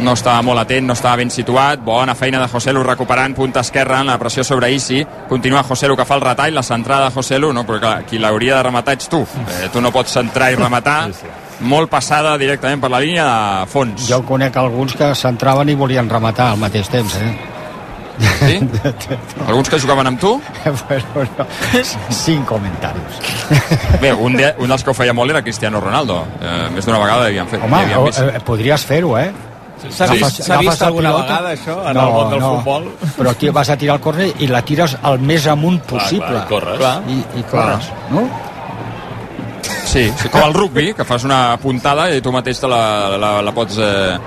no 0.00 0.12
estava 0.14 0.42
molt 0.42 0.60
atent, 0.62 0.86
no 0.86 0.94
estava 0.96 1.16
ben 1.20 1.30
situat. 1.30 1.80
Bona 1.84 2.14
feina 2.14 2.40
de 2.42 2.48
Joselu 2.48 2.82
recuperant 2.86 3.34
punta 3.34 3.60
esquerra 3.60 4.00
en 4.00 4.06
la 4.12 4.18
pressió 4.18 4.44
sobre 4.44 4.70
Isi. 4.72 5.04
Continua 5.28 5.64
Joselu 5.66 5.96
que 5.96 6.06
fa 6.08 6.16
el 6.18 6.24
retall, 6.24 6.54
la 6.54 6.62
centrada 6.62 7.08
de 7.08 7.14
Joselu 7.16 7.52
no, 7.52 7.64
però 7.66 7.80
clar, 7.82 7.98
qui 8.06 8.18
l'hauria 8.18 8.56
de 8.56 8.62
rematar 8.68 8.94
ets 8.98 9.10
tu. 9.10 9.22
Eh, 9.22 9.68
tu 9.72 9.82
no 9.82 9.92
pots 9.94 10.12
centrar 10.20 10.52
i 10.52 10.58
rematar. 10.58 11.00
Molt 11.60 11.90
passada 11.90 12.36
directament 12.38 12.80
per 12.80 12.90
la 12.92 13.00
línia 13.02 13.24
de 13.26 13.66
fons. 13.70 14.06
Jo 14.08 14.22
conec 14.26 14.56
alguns 14.56 14.94
que 14.94 15.10
s'entraven 15.18 15.68
i 15.68 15.74
volien 15.78 16.08
rematar 16.10 16.52
al 16.52 16.60
mateix 16.62 16.88
temps, 16.92 17.16
eh? 17.18 17.32
sí? 18.18 18.58
alguns 19.46 19.68
que 19.70 19.78
jugaven 19.78 20.06
amb 20.10 20.20
tu? 20.20 20.32
Però 20.88 21.24
no, 21.36 21.46
sin 22.10 22.44
comentarios. 22.44 23.20
bé, 24.00 24.12
un, 24.12 24.36
de, 24.38 24.54
un 24.58 24.70
dels 24.70 24.84
que 24.84 24.90
ho 24.90 24.96
feia 24.96 25.14
molt 25.14 25.30
era 25.34 25.42
Cristiano 25.42 25.80
Ronaldo. 25.80 26.24
Eh, 26.40 26.68
més 26.74 26.86
d'una 26.86 26.98
vegada 27.02 27.26
l'havien 27.26 27.50
fet 27.50 27.62
Home, 27.62 27.76
l'havien 27.76 28.00
o, 28.00 28.06
vist. 28.08 28.22
eh, 28.22 28.40
podries 28.46 28.86
fer-ho, 28.86 29.16
eh? 29.18 29.30
S'ha 29.90 30.06
Sí. 30.08 30.18
vist, 30.22 30.48
vist 30.60 30.82
alguna 30.82 31.10
pilota? 31.12 31.38
vegada 31.40 31.52
això 31.54 31.78
en 31.90 31.96
el 31.96 32.12
món 32.12 32.30
del 32.30 32.40
futbol? 32.42 32.88
Però 33.16 33.30
aquí 33.30 33.48
vas 33.50 33.68
a 33.70 33.76
tirar 33.76 33.96
el 33.96 34.00
córner 34.02 34.32
i 34.38 34.46
la 34.46 34.62
tires 34.62 34.96
el 35.04 35.18
més 35.20 35.46
amunt 35.46 35.80
possible. 35.82 36.26
clar, 36.26 36.44
i 36.44 36.48
corres. 36.48 36.78
Clar. 36.78 37.02
I, 37.08 37.18
i 37.38 37.42
corres, 37.50 37.90
no? 38.10 38.28
Sí, 39.88 40.12
sí, 40.20 40.28
com 40.28 40.42
el 40.44 40.52
rugby, 40.54 40.92
que 40.94 41.04
fas 41.04 41.24
una 41.24 41.56
puntada 41.62 42.10
i 42.14 42.20
tu 42.20 42.30
mateix 42.32 42.60
te 42.60 42.68
la, 42.68 43.16
la, 43.16 43.30
la 43.42 43.52
pots... 43.56 43.78
Eh, 43.78 44.18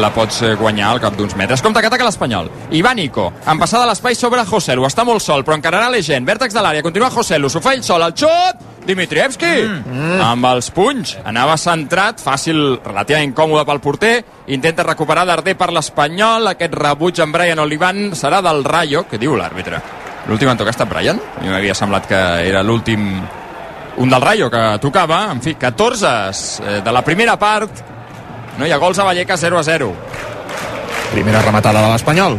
la 0.00 0.08
pots 0.08 0.38
eh, 0.40 0.54
guanyar 0.56 0.88
al 0.94 1.00
cap 1.02 1.12
d'uns 1.18 1.34
metres. 1.36 1.60
Compte 1.60 1.78
que 1.84 1.86
ataca 1.90 2.06
l'Espanyol. 2.06 2.46
Ivànico, 2.72 3.26
en 3.46 3.58
passada 3.60 3.84
l'espai 3.86 4.14
sobre 4.16 4.40
Joselu. 4.48 4.86
Està 4.88 5.04
molt 5.04 5.20
sol, 5.20 5.44
però 5.44 5.58
encararà 5.58 5.90
l'Egen. 5.92 6.24
Vèrtex 6.24 6.54
de 6.56 6.62
l'àrea, 6.64 6.82
continua 6.82 7.10
Joselu. 7.12 7.50
S'ho 7.52 7.60
fa 7.60 7.74
ell 7.76 7.82
sol, 7.84 8.00
el 8.06 8.14
xut! 8.16 8.71
Dimitrievski! 8.86 9.50
Mm. 9.68 10.20
Amb 10.24 10.48
els 10.50 10.70
punys. 10.74 11.16
Anava 11.28 11.56
centrat, 11.60 12.20
fàcil, 12.22 12.78
relativament 12.84 13.34
còmode 13.36 13.64
pel 13.68 13.82
porter. 13.84 14.14
Intenta 14.54 14.86
recuperar 14.86 15.26
Darder 15.28 15.54
per 15.58 15.70
l'Espanyol. 15.74 16.50
Aquest 16.54 16.74
rebuig 16.78 17.22
amb 17.22 17.36
Brian 17.36 17.62
Olivan 17.62 18.10
serà 18.18 18.42
del 18.44 18.64
Rayo, 18.66 19.06
que 19.10 19.20
diu 19.22 19.36
l'àrbitre. 19.38 19.82
L'últim 20.26 20.50
en 20.50 20.58
tocar 20.58 20.72
ha 20.72 20.76
estat 20.76 20.90
Brian? 20.90 21.18
A 21.18 21.42
mi 21.42 21.50
m'havia 21.50 21.74
semblat 21.74 22.06
que 22.10 22.20
era 22.46 22.62
l'últim 22.62 23.08
un 23.96 24.08
del 24.08 24.22
Rayo 24.22 24.50
que 24.50 24.62
tocava, 24.80 25.24
en 25.32 25.42
fi, 25.42 25.54
14 25.54 26.08
eh, 26.08 26.80
de 26.84 26.92
la 26.92 27.02
primera 27.04 27.36
part, 27.38 27.82
no 28.58 28.66
hi 28.66 28.72
ha 28.72 28.78
gols 28.80 28.98
a 28.98 29.04
Vallecas 29.04 29.40
0 29.40 29.58
a 29.58 29.64
0. 29.66 29.90
Primera 31.12 31.42
rematada 31.44 31.82
de 31.84 31.90
l'Espanyol. 31.92 32.38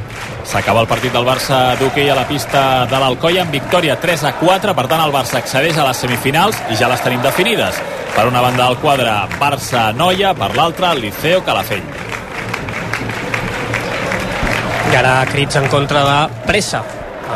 S'acaba 0.49 0.81
el 0.81 0.88
partit 0.89 1.13
del 1.13 1.27
Barça 1.27 1.75
d'hoquei 1.77 2.09
a 2.09 2.15
la 2.17 2.25
pista 2.25 2.63
de 2.89 2.97
l'Alcoi 2.99 3.38
amb 3.38 3.53
victòria 3.53 3.99
3 4.01 4.25
a 4.25 4.33
4, 4.39 4.73
per 4.73 4.88
tant 4.89 5.03
el 5.03 5.13
Barça 5.13 5.38
accedeix 5.38 5.77
a 5.77 5.86
les 5.86 6.01
semifinals 6.01 6.57
i 6.73 6.77
ja 6.79 6.89
les 6.89 7.03
tenim 7.05 7.21
definides. 7.21 7.77
Per 8.15 8.25
una 8.25 8.41
banda 8.41 8.65
del 8.65 8.79
quadre 8.81 9.13
Barça-Noia, 9.38 10.33
per 10.33 10.51
l'altra 10.57 10.95
Liceo 10.97 11.45
Calafell. 11.45 11.86
I 14.91 14.97
ara 14.97 15.15
crits 15.29 15.62
en 15.62 15.69
contra 15.69 16.03
de 16.09 16.19
Pressa, 16.49 16.81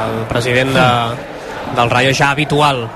el 0.03 0.23
president 0.29 0.73
de, 0.73 0.87
del 1.77 1.93
Rayo 1.93 2.17
ja 2.17 2.33
habitual 2.33 2.87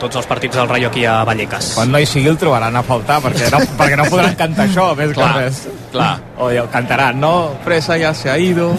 tots 0.00 0.16
els 0.20 0.28
partits 0.30 0.56
del 0.56 0.68
Rayo 0.68 0.88
aquí 0.88 1.04
a 1.04 1.22
Vallecas. 1.28 1.72
Quan 1.76 1.92
no 1.92 2.00
hi 2.00 2.06
sigui 2.08 2.30
el 2.30 2.38
trobaran 2.40 2.76
a 2.76 2.82
faltar, 2.86 3.20
perquè 3.24 3.50
no, 3.52 3.60
perquè 3.80 3.98
no 3.98 4.06
podran 4.10 4.36
cantar 4.38 4.68
això, 4.68 4.90
més 4.98 5.12
Clar, 5.16 5.32
que 5.34 5.44
res. 5.44 5.62
clar. 5.92 6.12
O 6.38 6.50
ja 6.54 6.64
cantaran, 6.72 7.20
no? 7.20 7.34
Presa 7.64 7.98
ja 8.00 8.14
se 8.14 8.30
ha 8.30 8.38
ido. 8.38 8.70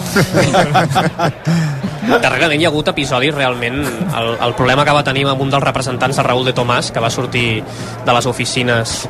Darrerament 2.10 2.60
hi 2.60 2.66
ha 2.66 2.72
hagut 2.72 2.88
episodis 2.90 3.34
realment... 3.36 3.82
El, 4.10 4.32
el 4.48 4.56
problema 4.58 4.84
que 4.88 4.94
va 4.96 5.04
tenir 5.06 5.26
amb 5.30 5.44
un 5.44 5.52
dels 5.52 5.62
representants 5.64 6.18
de 6.18 6.24
Raúl 6.26 6.48
de 6.48 6.56
Tomàs, 6.56 6.90
que 6.90 7.02
va 7.02 7.12
sortir 7.12 7.62
de 8.06 8.16
les 8.16 8.26
oficines 8.26 9.04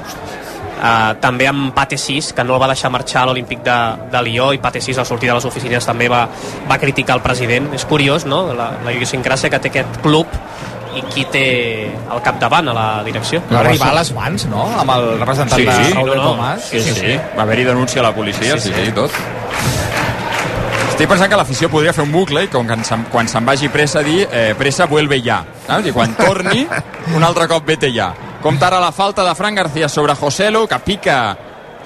Uh, 0.81 1.13
també 1.21 1.45
amb 1.45 1.75
Pate 1.77 1.99
6 2.01 2.31
que 2.33 2.45
no 2.47 2.55
el 2.55 2.61
va 2.63 2.71
deixar 2.71 2.89
marxar 2.89 3.21
a 3.21 3.29
l'Olímpic 3.29 3.61
de, 3.61 3.75
de 4.15 4.23
Lió 4.25 4.47
i 4.57 4.61
Pate 4.65 4.81
6 4.81 4.97
al 5.03 5.05
sortir 5.05 5.29
de 5.29 5.35
les 5.37 5.45
oficines 5.45 5.85
també 5.85 6.07
va, 6.09 6.23
va 6.71 6.79
criticar 6.81 7.19
el 7.19 7.21
president 7.21 7.67
és 7.77 7.85
curiós, 7.85 8.25
no?, 8.25 8.39
la, 8.57 8.71
la 8.81 8.95
idiosincràsia 8.97 9.51
que 9.53 9.61
té 9.61 9.69
aquest 9.75 9.99
club 10.01 10.39
i 10.97 11.03
qui 11.13 11.25
té 11.31 11.45
al 12.11 12.23
capdavant 12.23 12.69
a 12.69 12.73
la 12.75 12.87
direcció 13.07 13.43
Va 13.53 13.61
arribar 13.61 13.91
a 13.93 13.99
les 14.01 14.13
mans, 14.17 14.47
no?, 14.51 14.65
amb 14.81 14.91
el 14.97 15.07
representant 15.21 15.61
Sí, 15.61 15.67
de 15.67 15.75
sí, 15.85 15.93
Raúl 15.95 16.09
no, 16.11 16.15
no. 16.17 16.31
Tomàs. 16.35 16.65
Sí, 16.71 16.81
sí, 16.83 16.95
sí. 16.99 17.19
Va 17.37 17.43
haver-hi 17.45 17.65
denúncia 17.65 18.01
a 18.03 18.09
la 18.09 18.15
policia, 18.15 18.59
sí, 18.59 18.73
sí, 18.73 18.85
sí, 18.87 18.93
tot. 18.93 19.11
Estic 20.91 21.09
pensant 21.09 21.31
que 21.33 21.39
l'afició 21.39 21.71
podria 21.73 21.95
fer 21.97 22.05
un 22.05 22.11
bucle 22.13 22.43
i 22.45 22.49
com 22.53 22.67
que 22.69 22.77
se'n- 22.85 23.07
quan 23.13 23.29
se'n 23.29 23.47
vagi 23.47 23.71
pressa 23.73 24.03
dir 24.05 24.27
eh, 24.31 24.55
pressa 24.59 24.85
vuelve 24.87 25.21
ja. 25.25 25.39
Saps? 25.67 25.87
I 25.89 25.93
quan 25.97 26.13
torni, 26.19 26.67
un 27.17 27.25
altre 27.25 27.47
cop 27.49 27.65
vete 27.67 27.89
ja. 27.95 28.11
Compte 28.43 28.65
ara 28.67 28.81
la 28.81 28.93
falta 28.93 29.25
de 29.25 29.35
Fran 29.35 29.55
García 29.55 29.89
sobre 29.89 30.15
Joselu, 30.15 30.67
que 30.69 30.79
pica 30.85 31.37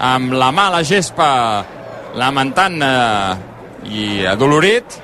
amb 0.00 0.32
la 0.34 0.50
mà 0.50 0.66
a 0.68 0.74
la 0.78 0.82
gespa 0.84 1.28
lamentant 2.18 2.80
eh, 2.82 3.34
i 3.90 4.26
adolorit. 4.26 4.98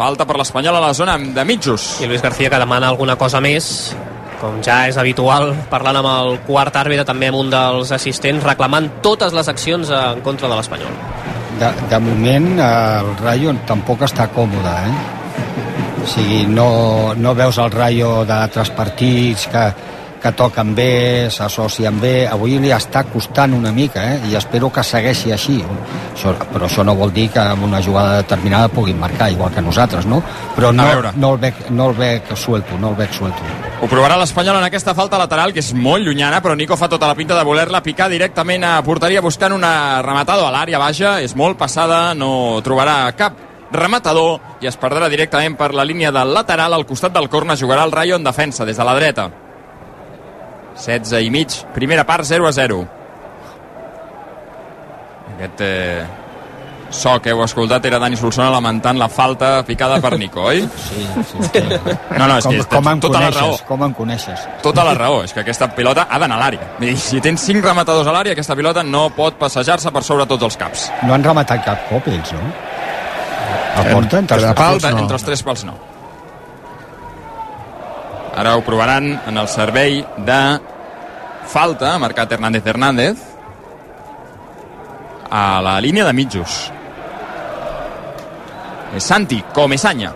Falta 0.00 0.24
per 0.24 0.38
l'Espanyol 0.40 0.78
a 0.78 0.80
la 0.80 0.94
zona 0.96 1.18
de 1.20 1.42
mitjos. 1.44 1.98
i 2.00 2.06
Luis 2.08 2.22
García 2.24 2.48
que 2.48 2.58
demana 2.58 2.88
alguna 2.88 3.16
cosa 3.20 3.40
més 3.44 3.94
com 4.40 4.62
ja 4.64 4.86
és 4.88 4.96
habitual, 4.96 5.50
parlant 5.68 5.98
amb 6.00 6.08
el 6.08 6.38
quart 6.46 6.78
àrbitre, 6.80 7.04
també 7.04 7.28
amb 7.28 7.42
un 7.42 7.50
dels 7.52 7.92
assistents, 7.92 8.40
reclamant 8.46 8.88
totes 9.04 9.34
les 9.36 9.50
accions 9.52 9.90
en 9.92 10.22
contra 10.24 10.48
de 10.48 10.56
l'Espanyol. 10.56 10.94
De, 11.60 11.68
de 11.90 11.98
moment 12.00 12.48
el 12.64 13.10
Rayo 13.20 13.52
tampoc 13.68 14.06
està 14.08 14.30
còmode, 14.32 14.72
eh? 14.88 14.94
O 16.00 16.08
sigui, 16.08 16.46
no, 16.48 16.70
no 17.20 17.36
veus 17.36 17.60
el 17.60 17.68
Rayo 17.74 18.22
d'altres 18.24 18.72
partits 18.72 19.44
que, 19.52 19.66
que 20.20 20.32
toquen 20.36 20.74
bé, 20.76 21.30
s'associen 21.32 21.96
bé. 22.00 22.26
Avui 22.28 22.58
li 22.60 22.70
està 22.74 23.02
costant 23.08 23.54
una 23.56 23.72
mica, 23.72 24.04
eh? 24.12 24.20
I 24.30 24.36
espero 24.38 24.70
que 24.72 24.84
segueixi 24.84 25.32
així. 25.32 25.58
Això, 26.12 26.34
però 26.52 26.68
això 26.68 26.84
no 26.84 26.94
vol 26.98 27.12
dir 27.16 27.28
que 27.32 27.40
amb 27.40 27.64
una 27.66 27.80
jugada 27.82 28.20
determinada 28.20 28.68
puguin 28.68 29.00
marcar, 29.00 29.30
igual 29.32 29.52
que 29.54 29.64
nosaltres, 29.64 30.06
no? 30.06 30.22
Però 30.56 30.72
no, 30.76 30.86
no, 31.16 31.32
el 31.34 31.42
veig, 31.42 31.64
no 31.70 31.90
el 31.90 31.96
veig 31.96 32.32
suelto, 32.36 32.78
no 32.78 32.92
el 32.92 33.00
veig 33.00 33.16
suelto. 33.16 33.50
Ho 33.80 33.88
provarà 33.88 34.18
l'Espanyol 34.20 34.60
en 34.60 34.68
aquesta 34.68 34.94
falta 34.94 35.18
lateral, 35.18 35.54
que 35.56 35.64
és 35.64 35.72
molt 35.72 36.04
llunyana, 36.04 36.42
però 36.44 36.56
Nico 36.56 36.76
fa 36.76 36.90
tota 36.92 37.08
la 37.08 37.16
pinta 37.16 37.38
de 37.38 37.44
voler-la 37.48 37.82
picar 37.82 38.10
directament 38.12 38.66
a 38.68 38.74
porteria 38.84 39.24
buscant 39.24 39.56
una 39.56 40.02
rematada 40.04 40.46
a 40.46 40.52
l'àrea 40.52 40.80
baixa. 40.82 41.18
És 41.24 41.36
molt 41.36 41.58
passada, 41.58 42.10
no 42.14 42.60
trobarà 42.64 43.02
cap 43.16 43.46
rematador 43.72 44.58
i 44.60 44.66
es 44.66 44.76
perdrà 44.76 45.08
directament 45.08 45.56
per 45.56 45.72
la 45.74 45.86
línia 45.86 46.12
del 46.12 46.34
lateral. 46.34 46.74
Al 46.74 46.86
costat 46.86 47.14
del 47.16 47.30
corna 47.32 47.56
jugarà 47.56 47.86
el 47.86 47.94
Rayo 47.94 48.18
en 48.20 48.26
defensa, 48.26 48.66
des 48.68 48.76
de 48.76 48.84
la 48.84 48.98
dreta. 48.98 49.30
16 50.76 51.20
i 51.26 51.30
mig, 51.30 51.58
primera 51.74 52.04
part 52.06 52.24
0 52.24 52.46
a 52.48 52.52
0. 52.52 52.80
Aquest 55.34 55.60
eh, 55.64 56.04
so 56.90 57.12
que 57.22 57.30
heu 57.30 57.40
escoltat 57.44 57.84
era 57.86 58.00
Dani 58.02 58.16
Solsona 58.18 58.50
lamentant 58.50 58.98
la 58.98 59.06
falta 59.08 59.62
picada 59.64 60.00
per 60.02 60.16
Nico, 60.18 60.42
oi? 60.50 60.64
Sí, 60.88 61.04
sí, 61.30 61.44
sí. 61.46 61.62
No, 62.18 62.26
no, 62.26 62.38
és 62.38 62.44
com, 62.44 62.56
que 62.56 62.64
com 62.66 63.00
tota 63.04 63.20
la 63.20 63.30
raó. 63.30 63.50
coneixes, 63.52 63.66
com 63.68 63.84
em 63.86 63.94
coneixes. 63.94 64.46
Tota 64.62 64.84
la 64.84 64.94
raó, 64.98 65.22
és 65.24 65.32
que 65.32 65.44
aquesta 65.44 65.70
pilota 65.76 66.08
ha 66.10 66.18
d'anar 66.18 66.40
a 66.40 66.42
l'àrea. 66.42 66.96
Si 66.98 67.20
tens 67.22 67.46
5 67.46 67.62
rematadors 67.64 68.08
a 68.10 68.16
l'àrea, 68.16 68.34
aquesta 68.34 68.56
pilota 68.58 68.82
no 68.82 69.06
pot 69.16 69.38
passejar-se 69.38 69.92
per 69.94 70.02
sobre 70.06 70.26
tots 70.26 70.48
els 70.50 70.58
caps. 70.60 70.88
No 71.06 71.14
han 71.14 71.24
rematat 71.24 71.62
cap 71.64 71.86
cop 71.88 72.10
ells, 72.10 72.34
no? 72.34 72.50
A 73.70 73.84
porta, 73.86 74.18
entre 74.18 74.36
Entre 74.42 74.54
pals, 74.58 74.82
entre, 74.82 74.90
no. 74.96 75.04
entre 75.06 75.16
els 75.16 75.24
tres 75.24 75.42
pals 75.46 75.62
no. 75.64 75.76
Ara 78.40 78.56
ho 78.56 78.62
provaran 78.64 79.20
en 79.28 79.36
el 79.36 79.48
servei 79.52 80.00
de 80.24 80.40
falta, 81.50 81.98
marcat 82.00 82.32
Hernández 82.32 82.64
Hernández, 82.66 83.18
a 85.30 85.60
la 85.62 85.80
línia 85.80 86.06
de 86.06 86.12
mitjos. 86.16 86.70
És 88.96 89.04
Santi 89.04 89.42
Comesanya, 89.54 90.12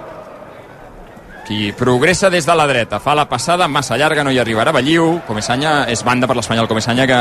qui 1.47 1.73
progressa 1.77 2.31
des 2.33 2.47
de 2.49 2.55
la 2.57 2.66
dreta, 2.66 2.99
fa 2.99 3.14
la 3.14 3.29
passada 3.29 3.68
massa 3.68 3.99
llarga, 4.01 4.25
no 4.25 4.33
hi 4.33 4.41
arribarà 4.41 4.72
Balliu, 4.72 5.20
Comesanya 5.29 5.85
és 5.93 6.03
banda 6.03 6.27
per 6.27 6.39
l'Espanyol, 6.41 6.66
Comesanya 6.66 7.07
que 7.07 7.20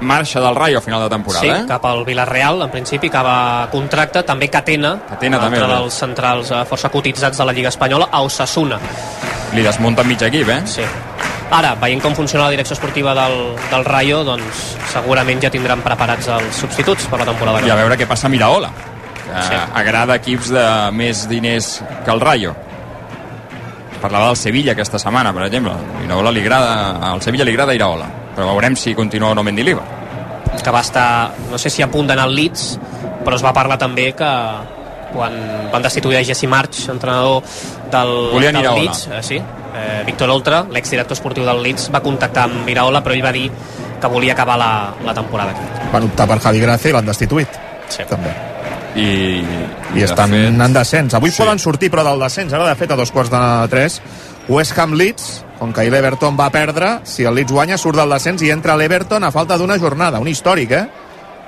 marxa 0.00 0.40
del 0.40 0.56
Rayo 0.56 0.78
a 0.78 0.80
final 0.80 1.02
de 1.04 1.10
temporada, 1.12 1.44
Sí, 1.44 1.50
eh? 1.50 1.66
cap 1.68 1.84
al 1.84 2.06
Villarreal, 2.06 2.62
en 2.62 2.70
principi, 2.70 3.08
acaba 3.12 3.68
contracte. 3.70 4.22
També 4.24 4.48
Catena, 4.48 4.96
Catena 5.10 5.38
també, 5.38 5.58
altre 5.58 5.68
verdad. 5.68 5.82
dels 5.84 5.94
centrals 5.94 6.50
eh, 6.50 6.64
força 6.64 6.88
cotitzats 6.88 7.36
de 7.36 7.44
la 7.44 7.52
Lliga 7.52 7.68
Espanyola, 7.68 8.08
a 8.10 8.22
Osasuna. 8.22 8.80
Li 9.54 9.62
desmunten 9.66 10.06
mig 10.06 10.22
equip, 10.22 10.48
eh? 10.48 10.60
Sí. 10.66 10.84
Ara, 11.50 11.72
veient 11.74 12.00
com 12.02 12.14
funciona 12.14 12.44
la 12.44 12.50
direcció 12.54 12.74
esportiva 12.76 13.12
del, 13.16 13.56
del 13.72 13.84
Rayo, 13.84 14.20
doncs 14.24 14.76
segurament 14.92 15.40
ja 15.42 15.50
tindran 15.50 15.80
preparats 15.82 16.28
els 16.30 16.54
substituts 16.62 17.08
per 17.10 17.18
la 17.18 17.26
temporada. 17.26 17.58
I 17.66 17.70
a 17.70 17.74
ve. 17.74 17.82
veure 17.82 17.98
què 17.98 18.06
passa 18.06 18.28
a 18.28 18.30
Miraola, 18.30 18.70
que 19.26 19.42
Sí. 19.48 19.58
agrada 19.74 20.14
equips 20.20 20.50
de 20.54 20.66
més 20.92 21.24
diners 21.28 21.82
que 22.04 22.10
el 22.14 22.20
Rayo. 22.20 22.54
Parlava 24.00 24.28
del 24.30 24.36
Sevilla 24.36 24.72
aquesta 24.72 24.98
setmana, 24.98 25.32
per 25.34 25.44
exemple. 25.48 25.74
Iraola 26.06 26.30
li 26.32 26.40
agrada, 26.40 26.96
al 27.10 27.20
Sevilla 27.20 27.44
li 27.44 27.50
agrada 27.52 27.74
Iraola, 27.74 28.06
però 28.36 28.46
veurem 28.54 28.76
si 28.76 28.94
continua 28.94 29.30
o 29.30 29.34
no 29.34 29.42
Mendilibar. 29.42 29.84
que 30.62 30.70
va 30.70 30.80
estar, 30.80 31.30
no 31.50 31.56
sé 31.58 31.70
si 31.70 31.80
a 31.82 31.86
punt 31.90 32.06
d'anar 32.08 32.24
al 32.24 32.34
Leeds, 32.34 32.78
però 33.24 33.34
es 33.36 33.42
va 33.42 33.52
parlar 33.52 33.78
també 33.78 34.12
que 34.12 34.30
quan 35.12 35.32
van 35.72 35.82
destituir 35.82 36.18
a 36.18 36.24
Jesse 36.24 36.46
March, 36.46 36.88
entrenador 36.90 37.42
del, 37.90 38.30
Volien 38.32 38.52
del 38.54 38.62
Iraola. 38.62 38.82
Leeds, 38.82 39.06
eh, 39.12 39.22
sí, 39.22 39.36
eh, 39.36 40.02
Víctor 40.06 40.30
Oltra, 40.30 40.64
l'exdirector 40.70 41.16
esportiu 41.18 41.44
del 41.44 41.62
Leeds, 41.62 41.90
va 41.94 42.00
contactar 42.04 42.44
amb 42.48 42.68
Iraola, 42.68 43.02
però 43.02 43.14
ell 43.14 43.24
va 43.24 43.32
dir 43.32 43.50
que 44.00 44.08
volia 44.08 44.32
acabar 44.32 44.56
la, 44.58 44.70
la 45.04 45.14
temporada 45.14 45.50
aquí. 45.52 45.90
Van 45.92 46.06
optar 46.08 46.26
per 46.28 46.38
Javi 46.40 46.60
Gracia 46.60 46.90
i 46.90 46.94
l'han 46.96 47.06
destituït. 47.10 47.60
Sí. 47.90 48.06
També. 48.08 48.32
I, 48.96 49.42
I 49.94 50.02
estan 50.02 50.32
de 50.32 50.38
fet, 50.48 50.60
en 50.66 50.72
descens. 50.74 51.14
Avui 51.14 51.30
Sí. 51.30 51.36
sí. 51.36 51.42
poden 51.42 51.58
sortir, 51.58 51.90
però 51.90 52.02
del 52.06 52.18
descens. 52.24 52.52
Ara, 52.52 52.68
de 52.68 52.74
fet, 52.78 52.90
a 52.90 52.96
dos 52.96 53.12
quarts 53.12 53.30
de 53.30 53.42
tres, 53.70 54.00
West 54.48 54.78
Ham 54.78 54.94
Leeds, 54.98 55.44
com 55.60 55.72
que 55.72 55.82
ahir 55.82 55.92
l'Everton 55.92 56.36
va 56.38 56.48
perdre, 56.50 57.00
si 57.04 57.24
el 57.24 57.34
Leeds 57.34 57.52
guanya, 57.52 57.76
surt 57.78 57.96
del 58.00 58.10
descens 58.10 58.42
i 58.42 58.50
entra 58.50 58.74
l'Everton 58.76 59.22
a 59.24 59.30
falta 59.30 59.58
d'una 59.58 59.78
jornada. 59.78 60.18
Un 60.18 60.28
històric, 60.28 60.72
eh? 60.72 60.86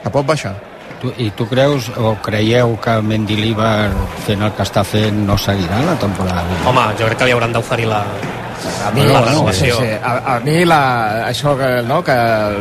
Que 0.02 0.10
pot 0.10 0.26
baixar. 0.26 0.54
Tu, 1.02 1.10
I 1.18 1.32
tu 1.34 1.48
creus 1.50 1.88
o 1.98 2.14
creieu 2.22 2.76
que 2.82 2.92
Mendilibar 3.02 3.90
fent 4.22 4.44
el 4.46 4.52
que 4.54 4.62
està 4.62 4.84
fent 4.86 5.24
no 5.26 5.34
seguirà 5.34 5.80
la 5.82 5.96
temporada? 5.98 6.60
Home, 6.70 6.84
jo 7.00 7.08
crec 7.08 7.18
que 7.18 7.26
li 7.26 7.34
hauran 7.34 7.54
d'oferir 7.56 7.88
la, 7.90 8.04
A 8.86 8.90
mi, 8.94 9.02
la 9.08 9.20
no, 9.26 9.52
sí, 9.52 9.70
sí. 9.74 9.88
A, 9.98 10.12
a 10.34 10.40
mi 10.44 10.60
la, 10.64 10.82
això 11.26 11.56
que, 11.58 11.70
no, 11.86 11.98
que 12.06 12.14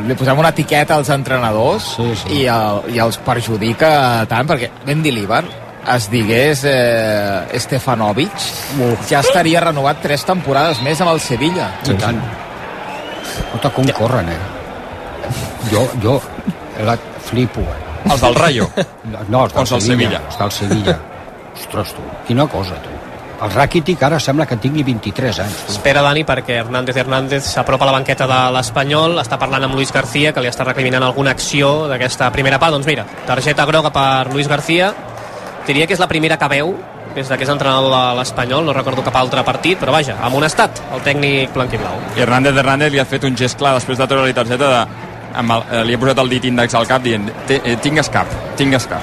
li 0.08 0.18
posem 0.18 0.40
una 0.42 0.50
etiqueta 0.50 0.98
als 0.98 1.12
entrenadors 1.14 1.92
Sí, 1.98 2.08
sí. 2.18 2.40
I, 2.40 2.46
el, 2.50 2.82
i 2.96 3.02
els 3.04 3.20
perjudica 3.22 3.92
tant 4.32 4.50
perquè 4.50 4.72
Mendilibar 4.88 5.44
es 5.92 6.08
digués 6.14 6.64
eh, 6.70 7.60
Stefanovic 7.62 8.50
ja 9.10 9.22
estaria 9.22 9.62
renovat 9.62 10.02
tres 10.02 10.26
temporades 10.26 10.82
més 10.86 11.02
amb 11.02 11.14
el 11.14 11.22
Sevilla 11.22 11.72
I 11.86 11.98
tant. 12.02 12.22
Escolta, 13.32 13.70
com 13.78 13.88
corren, 13.98 14.30
eh? 14.34 14.42
Jo, 15.70 15.86
jo 16.02 16.18
la 16.86 16.98
flipo. 17.22 17.64
Els 18.10 18.22
del 18.22 18.36
Rayo. 18.36 18.68
No, 19.30 19.46
els 19.46 19.54
del 19.54 19.62
Els 19.62 19.70
del 19.70 19.82
Sevilla. 19.82 19.82
Sevilla. 19.82 20.22
Els 20.28 20.40
del 20.40 20.52
Sevilla. 20.52 21.00
Ostres, 21.52 21.94
tu, 21.94 22.02
quina 22.28 22.48
cosa, 22.48 22.76
tu. 22.82 22.98
El 23.42 23.50
Rakitic 23.56 24.04
ara 24.06 24.20
sembla 24.22 24.46
que 24.46 24.56
tingui 24.62 24.84
23 24.86 25.40
anys. 25.42 25.62
Tu. 25.66 25.74
Espera, 25.74 26.04
Dani, 26.06 26.22
perquè 26.28 26.60
Hernández 26.62 26.98
Hernández 27.02 27.48
s'apropa 27.50 27.88
a 27.88 27.90
la 27.90 27.96
banqueta 27.96 28.28
de 28.30 28.40
l'Espanyol, 28.54 29.18
està 29.22 29.40
parlant 29.42 29.66
amb 29.66 29.78
Luis 29.78 29.92
García, 29.94 30.30
que 30.34 30.44
li 30.44 30.50
està 30.52 30.68
recriminant 30.68 31.04
alguna 31.04 31.34
acció 31.34 31.88
d'aquesta 31.90 32.30
primera 32.36 32.60
part. 32.62 32.78
Doncs 32.78 32.90
mira, 32.90 33.08
targeta 33.26 33.66
groga 33.66 33.90
per 33.94 34.32
Luis 34.32 34.48
García, 34.48 34.94
diria 35.66 35.88
que 35.90 35.98
és 35.98 36.02
la 36.04 36.10
primera 36.12 36.38
que 36.38 36.52
veu 36.54 36.76
des 37.16 37.28
de 37.28 37.36
que 37.36 37.44
és 37.44 37.50
entrenador 37.52 37.92
de 37.92 38.04
l'Espanyol, 38.20 38.64
no 38.64 38.74
recordo 38.78 39.04
cap 39.04 39.18
altre 39.20 39.44
partit, 39.44 39.80
però 39.82 39.92
vaja, 39.92 40.16
amonestat 40.24 40.80
el 40.96 41.02
tècnic 41.04 41.52
blanquiblau. 41.58 41.98
I 42.16 42.24
Hernández 42.24 42.56
Hernández 42.56 42.94
li 42.94 43.02
ha 43.02 43.08
fet 43.10 43.26
un 43.28 43.36
gest 43.36 43.60
clar 43.60 43.74
després 43.76 44.00
de 44.00 44.08
treure-li 44.08 44.38
targeta 44.38 44.70
de, 44.70 45.10
amb 45.36 45.52
el, 45.52 45.64
eh, 45.72 45.84
li 45.86 45.94
ha 45.94 46.00
posat 46.00 46.20
el 46.20 46.30
dit 46.30 46.46
índex 46.46 46.74
al 46.76 46.88
cap 46.88 47.02
dient 47.04 47.30
"Té- 47.48 47.62
eh, 47.64 47.76
tingues 47.78 48.10
cap, 48.10 48.28
tingues 48.58 48.88
cap 48.88 49.02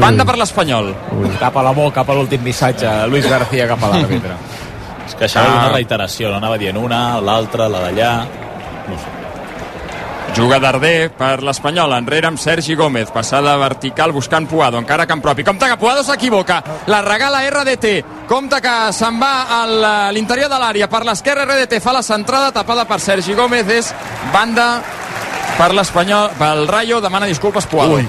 banda 0.00 0.24
per 0.24 0.36
l'Espanyol. 0.38 0.94
Cap 1.38 1.56
a 1.56 1.62
l'amor, 1.62 1.92
cap 1.92 2.08
a 2.10 2.14
l'últim 2.14 2.42
missatge 2.42 2.88
Luis 3.08 3.28
García 3.28 3.66
cap 3.68 3.82
a 3.84 3.88
l'àrbitre. 3.92 4.34
Es 5.06 5.14
queixava 5.14 5.46
Ah. 5.46 5.52
d'una 5.54 5.72
reiteració, 5.74 6.30
no? 6.30 6.36
Anava 6.36 6.56
dient 6.58 6.76
una, 6.76 7.20
l'altra, 7.20 7.68
la 7.68 7.78
d'allà... 7.80 8.24
No 8.88 8.96
sé. 8.98 9.23
Juga 10.34 10.58
Darder 10.58 11.12
per 11.14 11.44
l'Espanyol 11.46 11.92
enrere 11.94 12.26
amb 12.26 12.40
Sergi 12.40 12.74
Gómez. 12.74 13.10
Passada 13.14 13.54
vertical 13.56 14.12
buscant 14.12 14.48
Puado 14.50 14.80
encara 14.80 15.04
a 15.04 15.06
camp 15.06 15.22
propi. 15.22 15.44
Compte 15.44 15.68
que 15.70 15.76
Puado 15.76 16.02
s'equivoca. 16.02 16.62
La 16.90 17.02
regala 17.02 17.42
RDT 17.48 18.26
compte 18.26 18.58
que 18.60 18.74
se'n 18.92 19.20
va 19.20 19.46
a 19.60 20.10
l'interior 20.12 20.50
de 20.50 20.58
l'àrea 20.58 20.88
per 20.90 21.04
l'esquerra 21.06 21.46
RDT 21.46 21.78
fa 21.80 21.94
la 21.94 22.02
centrada 22.02 22.50
tapada 22.52 22.84
per 22.84 22.98
Sergi 23.00 23.34
Gómez. 23.34 23.68
És 23.68 23.94
banda 24.32 24.82
per 25.58 25.70
l'Espanyol 25.74 26.34
pel 26.38 26.66
Rayo. 26.68 27.00
Demana 27.00 27.30
disculpes 27.30 27.66
Puado. 27.66 28.00
Ui. 28.00 28.08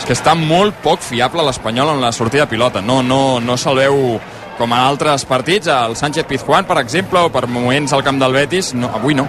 és 0.00 0.06
que 0.08 0.14
està 0.16 0.32
molt 0.34 0.78
poc 0.80 1.02
fiable 1.04 1.44
l'Espanyol 1.44 1.94
en 1.94 2.00
la 2.00 2.12
sortida 2.12 2.46
de 2.46 2.50
pilota. 2.50 2.80
No, 2.80 3.02
no, 3.02 3.38
no 3.38 3.56
se'l 3.60 3.76
veu 3.76 4.20
com 4.58 4.72
en 4.72 4.78
altres 4.78 5.24
partits, 5.24 5.68
el 5.72 5.96
Sánchez 5.96 6.26
Pizjuán 6.28 6.66
per 6.68 6.78
exemple, 6.80 7.20
o 7.20 7.30
per 7.32 7.46
moments 7.48 7.92
al 7.92 8.02
camp 8.04 8.18
del 8.20 8.32
Betis 8.36 8.74
no, 8.76 8.90
avui 8.96 9.14
no, 9.16 9.28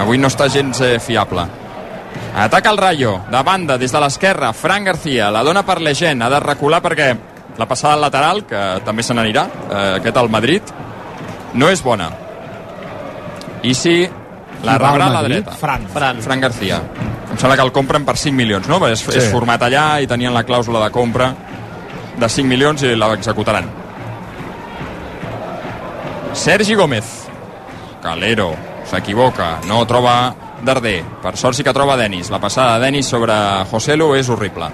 avui 0.00 0.18
no 0.18 0.28
està 0.28 0.48
gens 0.52 0.80
eh, 0.84 0.98
fiable 1.00 1.46
ataca 2.36 2.70
el 2.70 2.78
Rayo, 2.78 3.20
de 3.30 3.42
banda 3.42 3.78
des 3.78 3.92
de 3.92 4.00
l'esquerra 4.00 4.52
Fran 4.52 4.84
García, 4.84 5.30
la 5.30 5.42
dona 5.44 5.64
per 5.64 5.80
Legend 5.80 6.22
ha 6.22 6.30
de 6.30 6.40
recular 6.40 6.82
perquè 6.84 7.08
la 7.56 7.66
passada 7.66 7.94
al 7.94 8.04
lateral 8.04 8.44
que 8.44 8.62
també 8.84 9.02
se 9.02 9.16
n'anirà, 9.16 9.46
eh, 9.70 9.96
aquest 10.00 10.16
al 10.20 10.28
Madrid 10.28 10.62
no 11.54 11.70
és 11.72 11.82
bona 11.82 12.10
i 13.64 13.74
si 13.74 14.02
la 14.64 14.76
rebrà 14.78 15.08
a 15.08 15.14
la 15.14 15.22
dreta 15.24 15.56
Fran. 15.56 15.88
Fran. 15.92 16.20
Fran 16.22 16.40
García 16.40 16.80
em 17.30 17.38
sembla 17.38 17.56
que 17.56 17.64
el 17.64 17.72
compren 17.72 18.04
per 18.04 18.16
5 18.16 18.36
milions 18.36 18.68
no? 18.68 18.80
és, 18.88 19.00
sí. 19.00 19.16
és 19.16 19.30
format 19.32 19.62
allà 19.62 20.02
i 20.02 20.08
tenien 20.10 20.34
la 20.34 20.44
clàusula 20.44 20.84
de 20.84 20.92
compra 20.92 21.32
de 22.16 22.28
5 22.28 22.48
milions 22.48 22.84
i 22.84 22.94
la 22.96 23.12
executaran 23.16 23.68
Sergi 26.36 26.74
Gómez 26.76 27.12
Calero 28.02 28.75
s'equivoca, 28.90 29.60
no 29.66 29.84
troba 29.86 30.34
Darder, 30.64 31.02
per 31.22 31.36
sort 31.36 31.56
sí 31.58 31.64
que 31.64 31.74
troba 31.76 31.96
Denis 32.00 32.30
la 32.30 32.40
passada 32.40 32.78
de 32.78 32.86
Denis 32.86 33.06
sobre 33.06 33.34
Joselu 33.70 34.14
és 34.16 34.28
horrible 34.32 34.70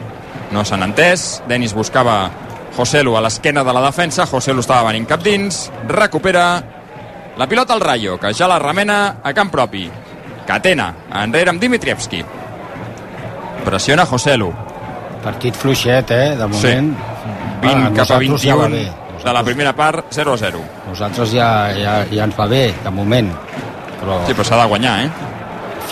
no 0.52 0.64
s'han 0.64 0.84
entès 0.86 1.42
Denis 1.48 1.74
buscava 1.74 2.30
Joselu 2.76 3.16
a 3.16 3.24
l'esquena 3.24 3.64
de 3.64 3.72
la 3.72 3.82
defensa 3.88 4.26
Joselu 4.30 4.60
estava 4.60 4.88
venint 4.90 5.08
cap 5.08 5.24
dins 5.24 5.66
recupera 5.88 6.46
la 7.36 7.46
pilota 7.48 7.72
al 7.72 7.80
Rayo, 7.80 8.18
que 8.20 8.32
ja 8.34 8.46
la 8.48 8.58
remena 8.58 9.16
a 9.24 9.32
camp 9.32 9.50
propi. 9.50 9.86
Catena, 10.46 10.90
enrere 11.22 11.50
amb 11.50 11.60
Dimitrievski. 11.62 12.22
Pressiona 13.64 14.04
Joselu. 14.04 14.50
Partit 15.22 15.56
fluixet, 15.56 16.10
eh, 16.10 16.36
de 16.36 16.46
moment. 16.46 16.92
20 17.62 17.86
Ah, 17.86 17.90
cap 17.94 18.10
a 18.10 18.18
nosaltres 18.18 18.42
ja 18.42 18.56
va 18.56 18.68
21 18.68 18.76
bé. 18.76 19.24
de 19.24 19.32
la 19.32 19.42
primera 19.44 19.72
part, 19.72 20.06
0 20.10 20.32
a 20.34 20.36
0. 20.36 20.60
Nosaltres 20.88 21.32
ja, 21.32 21.72
ja, 21.72 22.04
ja 22.10 22.24
ens 22.24 22.36
va 22.36 22.46
bé, 22.46 22.74
de 22.84 22.90
moment. 22.90 23.30
Però 24.02 24.22
Sí, 24.26 24.34
però 24.34 24.44
s'ha 24.50 24.64
de 24.64 24.72
guanyar, 24.74 24.96
eh? 25.06 25.30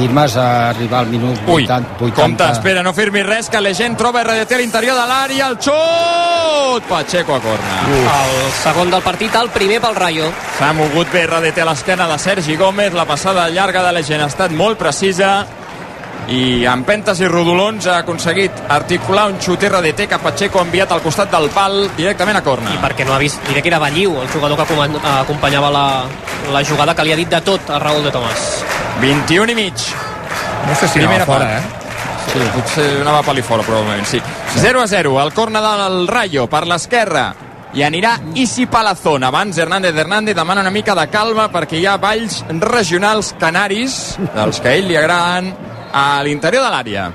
firmes 0.01 0.37
a 0.37 0.71
arribar 0.71 1.01
al 1.01 1.09
minut 1.09 1.37
Ui, 1.47 1.65
80... 1.65 1.97
80 2.01 2.15
compte, 2.23 2.45
espera, 2.55 2.83
no 2.83 2.95
firmi 2.97 3.23
res, 3.27 3.51
que 3.53 3.61
la 3.61 3.75
gent 3.77 3.99
troba 4.01 4.23
RDT 4.25 4.57
a 4.57 4.61
l'interior 4.63 4.97
de 4.97 5.07
l'àrea, 5.11 5.51
el 5.51 5.59
xut! 5.61 6.87
Pacheco 6.89 7.35
a 7.35 7.41
corna. 7.45 7.81
El 7.91 8.53
segon 8.63 8.93
del 8.95 9.03
partit, 9.05 9.35
el 9.37 9.51
primer 9.53 9.81
pel 9.83 9.99
Rayo. 9.99 10.31
S'ha 10.57 10.73
mogut 10.77 11.11
bé 11.13 11.27
RDT 11.27 11.61
a 11.61 11.69
l'esquena 11.69 12.09
de 12.09 12.19
Sergi 12.23 12.57
Gómez, 12.57 12.95
la 12.97 13.05
passada 13.05 13.49
llarga 13.51 13.85
de 13.85 13.93
la 13.99 14.05
gent 14.07 14.25
ha 14.25 14.31
estat 14.33 14.55
molt 14.57 14.81
precisa 14.81 15.35
i 16.29 16.65
amb 16.69 16.87
pentes 16.87 17.19
i 17.21 17.27
rodolons 17.29 17.87
ha 17.91 17.97
aconseguit 18.05 18.53
articular 18.71 19.27
un 19.33 19.39
xut 19.43 19.65
RDT 19.67 20.07
que 20.11 20.19
Pacheco 20.23 20.61
ha 20.61 20.63
enviat 20.67 20.93
al 20.93 21.03
costat 21.03 21.31
del 21.33 21.49
pal 21.51 21.89
directament 21.97 22.39
a 22.39 22.43
corna. 22.47 22.75
I 22.77 22.79
perquè 22.83 23.07
no 23.07 23.15
ha 23.15 23.19
vist, 23.19 23.41
diré 23.49 23.63
que 23.63 23.69
era 23.73 23.81
Balliu, 23.83 24.21
el 24.23 24.29
jugador 24.29 24.57
que 24.61 24.63
acompanyava 25.11 25.71
la, 25.75 25.85
la 26.53 26.65
jugada, 26.65 26.95
que 26.95 27.05
li 27.05 27.13
ha 27.13 27.19
dit 27.19 27.29
de 27.29 27.41
tot 27.43 27.71
a 27.71 27.79
Raúl 27.83 28.05
de 28.05 28.13
Tomàs. 28.15 28.47
21 29.01 29.51
i 29.51 29.59
mig. 29.59 29.75
No 30.69 30.75
sé 30.77 30.87
si 30.87 31.01
Primera 31.01 31.25
anava 31.25 31.33
fora, 31.33 31.47
part. 31.47 31.59
eh? 31.59 31.77
Sí, 32.31 32.41
potser 32.55 32.89
anava 33.01 33.23
pel·li 33.27 33.43
fora, 33.43 33.65
probablement, 33.67 34.05
sí. 34.07 34.21
0 34.61 34.83
a 34.85 34.87
0, 34.87 35.17
el 35.23 35.33
corna 35.35 35.63
del 35.65 36.05
Rayo 36.07 36.47
per 36.53 36.67
l'esquerra. 36.69 37.31
I 37.75 37.83
anirà 37.87 38.17
Isi 38.35 38.67
Palazón. 38.67 39.23
Abans 39.25 39.57
Hernández 39.59 39.95
Hernández 39.97 40.35
demana 40.35 40.61
una 40.61 40.71
mica 40.75 40.95
de 40.95 41.05
calma 41.09 41.49
perquè 41.51 41.79
hi 41.79 41.87
ha 41.87 41.97
balls 42.03 42.41
regionals 42.51 43.33
canaris, 43.39 44.17
dels 44.35 44.59
que 44.61 44.69
a 44.69 44.75
ell 44.75 44.89
li 44.91 44.97
agraden, 44.99 45.53
a 45.93 46.23
l'interior 46.23 46.65
de 46.65 46.71
l'àrea. 46.71 47.11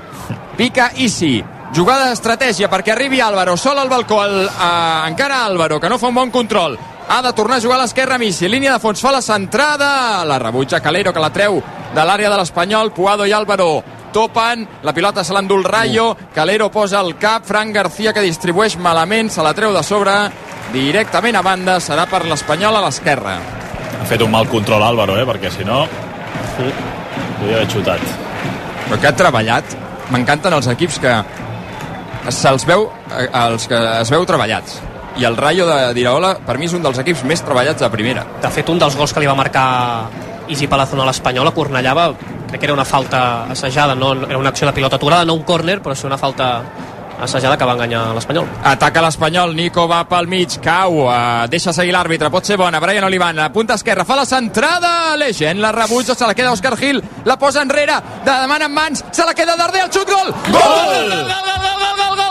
Pica 0.56 0.90
Isi. 0.96 1.42
Jugada 1.74 2.08
d'estratègia 2.08 2.70
perquè 2.70 2.94
arribi 2.94 3.20
Álvaro, 3.20 3.56
sol 3.56 3.78
al 3.78 3.90
balcó, 3.90 4.22
el, 4.24 4.46
eh, 4.46 5.08
encara 5.08 5.44
Álvaro, 5.44 5.80
que 5.80 5.88
no 5.88 5.98
fa 5.98 6.08
un 6.08 6.14
bon 6.14 6.30
control. 6.30 6.78
Ha 7.08 7.20
de 7.22 7.32
tornar 7.32 7.58
a 7.58 7.60
jugar 7.60 7.78
a 7.78 7.82
l'esquerra 7.82 8.18
Missi. 8.18 8.48
Línia 8.48 8.72
de 8.72 8.80
fons, 8.80 9.00
fa 9.00 9.12
la 9.12 9.22
centrada. 9.22 10.24
La 10.24 10.38
rebutja 10.38 10.80
Calero, 10.80 11.12
que 11.12 11.20
la 11.20 11.30
treu 11.30 11.62
de 11.94 12.04
l'àrea 12.04 12.30
de 12.30 12.36
l'Espanyol. 12.36 12.92
Puado 12.92 13.26
i 13.26 13.32
Álvaro 13.32 13.84
topen, 14.16 14.66
la 14.82 14.94
pilota 14.96 15.22
se 15.24 15.34
l'endú 15.36 15.58
el 15.60 15.64
Rayo, 15.64 16.16
Calero 16.32 16.70
posa 16.72 17.02
el 17.04 17.18
cap, 17.20 17.44
Fran 17.44 17.72
García 17.72 18.14
que 18.16 18.24
distribueix 18.24 18.78
malament, 18.80 19.28
se 19.28 19.44
la 19.44 19.52
treu 19.52 19.74
de 19.76 19.82
sobre, 19.84 20.14
directament 20.72 21.36
a 21.36 21.44
banda, 21.44 21.76
serà 21.84 22.08
per 22.08 22.24
l'Espanyol 22.24 22.80
a 22.80 22.84
l'esquerra. 22.86 23.36
Ha 24.00 24.08
fet 24.08 24.24
un 24.24 24.32
mal 24.32 24.48
control 24.48 24.88
Álvaro, 24.88 25.18
eh? 25.20 25.26
perquè 25.28 25.52
si 25.52 25.68
no... 25.68 25.84
Podria 26.56 27.58
haver 27.58 27.68
xutat. 27.68 28.25
Però 28.86 29.00
que 29.00 29.10
ha 29.10 29.16
treballat. 29.16 29.76
M'encanten 30.14 30.54
els 30.54 30.68
equips 30.70 31.00
que 31.02 31.14
se'ls 32.30 32.66
veu, 32.66 32.88
eh, 33.10 33.26
els 33.46 33.66
que 33.70 33.80
es 34.00 34.10
veu 34.10 34.26
treballats. 34.26 34.80
I 35.16 35.24
el 35.24 35.36
Rayo 35.36 35.66
de 35.66 35.94
d'Iraola, 35.96 36.36
per 36.46 36.58
mi, 36.58 36.66
és 36.68 36.74
un 36.76 36.82
dels 36.84 36.98
equips 37.00 37.24
més 37.24 37.42
treballats 37.42 37.80
de 37.80 37.90
primera. 37.90 38.26
De 38.42 38.50
fet, 38.52 38.68
un 38.68 38.78
dels 38.78 38.96
gols 38.96 39.14
que 39.14 39.22
li 39.22 39.30
va 39.30 39.34
marcar 39.34 39.66
Isi 40.48 40.68
Palazón 40.68 41.00
a 41.00 41.06
l'Espanyol 41.08 41.48
a 41.48 41.54
Cornellà 41.56 41.94
va, 41.96 42.10
crec 42.46 42.60
que 42.60 42.66
era 42.68 42.74
una 42.74 42.84
falta 42.84 43.44
assajada, 43.50 43.94
no, 43.94 44.12
era 44.28 44.38
una 44.38 44.50
acció 44.50 44.66
de 44.66 44.74
pilota 44.76 44.96
aturada, 44.96 45.24
no 45.24 45.34
un 45.34 45.42
córner, 45.42 45.80
però 45.82 45.94
sí 45.94 46.06
una 46.06 46.18
falta 46.18 46.62
assajada 47.20 47.56
que 47.56 47.64
va 47.64 47.74
enganyar 47.76 48.02
l'Espanyol. 48.14 48.48
Ataca 48.64 49.02
l'Espanyol, 49.04 49.54
Nico 49.56 49.86
va 49.88 50.02
pel 50.08 50.28
mig, 50.30 50.58
cau, 50.62 51.06
uh, 51.06 51.46
deixa 51.50 51.72
seguir 51.76 51.94
l'àrbitre, 51.96 52.30
pot 52.30 52.44
ser 52.44 52.58
bona, 52.60 52.80
Brian 52.82 53.04
Olivan, 53.08 53.36
la 53.36 53.50
punta 53.52 53.74
esquerra, 53.74 54.04
fa 54.04 54.16
la 54.16 54.26
centrada, 54.26 55.16
Legend 55.16 55.60
la 55.60 55.72
rebutja, 55.72 56.14
se 56.14 56.26
la 56.26 56.34
queda 56.34 56.52
Oscar 56.52 56.76
Gil, 56.76 57.02
la 57.24 57.38
posa 57.38 57.62
enrere, 57.62 58.00
de 58.24 58.30
demana 58.30 58.66
en 58.66 58.74
mans, 58.74 59.04
se 59.10 59.24
la 59.24 59.34
queda 59.34 59.56
Darder, 59.56 59.84
el 59.86 59.92
xut, 59.92 60.08
gol! 60.08 60.32
Gol! 60.50 60.62
gol! 60.62 61.10
gol! 61.10 61.26
gol! 61.26 61.60
gol! 61.62 61.78
gol! 61.80 61.96
gol! 61.96 62.16
gol! 62.16 62.25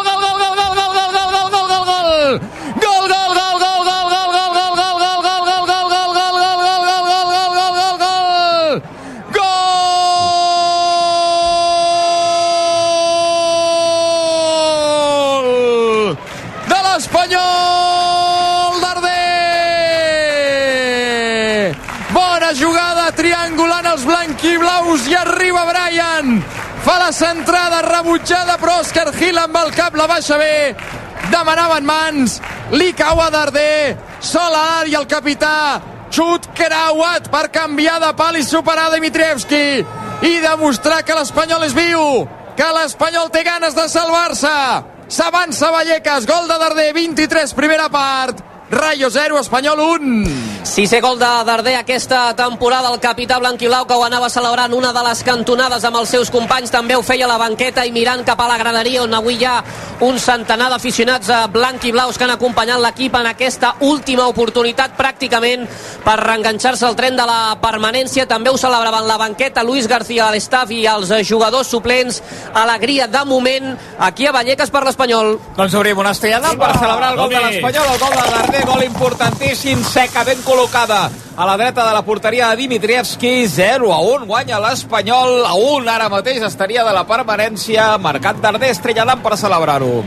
Fa 26.86 27.00
la 27.00 27.12
centrada 27.12 27.80
rebutjada, 27.82 28.60
però 28.62 28.76
Òscar 28.84 29.08
Gil 29.16 29.40
amb 29.42 29.56
el 29.58 29.72
cap 29.74 29.96
la 29.98 30.06
baixa 30.06 30.38
bé. 30.38 30.76
Demanaven 31.32 31.86
mans, 31.88 32.36
li 32.78 32.92
cau 32.94 33.18
a 33.24 33.32
Darder, 33.34 33.96
sol 34.22 34.54
a 34.54 34.62
l'àrea 34.62 35.00
el 35.02 35.08
capità, 35.10 35.82
xut 36.14 36.46
creuat 36.54 37.32
per 37.34 37.48
canviar 37.50 37.98
de 38.04 38.12
pal 38.14 38.38
i 38.38 38.46
superar 38.46 38.92
Dimitrievski 38.94 39.64
i 40.30 40.34
demostrar 40.44 41.02
que 41.08 41.18
l'Espanyol 41.18 41.66
és 41.66 41.74
viu, 41.74 42.04
que 42.54 42.70
l'Espanyol 42.78 43.34
té 43.34 43.42
ganes 43.48 43.74
de 43.74 43.88
salvar-se. 43.90 44.54
S'avança 45.10 45.72
Vallecas, 45.74 46.30
gol 46.30 46.46
de 46.46 46.60
Darder, 46.62 46.92
23, 46.94 47.58
primera 47.58 47.90
part. 47.90 48.46
Rayo 48.70 49.10
0, 49.10 49.42
Espanyol 49.42 49.82
1. 49.90 50.55
Sisè 50.66 50.97
gol 50.99 51.20
de 51.22 51.28
Darder 51.45 51.76
aquesta 51.78 52.34
temporada, 52.36 52.89
el 52.89 52.99
capità 52.99 53.38
blanquiblau 53.38 53.86
que 53.86 53.93
ho 53.93 54.01
anava 54.03 54.32
celebrant 54.34 54.74
una 54.74 54.89
de 54.91 55.03
les 55.05 55.22
cantonades 55.24 55.84
amb 55.86 55.99
els 55.99 56.09
seus 56.09 56.32
companys, 56.34 56.74
també 56.74 56.95
ho 56.97 57.03
feia 57.05 57.28
a 57.28 57.30
la 57.30 57.38
banqueta 57.38 57.84
i 57.86 57.93
mirant 57.93 58.26
cap 58.26 58.41
a 58.41 58.47
la 58.49 58.57
graderia 58.57 59.03
on 59.03 59.13
avui 59.13 59.38
hi 59.38 59.45
ha 59.45 59.59
un 60.03 60.18
centenar 60.20 60.72
d'aficionats 60.74 61.30
a 61.30 61.45
blanquiblaus 61.53 62.18
que 62.18 62.26
han 62.26 62.34
acompanyat 62.34 62.82
l'equip 62.82 63.13
en 63.16 63.30
aquesta 63.30 63.76
última 63.86 64.26
oportunitat 64.28 64.97
pràcticament 64.97 65.68
per 66.03 66.18
reenganxar-se 66.20 66.86
al 66.88 66.97
tren 66.97 67.16
de 67.16 67.28
la 67.30 67.55
permanència. 67.61 68.26
També 68.28 68.49
ho 68.49 68.57
celebraven 68.57 69.07
la 69.07 69.20
banqueta, 69.22 69.63
Luis 69.63 69.88
García, 69.88 70.32
l'estaf 70.34 70.74
i 70.74 70.82
els 70.89 71.13
jugadors 71.30 71.70
suplents. 71.72 72.22
Alegria 72.53 73.07
de 73.07 73.24
moment 73.26 73.72
aquí 73.99 74.28
a 74.28 74.34
Vallecas 74.36 74.74
per 74.74 74.84
l'Espanyol. 74.84 75.38
Doncs 75.55 75.78
obrim 75.78 76.01
una 76.03 76.11
estellada 76.18 76.51
per 76.59 76.74
celebrar 76.76 77.13
el 77.13 77.22
gol 77.22 77.32
de 77.38 77.45
l'Espanyol, 77.45 77.93
el 77.93 78.03
gol 78.03 78.18
de 78.18 78.28
Darder, 78.36 78.66
gol 78.66 78.84
importantíssim, 78.89 79.86
seca, 79.93 80.26
ben 80.28 80.43
col·locada 80.56 81.10
a 81.36 81.45
la 81.45 81.58
dreta 81.60 81.84
de 81.86 81.93
la 81.93 82.01
porteria 82.06 82.47
de 82.49 82.56
Dimitrievski, 82.56 83.45
0 83.47 83.91
a 83.93 83.99
1, 83.99 84.26
guanya 84.26 84.60
l'Espanyol, 84.64 85.43
a 85.45 85.53
1 85.53 85.89
ara 85.91 86.08
mateix 86.10 86.41
estaria 86.47 86.84
de 86.88 86.93
la 86.95 87.03
permanència, 87.08 87.97
marcat 87.99 88.39
Darder, 88.41 88.70
estrelladant 88.72 89.20
per 89.24 89.36
celebrar-ho. 89.38 89.99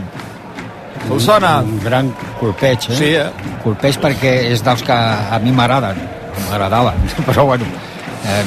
Us 1.13 1.25
sona? 1.29 1.59
Un 1.65 1.79
gran 1.85 2.09
colpeig, 2.41 2.89
eh? 2.91 2.97
Sí, 2.97 3.11
eh? 3.17 3.29
Colpeig 3.63 3.99
perquè 4.01 4.33
és 4.55 4.65
dels 4.65 4.83
que 4.85 4.97
a 4.97 5.39
mi 5.45 5.53
m'agraden, 5.53 6.01
m'agradaven, 6.49 7.05
però 7.29 7.45
bueno... 7.53 7.69
Eh, 8.25 8.43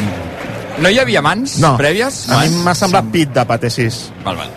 No 0.81 0.89
hi 0.89 0.97
havia 0.97 1.19
mans 1.21 1.57
No, 1.61 1.75
prèvies? 1.77 2.23
a 2.31 2.39
mi 2.41 2.61
m'ha 2.63 2.73
semblat 2.73 3.09
pit 3.13 3.29
de 3.35 3.43
Pate 3.45 3.69
6. 3.69 3.97
Val, 4.25 4.37
val. 4.39 4.49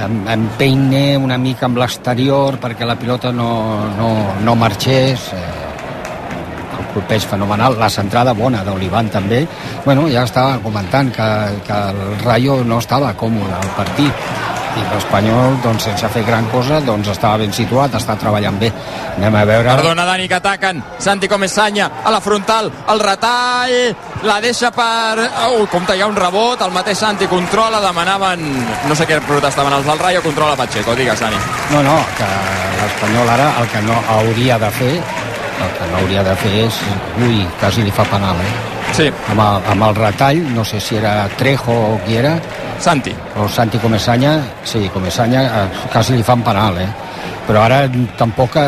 em, 0.00 0.14
em 0.32 0.44
peine 0.56 1.02
una 1.18 1.36
mica 1.42 1.66
amb 1.66 1.76
l'exterior 1.82 2.56
perquè 2.62 2.86
la 2.88 2.94
pilota 2.96 3.32
no, 3.34 3.84
no, 3.98 4.08
no 4.46 4.54
marxés 4.56 5.26
eh, 5.34 5.42
el 6.96 7.02
colpeig 7.02 7.28
fenomenal 7.28 7.76
la 7.78 7.90
centrada 7.92 8.32
bona 8.32 8.64
d'Olivan 8.64 9.10
també 9.12 9.44
bueno, 9.84 10.08
ja 10.08 10.24
estava 10.24 10.58
comentant 10.64 11.12
que, 11.12 11.28
que 11.66 11.80
el 11.92 12.24
Rayo 12.24 12.62
no 12.64 12.80
estava 12.80 13.12
còmode 13.12 13.52
al 13.52 13.72
partit 13.76 14.54
i 14.76 14.82
l'Espanyol, 14.90 15.56
doncs, 15.64 15.86
sense 15.88 16.08
fer 16.12 16.22
gran 16.26 16.48
cosa, 16.52 16.82
doncs 16.84 17.08
estava 17.08 17.38
ben 17.40 17.52
situat, 17.56 17.94
està 17.96 18.12
treballant 18.20 18.58
bé. 18.60 18.68
Anem 19.16 19.38
a 19.40 19.44
veure... 19.48 19.70
Perdona, 19.70 20.04
Dani, 20.04 20.26
que 20.28 20.36
ataquen. 20.36 20.82
Santi 21.00 21.30
Comesanya 21.32 21.86
a 22.04 22.12
la 22.12 22.20
frontal, 22.20 22.68
el 22.92 23.00
retall, 23.00 23.72
la 24.28 24.36
deixa 24.44 24.68
per... 24.76 25.16
Oh, 25.46 25.64
compte, 25.72 25.96
hi 25.96 26.04
ha 26.04 26.10
un 26.10 26.18
rebot, 26.20 26.60
el 26.66 26.74
mateix 26.76 27.00
Santi 27.00 27.28
controla, 27.30 27.80
demanaven... 27.86 28.44
No 28.84 28.98
sé 28.98 29.08
què 29.08 29.16
protestaven 29.24 29.78
els 29.78 29.88
del 29.88 30.02
Rayo, 30.02 30.20
controla 30.26 30.58
Pacheco. 30.60 30.92
Digues, 30.98 31.24
Dani. 31.24 31.40
No, 31.72 31.80
no, 31.86 31.96
que 32.18 32.28
l'Espanyol 32.82 33.32
ara 33.38 33.48
el 33.62 33.72
que 33.72 33.86
no 33.88 33.96
hauria 34.18 34.60
de 34.60 34.70
fer 34.76 34.92
el 35.64 35.70
que 35.78 35.90
no 35.90 35.98
hauria 36.02 36.22
de 36.26 36.34
fer 36.36 36.54
és 36.66 36.80
ui, 37.24 37.42
quasi 37.60 37.82
li 37.86 37.90
fa 37.94 38.04
penal, 38.10 38.36
eh? 38.44 38.54
Sí, 38.96 39.08
Amb 39.32 39.40
el, 39.42 39.64
amb 39.72 39.82
el 39.88 39.96
retall, 39.98 40.38
no 40.54 40.64
sé 40.64 40.78
si 40.80 40.96
era 40.96 41.26
Trejo 41.36 41.72
o 41.72 41.98
qui 42.06 42.16
era, 42.16 42.36
Santi. 42.80 43.12
o 43.36 43.48
Santi 43.48 43.78
Comesanya, 43.78 44.38
sí, 44.64 44.88
Comesanya 44.92 45.42
eh, 45.42 45.66
quasi 45.92 46.14
li 46.16 46.22
fan 46.22 46.42
penal, 46.46 46.78
eh? 46.80 46.88
Però 47.46 47.60
ara 47.62 47.84
tampoc 48.18 48.56
eh, 48.58 48.64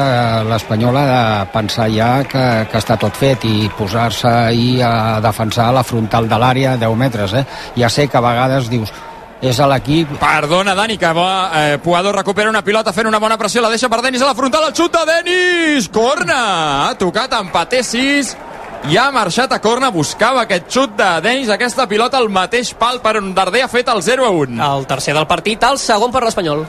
l'Espanyol 0.47 0.97
ha 0.97 1.05
de 1.09 1.47
pensar 1.55 1.89
ja 1.91 2.11
que, 2.23 2.45
que 2.71 2.79
està 2.79 2.97
tot 2.97 3.17
fet 3.17 3.45
i 3.45 3.69
posar-se 3.79 4.29
ahir 4.29 4.83
a 4.87 5.21
defensar 5.25 5.73
la 5.75 5.83
frontal 5.83 6.29
de 6.31 6.39
l'àrea 6.39 6.75
a 6.77 6.81
10 6.81 6.97
metres, 6.97 7.35
eh? 7.35 7.45
Ja 7.77 7.89
sé 7.91 8.07
que 8.09 8.19
a 8.19 8.23
vegades 8.23 8.69
dius 8.71 8.93
és 9.41 9.61
a 9.61 9.69
l'equip 9.71 10.17
Perdona, 10.19 10.75
Dani, 10.75 10.97
que 10.99 11.13
va, 11.15 11.31
eh, 11.55 11.79
Puado 11.83 12.13
recupera 12.13 12.51
una 12.51 12.65
pilota 12.65 12.93
fent 12.93 13.07
una 13.07 13.21
bona 13.23 13.39
pressió, 13.39 13.63
la 13.63 13.71
deixa 13.71 13.89
per 13.89 14.03
Denis 14.03 14.23
a 14.23 14.31
la 14.31 14.35
frontal, 14.35 14.67
el 14.69 14.75
xut 14.75 14.95
de 14.97 15.05
Denis! 15.13 15.89
Corna! 15.95 16.43
Ha 16.89 16.95
tocat 16.99 17.39
empater 17.39 17.85
6 17.87 18.37
i 18.87 18.97
ha 18.97 19.09
marxat 19.11 19.53
a 19.53 19.59
corna, 19.61 19.91
buscava 19.91 20.45
aquest 20.45 20.69
xut 20.71 20.95
de 20.99 21.09
Denis, 21.25 21.51
aquesta 21.51 21.89
pilota 21.91 22.19
al 22.19 22.29
mateix 22.31 22.71
pal 22.79 23.01
per 23.03 23.17
on 23.19 23.33
Darder 23.35 23.65
ha 23.65 23.71
fet 23.71 23.89
el 23.91 24.03
0 24.07 24.27
a 24.27 24.31
1. 24.31 24.61
El 24.79 24.87
tercer 24.87 25.15
del 25.17 25.27
partit, 25.27 25.65
el 25.67 25.81
segon 25.83 26.15
per 26.15 26.23
l'Espanyol. 26.25 26.63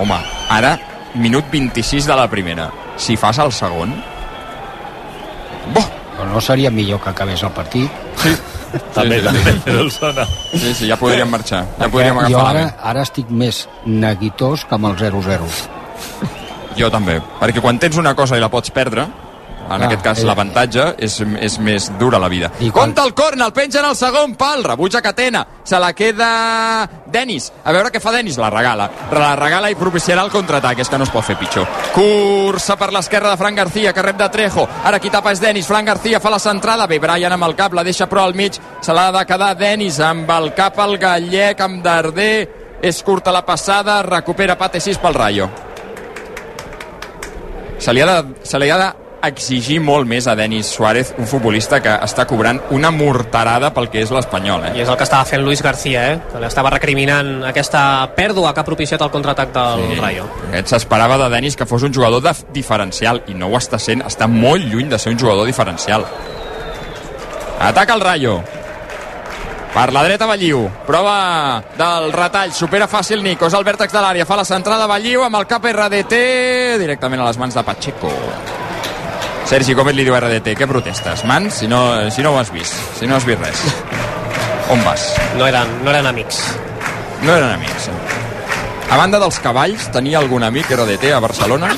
Home, 0.00 0.20
ara, 0.50 0.74
minut 1.14 1.48
26 1.52 2.06
de 2.06 2.20
la 2.20 2.28
primera. 2.28 2.68
Si 3.00 3.16
fas 3.16 3.40
el 3.40 3.52
segon... 3.52 3.96
Boh! 5.72 5.99
No 6.28 6.40
seria 6.40 6.70
millor 6.70 7.00
que 7.02 7.10
acabés 7.10 7.42
el 7.42 7.52
partit 7.56 7.90
També, 8.94 9.18
sí, 9.18 9.24
també, 9.26 9.52
però 9.64 9.80
el 9.82 9.88
sona. 9.90 10.24
Sí, 10.52 10.70
sí, 10.78 10.86
ja 10.86 10.94
podríem 10.98 11.26
marxar. 11.30 11.64
Ja 11.66 11.88
Perquè 11.88 11.90
podríem 11.90 12.20
jo 12.30 12.42
ara, 12.44 12.68
ara 12.86 13.02
estic 13.02 13.30
més 13.34 13.64
neguitós 13.86 14.62
que 14.62 14.76
amb 14.76 14.92
el 14.92 14.94
0-0 15.00 15.48
Jo 16.78 16.90
també. 16.92 17.16
Perquè 17.40 17.64
quan 17.64 17.80
tens 17.82 17.98
una 17.98 18.14
cosa 18.14 18.38
i 18.38 18.42
la 18.42 18.50
pots 18.52 18.70
perdre, 18.70 19.08
en 19.68 19.76
Clar, 19.76 19.86
aquest 19.86 20.02
cas 20.02 20.18
eh, 20.18 20.24
l'avantatge 20.26 20.84
és, 20.98 21.20
és 21.40 21.58
més 21.62 21.90
dura 21.98 22.18
la 22.18 22.28
vida. 22.28 22.50
I 22.60 22.70
quan- 22.70 22.90
Compte 22.90 23.02
el 23.06 23.14
corn, 23.14 23.42
el 23.42 23.52
penja 23.52 23.80
en 23.80 23.86
el 23.90 23.96
segon 23.96 24.34
pal, 24.34 24.64
rebutja 24.64 25.00
Catena, 25.02 25.46
se 25.62 25.78
la 25.78 25.92
queda 25.92 26.88
Denis. 27.06 27.52
A 27.64 27.72
veure 27.72 27.90
què 27.92 28.00
fa 28.00 28.10
Denis, 28.12 28.36
la 28.38 28.50
regala. 28.50 28.88
La 29.12 29.34
regala 29.36 29.70
i 29.70 29.76
propiciarà 29.78 30.24
el 30.24 30.30
contraatac, 30.30 30.78
és 30.80 30.88
que 30.88 30.98
no 30.98 31.04
es 31.04 31.10
pot 31.10 31.24
fer 31.24 31.36
pitjor. 31.38 31.68
Cursa 31.94 32.76
per 32.76 32.92
l'esquerra 32.92 33.30
de 33.30 33.36
Fran 33.36 33.54
García, 33.54 33.92
que 33.92 34.02
rep 34.02 34.16
de 34.18 34.28
Trejo. 34.28 34.66
Ara 34.84 34.98
qui 34.98 35.10
tapa 35.10 35.30
és 35.32 35.40
Denis, 35.40 35.66
Fran 35.66 35.84
García 35.84 36.20
fa 36.20 36.30
la 36.30 36.38
centrada, 36.38 36.86
bé, 36.86 36.98
Brian 36.98 37.32
amb 37.32 37.44
el 37.44 37.54
cap, 37.54 37.72
la 37.74 37.84
deixa 37.84 38.08
però 38.08 38.24
al 38.24 38.34
mig, 38.34 38.58
se 38.80 38.92
l'ha 38.92 39.10
de 39.12 39.24
quedar 39.26 39.56
Denis 39.56 40.00
amb 40.00 40.30
el 40.30 40.52
cap 40.54 40.78
al 40.80 40.98
gallec, 40.98 41.60
amb 41.60 41.82
Darder, 41.84 42.48
és 42.82 43.02
curta 43.02 43.30
la 43.30 43.44
passada, 43.44 44.02
recupera 44.02 44.56
Pate 44.58 44.80
6 44.80 44.98
pel 44.98 45.14
Rayo 45.14 45.50
se 47.78 47.92
li 47.94 48.00
ha 48.02 48.06
de, 48.06 48.34
se 48.44 48.58
li 48.58 48.68
ha 48.70 48.76
de 48.76 48.88
exigir 49.26 49.80
molt 49.84 50.08
més 50.08 50.26
a 50.26 50.34
Denis 50.36 50.68
Suárez, 50.72 51.12
un 51.18 51.26
futbolista 51.28 51.80
que 51.82 51.92
està 52.06 52.26
cobrant 52.28 52.60
una 52.74 52.90
morterada 52.94 53.72
pel 53.74 53.90
que 53.92 54.02
és 54.02 54.12
l'Espanyol. 54.14 54.64
I 54.70 54.80
Eh? 54.80 54.82
és 54.84 54.88
el 54.88 54.96
que 54.96 55.04
estava 55.04 55.24
fent 55.28 55.42
Luis 55.44 55.62
García, 55.62 56.12
eh? 56.12 56.20
que 56.32 56.40
l'estava 56.40 56.70
recriminant 56.70 57.44
aquesta 57.48 57.82
pèrdua 58.16 58.54
que 58.54 58.60
ha 58.60 58.66
propiciat 58.66 59.02
el 59.02 59.10
contraatac 59.10 59.52
del 59.52 59.84
sí. 59.94 60.00
Rayo. 60.00 60.28
Aquest 60.50 60.74
S'esperava 60.74 61.18
de 61.18 61.28
Denis 61.32 61.56
que 61.56 61.66
fos 61.66 61.82
un 61.82 61.92
jugador 61.94 62.22
de, 62.22 62.34
diferencial 62.52 63.22
i 63.28 63.34
no 63.34 63.48
ho 63.50 63.58
està 63.58 63.78
sent, 63.78 64.04
està 64.06 64.28
molt 64.30 64.64
lluny 64.64 64.88
de 64.88 64.98
ser 64.98 65.12
un 65.12 65.18
jugador 65.18 65.46
diferencial. 65.46 66.06
Ataca 67.60 67.94
el 67.94 68.00
Rayo. 68.00 68.40
Per 69.70 69.92
la 69.94 70.02
dreta 70.02 70.26
Balliu, 70.26 70.64
prova 70.86 71.62
del 71.78 72.08
retall, 72.10 72.50
supera 72.50 72.88
fàcil 72.90 73.22
Nico, 73.22 73.46
és 73.46 73.54
el 73.54 73.62
vèrtex 73.62 73.94
de 73.94 74.02
l'àrea, 74.02 74.26
fa 74.26 74.40
la 74.40 74.46
centrada 74.48 74.88
Balliu 74.90 75.22
amb 75.22 75.38
el 75.38 75.46
cap 75.46 75.68
RDT 75.70 76.18
directament 76.82 77.22
a 77.22 77.28
les 77.28 77.38
mans 77.38 77.54
de 77.54 77.62
Pacheco. 77.62 78.10
Sergi 79.50 79.74
Gómez 79.74 79.96
li 79.98 80.04
diu 80.06 80.14
a 80.14 80.20
RDT, 80.22 80.52
què 80.58 80.66
protestes? 80.70 81.24
Mans, 81.26 81.56
si 81.58 81.66
no, 81.70 81.80
si 82.14 82.22
no 82.22 82.30
ho 82.34 82.38
has 82.38 82.52
vist, 82.54 82.76
si 83.00 83.08
no 83.10 83.16
has 83.18 83.26
vist 83.26 83.42
res. 83.42 83.62
On 84.72 84.78
vas? 84.86 85.08
No 85.38 85.48
eren, 85.50 85.72
no 85.82 85.90
eren 85.90 86.06
amics. 86.06 86.38
No 87.26 87.34
eren 87.34 87.50
amics. 87.56 87.88
A 88.90 88.98
banda 88.98 89.18
dels 89.22 89.40
cavalls, 89.42 89.88
tenia 89.94 90.20
algun 90.22 90.46
amic 90.46 90.70
RDT 90.74 91.10
a 91.14 91.18
Barcelona? 91.22 91.72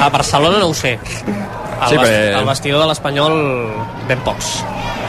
A 0.00 0.08
Barcelona 0.12 0.60
no 0.60 0.68
ho 0.68 0.74
sé. 0.76 0.98
Al, 1.80 1.88
Sí, 1.90 1.96
sí, 1.96 2.00
perquè- 2.02 2.36
al 2.36 2.46
vestidor 2.48 2.80
de 2.84 2.86
l'Espanyol, 2.92 3.34
ben 4.08 4.20
pocs. 4.24 4.52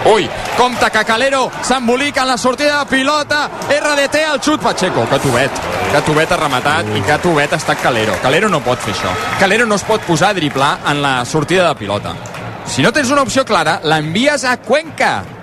Ui, 0.07 0.29
compte 0.55 0.89
que 0.89 1.03
Calero 1.03 1.51
s'embolica 1.61 2.21
en 2.21 2.29
la 2.29 2.37
sortida 2.37 2.79
de 2.79 2.85
pilota. 2.85 3.49
RDT 3.67 4.23
al 4.23 4.39
xut 4.39 4.61
Pacheco. 4.63 5.03
Que 5.09 5.19
tubet. 5.19 5.51
Que 5.91 6.01
tubet 6.07 6.31
ha 6.31 6.37
rematat 6.39 6.87
i 6.95 7.01
que 7.03 7.17
tubet 7.19 7.51
ha 7.51 7.59
estat 7.59 7.81
Calero. 7.83 8.15
Calero 8.23 8.47
no 8.47 8.61
pot 8.63 8.79
fer 8.79 8.95
això. 8.95 9.11
Calero 9.39 9.67
no 9.67 9.75
es 9.75 9.83
pot 9.83 10.01
posar 10.07 10.31
a 10.31 10.37
driblar 10.39 10.77
en 10.87 11.01
la 11.03 11.25
sortida 11.25 11.67
de 11.67 11.75
pilota. 11.75 12.15
Si 12.65 12.81
no 12.81 12.93
tens 12.93 13.11
una 13.11 13.27
opció 13.27 13.43
clara, 13.43 13.81
l'envies 13.83 14.45
a 14.45 14.57
Cuenca. 14.63 15.36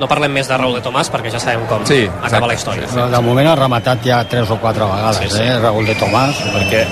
No 0.00 0.08
parlem 0.08 0.32
més 0.32 0.48
de 0.48 0.56
Raúl 0.56 0.74
de 0.78 0.80
Tomàs 0.80 1.10
perquè 1.12 1.30
ja 1.34 1.38
sabem 1.42 1.66
com 1.68 1.82
Sí, 1.86 2.06
acaba 2.08 2.26
exacte. 2.26 2.46
la 2.48 2.54
història. 2.54 2.86
Però 2.88 3.08
de 3.12 3.20
moment 3.20 3.48
ha 3.50 3.54
rematat 3.58 4.02
ja 4.06 4.22
tres 4.24 4.50
o 4.50 4.56
quatre 4.56 4.84
vegades, 4.88 5.18
Sí, 5.18 5.28
sí. 5.36 5.42
eh, 5.44 5.58
Raúl 5.60 5.84
de 5.86 5.94
Tomàs. 6.00 6.40
Perquè 6.54 6.86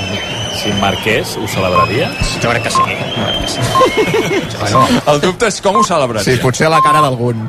si 0.58 0.72
marqués, 0.80 1.36
ho 1.40 1.46
celebraria? 1.48 2.10
Jo 2.42 2.50
crec 2.50 2.62
que 2.64 2.70
sí. 2.70 2.82
Jo 2.82 3.24
crec 3.24 3.40
que 3.40 3.48
sí. 3.48 4.56
Bueno, 4.60 4.86
El 5.06 5.20
dubte 5.22 5.46
és 5.48 5.60
com 5.64 5.76
ho 5.76 5.84
celebraria. 5.84 6.24
Sí, 6.24 6.36
potser 6.42 6.66
a 6.66 6.70
la 6.76 6.80
cara 6.84 7.00
d'algun. 7.00 7.48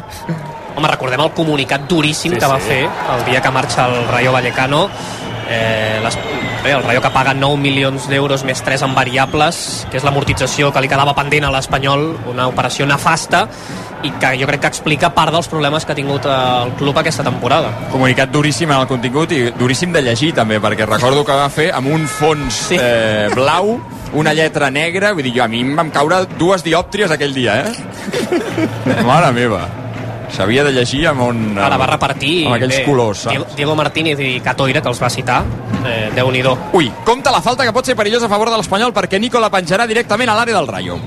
Home, 0.78 0.88
recordem 0.88 1.20
el 1.26 1.32
comunicat 1.36 1.88
duríssim 1.90 2.34
Sí, 2.34 2.40
que 2.40 2.48
va 2.48 2.60
sí. 2.60 2.68
fer 2.70 2.84
el 3.18 3.26
dia 3.26 3.42
que 3.42 3.52
marxa 3.52 3.88
el 3.90 4.08
Rayo 4.08 4.32
Vallecano 4.32 4.88
eh, 5.50 6.00
les, 6.04 6.18
bé, 6.64 6.72
el 6.72 6.84
Rayo 6.84 7.02
que 7.02 7.10
paga 7.10 7.34
9 7.34 7.58
milions 7.62 8.08
d'euros 8.10 8.44
més 8.44 8.62
3 8.66 8.82
en 8.88 8.96
variables 8.96 9.86
que 9.92 9.98
és 10.00 10.04
l'amortització 10.06 10.74
que 10.76 10.82
li 10.84 10.90
quedava 10.92 11.14
pendent 11.18 11.48
a 11.48 11.52
l'Espanyol 11.54 12.10
una 12.32 12.48
operació 12.52 12.88
nefasta 12.90 13.46
i 14.04 14.12
que 14.20 14.32
jo 14.40 14.48
crec 14.48 14.62
que 14.64 14.72
explica 14.72 15.10
part 15.16 15.34
dels 15.36 15.48
problemes 15.52 15.86
que 15.86 15.92
ha 15.94 15.98
tingut 15.98 16.26
el 16.30 16.74
club 16.80 17.00
aquesta 17.00 17.24
temporada 17.24 17.72
Comunicat 17.92 18.32
duríssim 18.32 18.72
en 18.72 18.80
el 18.84 18.88
contingut 18.92 19.32
i 19.36 19.42
duríssim 19.56 19.92
de 19.96 20.04
llegir 20.04 20.34
també, 20.36 20.60
perquè 20.64 20.88
recordo 20.88 21.26
que 21.28 21.36
va 21.36 21.50
fer 21.52 21.70
amb 21.76 21.92
un 21.92 22.08
fons 22.08 22.60
Sí. 22.70 22.78
eh, 22.80 23.30
blau, 23.34 23.78
una 24.14 24.34
lletra 24.34 24.70
negra, 24.70 25.14
vull 25.14 25.24
dir, 25.24 25.34
jo, 25.38 25.44
a 25.44 25.48
mi 25.48 25.62
em 25.64 25.76
van 25.78 25.90
caure 25.92 26.24
dues 26.38 26.64
diòptries 26.66 27.12
aquell 27.12 27.34
dia, 27.34 27.56
eh? 27.64 29.04
Mare 29.08 29.32
meva. 29.34 29.64
S'havia 30.36 30.64
de 30.64 30.72
llegir 30.72 31.08
amb 31.10 31.24
un... 31.26 31.40
ara 31.58 31.78
va 31.82 31.88
repartir 31.90 32.46
Amb 32.46 32.56
aquells 32.60 32.78
bé, 32.78 32.84
colors, 32.86 33.24
saps? 33.26 33.56
Diego, 33.58 33.76
Martínez 33.76 34.20
i 34.22 34.40
Catoira 34.46 34.82
que 34.82 34.92
els 34.92 35.02
va 35.02 35.10
citar 35.10 35.40
eh, 35.86 36.12
déu 36.16 36.30
nhi 36.32 36.44
Ui, 36.74 36.92
compta 37.06 37.32
la 37.34 37.42
falta 37.42 37.66
que 37.66 37.74
pot 37.74 37.86
ser 37.86 37.96
perillosa 37.96 38.28
a 38.28 38.30
favor 38.30 38.50
de 38.52 38.58
l'Espanyol 38.58 38.94
perquè 38.94 39.20
Nico 39.20 39.40
la 39.42 39.50
penjarà 39.50 39.88
directament 39.88 40.30
a 40.30 40.36
l'àrea 40.38 40.56
del 40.56 40.68
Rayo. 40.68 41.00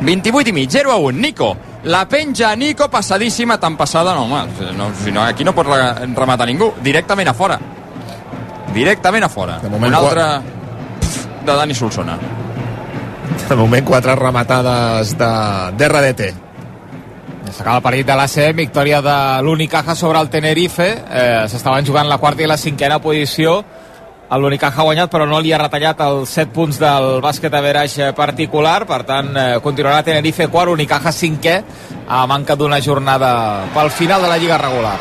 28 0.00 0.50
i 0.50 0.52
mig, 0.52 0.70
0 0.70 0.92
a 0.92 0.96
1. 0.96 1.18
Nico, 1.18 1.56
la 1.84 2.06
penja 2.08 2.54
Nico 2.54 2.88
passadíssima, 2.88 3.58
tan 3.58 3.76
passada, 3.76 4.14
no, 4.14 4.24
home, 4.24 4.44
no, 4.76 4.90
si 5.02 5.10
no, 5.10 5.22
aquí 5.24 5.44
no 5.44 5.54
pot 5.54 5.66
re- 5.66 6.06
rematar 6.14 6.46
ningú, 6.46 6.72
directament 6.82 7.28
a 7.28 7.34
fora. 7.34 7.58
Directament 8.74 9.24
a 9.24 9.28
fora. 9.28 9.58
De 9.58 9.68
moment, 9.68 9.92
Un 9.92 9.94
altre 9.94 10.24
de 11.46 11.52
Dani 11.52 11.74
Solsona. 11.74 12.18
De 13.48 13.56
moment, 13.56 13.84
quatre 13.84 14.14
rematades 14.16 15.16
de, 15.16 15.30
d'RDT. 15.78 16.45
S'acaba 17.52 17.78
el 17.78 17.82
partit 17.84 18.06
de 18.06 18.14
l'AC, 18.18 18.36
victòria 18.56 19.00
de 19.04 19.16
l'Unicaja 19.46 19.94
sobre 19.94 20.20
el 20.20 20.30
Tenerife. 20.30 20.86
Eh, 21.06 21.44
S'estaven 21.48 21.86
jugant 21.86 22.08
la 22.08 22.18
quarta 22.18 22.42
i 22.42 22.48
la 22.50 22.56
cinquena 22.58 22.98
posició. 23.02 23.60
L'Unicaja 24.26 24.82
ha 24.82 24.86
guanyat, 24.88 25.10
però 25.10 25.26
no 25.28 25.38
li 25.38 25.52
ha 25.54 25.60
retallat 25.60 26.00
els 26.02 26.32
7 26.34 26.50
punts 26.52 26.80
del 26.82 27.20
bàsquet 27.22 27.54
a 27.54 27.60
veraix 27.62 27.94
particular. 28.16 28.80
Per 28.86 29.02
tant, 29.06 29.30
eh, 29.36 29.60
continuarà 29.62 30.02
Tenerife 30.02 30.48
quart, 30.48 30.72
Unicaja 30.74 31.12
cinquè, 31.14 31.62
a 32.08 32.26
manca 32.26 32.56
d'una 32.56 32.80
jornada 32.80 33.64
pel 33.72 33.90
final 33.90 34.22
de 34.22 34.28
la 34.28 34.38
Lliga 34.38 34.58
regular. 34.58 34.98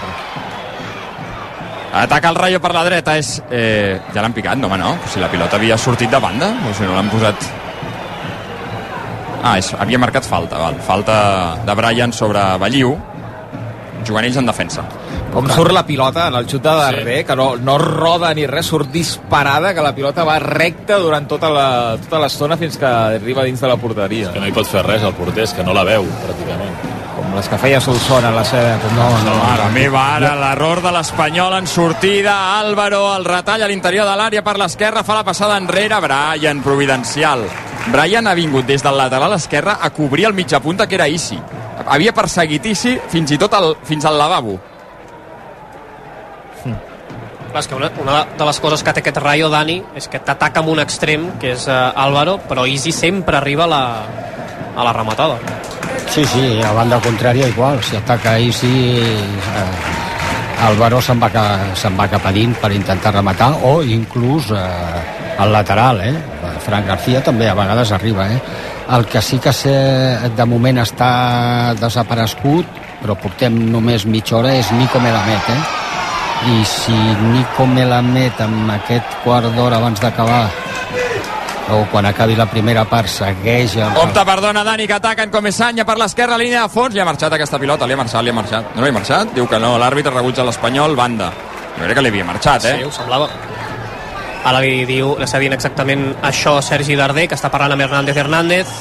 Ataca 1.96 2.30
el 2.30 2.36
Rayo 2.36 2.60
per 2.60 2.74
la 2.76 2.84
dreta, 2.84 3.18
és... 3.18 3.42
Eh, 3.50 4.00
ja 4.14 4.22
l'han 4.22 4.34
picat, 4.36 4.60
no, 4.60 4.68
home, 4.68 4.78
no? 4.78 4.98
Si 5.08 5.20
la 5.20 5.30
pilota 5.32 5.56
havia 5.56 5.78
sortit 5.78 6.12
de 6.12 6.20
banda, 6.20 6.54
o 6.70 6.74
si 6.74 6.84
no 6.84 6.94
l'han 6.94 7.10
posat... 7.10 7.65
Ah, 9.46 9.60
és, 9.62 9.68
havia 9.78 10.00
marcat 10.02 10.26
falta, 10.26 10.58
val. 10.58 10.80
Falta 10.82 11.16
de 11.66 11.74
Brian 11.78 12.12
sobre 12.14 12.42
Balliu, 12.58 12.96
jugant 14.06 14.26
ells 14.26 14.38
en 14.42 14.48
defensa. 14.50 14.82
Com 15.36 15.50
surt 15.52 15.74
la 15.76 15.84
pilota 15.86 16.30
en 16.30 16.36
el 16.40 16.46
xut 16.48 16.64
de 16.64 16.72
darrer, 16.80 17.18
sí. 17.20 17.24
que 17.28 17.36
no, 17.36 17.52
no 17.60 17.76
roda 17.78 18.30
ni 18.34 18.46
res, 18.48 18.66
surt 18.72 18.90
disparada, 18.94 19.74
que 19.76 19.84
la 19.84 19.92
pilota 19.94 20.24
va 20.24 20.38
recta 20.40 20.98
durant 21.02 21.28
tota 21.28 21.50
la- 21.52 21.98
tota 22.02 22.22
l'estona 22.24 22.56
fins 22.58 22.78
que 22.80 22.86
arriba 22.88 23.44
dins 23.44 23.60
de 23.62 23.68
la 23.68 23.76
porteria. 23.78 24.32
Que 24.32 24.40
no 24.40 24.48
hi 24.48 24.56
pot 24.56 24.66
fer 24.70 24.82
res 24.86 25.04
el 25.04 25.14
porter, 25.14 25.44
és 25.44 25.54
que 25.54 25.64
no 25.68 25.74
la 25.76 25.84
veu, 25.84 26.08
pràcticament. 26.24 26.78
Com 27.16 27.36
les 27.36 27.48
que 27.52 27.58
feia 27.60 27.82
Solsona 27.84 28.32
la 28.32 28.44
seva 28.48 28.76
època. 28.78 28.96
no, 28.96 29.10
no, 29.28 29.36
Mare 29.44 29.70
meva, 29.76 30.06
ara 30.16 30.34
l'error 30.40 30.82
de 30.82 30.92
l'Espanyol 30.96 31.54
en 31.60 31.68
sortida. 31.68 32.60
Álvaro, 32.60 33.16
el 33.18 33.26
retall 33.26 33.64
a 33.64 33.68
l'interior 33.68 34.08
de 34.08 34.16
l'àrea 34.16 34.42
per 34.44 34.58
l'esquerra, 34.58 35.04
fa 35.04 35.16
la 35.20 35.24
passada 35.24 35.58
enrere. 35.58 36.00
Brian, 36.02 36.62
providencial. 36.64 37.44
Brian 37.92 38.28
ha 38.28 38.34
vingut 38.34 38.66
des 38.66 38.84
del 38.84 38.98
lateral 38.98 39.34
esquerre 39.38 39.76
a 39.80 39.90
cobrir 39.94 40.26
el 40.26 40.34
mitja 40.34 40.60
punta, 40.60 40.88
que 40.88 40.96
era 40.96 41.08
Isi. 41.08 41.38
Havia 41.86 42.14
perseguit 42.14 42.66
Isi 42.66 42.96
fins 43.12 43.32
i 43.32 43.38
tot 43.38 43.54
al, 43.54 43.76
fins 43.86 44.06
al 44.06 44.18
lavabo. 44.18 44.58
Clar, 47.56 47.62
és 47.62 47.70
que 47.72 47.76
una, 47.78 47.92
una 48.02 48.16
de 48.36 48.46
les 48.50 48.60
coses 48.60 48.82
que 48.84 48.92
té 48.92 49.00
aquest 49.00 49.20
Rayo, 49.22 49.48
Dani, 49.54 49.78
és 49.96 50.10
que 50.12 50.20
t'ataca 50.20 50.60
amb 50.60 50.74
un 50.74 50.82
extrem, 50.84 51.30
que 51.40 51.54
és 51.54 51.68
uh, 51.70 51.94
Álvaro, 51.96 52.40
però 52.50 52.66
Easy 52.68 52.92
sempre 52.92 53.38
arriba 53.38 53.64
a 53.64 53.72
la, 53.72 53.84
a 54.76 54.84
la 54.84 54.92
rematada. 54.92 55.38
Sí, 56.12 56.26
sí, 56.26 56.44
a 56.60 56.74
banda 56.76 57.00
contrària 57.00 57.48
igual, 57.48 57.80
si 57.84 57.96
ataca 57.96 58.36
sí 58.54 58.74
eh, 59.00 60.66
Álvaro 60.68 61.02
se'n 61.02 61.20
va, 61.20 61.30
se'n 61.76 61.96
va 61.98 62.08
cap 62.12 62.28
a 62.28 62.32
dins 62.32 62.58
per 62.60 62.72
intentar 62.72 63.14
rematar 63.16 63.50
o 63.64 63.82
inclús 63.84 64.52
eh, 64.52 65.40
al 65.40 65.52
lateral, 65.52 66.02
eh? 66.02 66.35
Frank 66.66 66.88
García 66.90 67.22
també 67.24 67.48
a 67.50 67.56
vegades 67.58 67.92
arriba, 67.96 68.28
eh? 68.32 68.42
El 68.96 69.06
que 69.10 69.22
sí 69.22 69.40
que 69.40 69.54
sé, 69.54 69.76
de 70.38 70.46
moment 70.46 70.82
està 70.82 71.74
desaparegut, 71.80 72.82
però 73.02 73.16
portem 73.22 73.58
només 73.72 74.06
mitja 74.06 74.40
hora, 74.40 74.54
és 74.58 74.72
Nico 74.74 75.02
Melamed, 75.02 75.50
eh? 75.54 75.62
I 76.52 76.62
si 76.70 76.96
Nico 77.32 77.66
Melamed 77.70 78.42
amb 78.46 78.74
aquest 78.76 79.22
quart 79.24 79.54
d'hora 79.56 79.80
abans 79.80 80.02
d'acabar 80.02 80.44
o 81.72 81.86
quan 81.90 82.06
acabi 82.06 82.36
la 82.38 82.46
primera 82.46 82.84
part 82.86 83.10
segueix 83.10 83.76
el, 83.80 83.90
Compte, 83.98 84.22
perdona, 84.28 84.64
Dani, 84.64 84.86
que 84.86 84.98
ataquen 85.00 85.32
com 85.34 85.48
Esanya 85.50 85.86
per 85.88 85.98
l'esquerra, 85.98 86.38
línia 86.38 86.66
de 86.66 86.70
fons. 86.70 86.94
Li 86.94 87.02
ha 87.02 87.08
marxat 87.08 87.34
aquesta 87.34 87.60
pilota, 87.62 87.88
li 87.90 87.98
ha 87.98 88.02
marxat, 88.04 88.22
li 88.22 88.34
ha 88.34 88.38
marxat. 88.38 88.76
No 88.76 88.86
li 88.86 88.94
ha 88.94 88.98
marxat? 89.00 89.34
Diu 89.34 89.50
que 89.50 89.60
no, 89.62 89.76
l'àrbitre 89.82 90.14
rebutja 90.14 90.46
l'Espanyol, 90.46 90.96
banda. 90.96 91.32
Jo 91.76 91.84
crec 91.84 91.98
que 91.98 92.06
li 92.06 92.14
havia 92.14 92.28
marxat, 92.30 92.70
eh? 92.70 92.78
Sí, 92.80 92.86
ho 92.86 92.94
semblava. 92.94 93.30
Ara 94.46 94.60
li 94.62 94.84
diu, 94.86 95.16
li 95.18 95.26
està 95.26 95.40
dient 95.42 95.56
exactament 95.56 96.12
això 96.22 96.60
Sergi 96.62 96.94
Darder, 96.98 97.26
que 97.26 97.34
està 97.38 97.50
parlant 97.50 97.74
amb 97.74 97.82
Hernández 97.82 98.18
Hernández. 98.22 98.74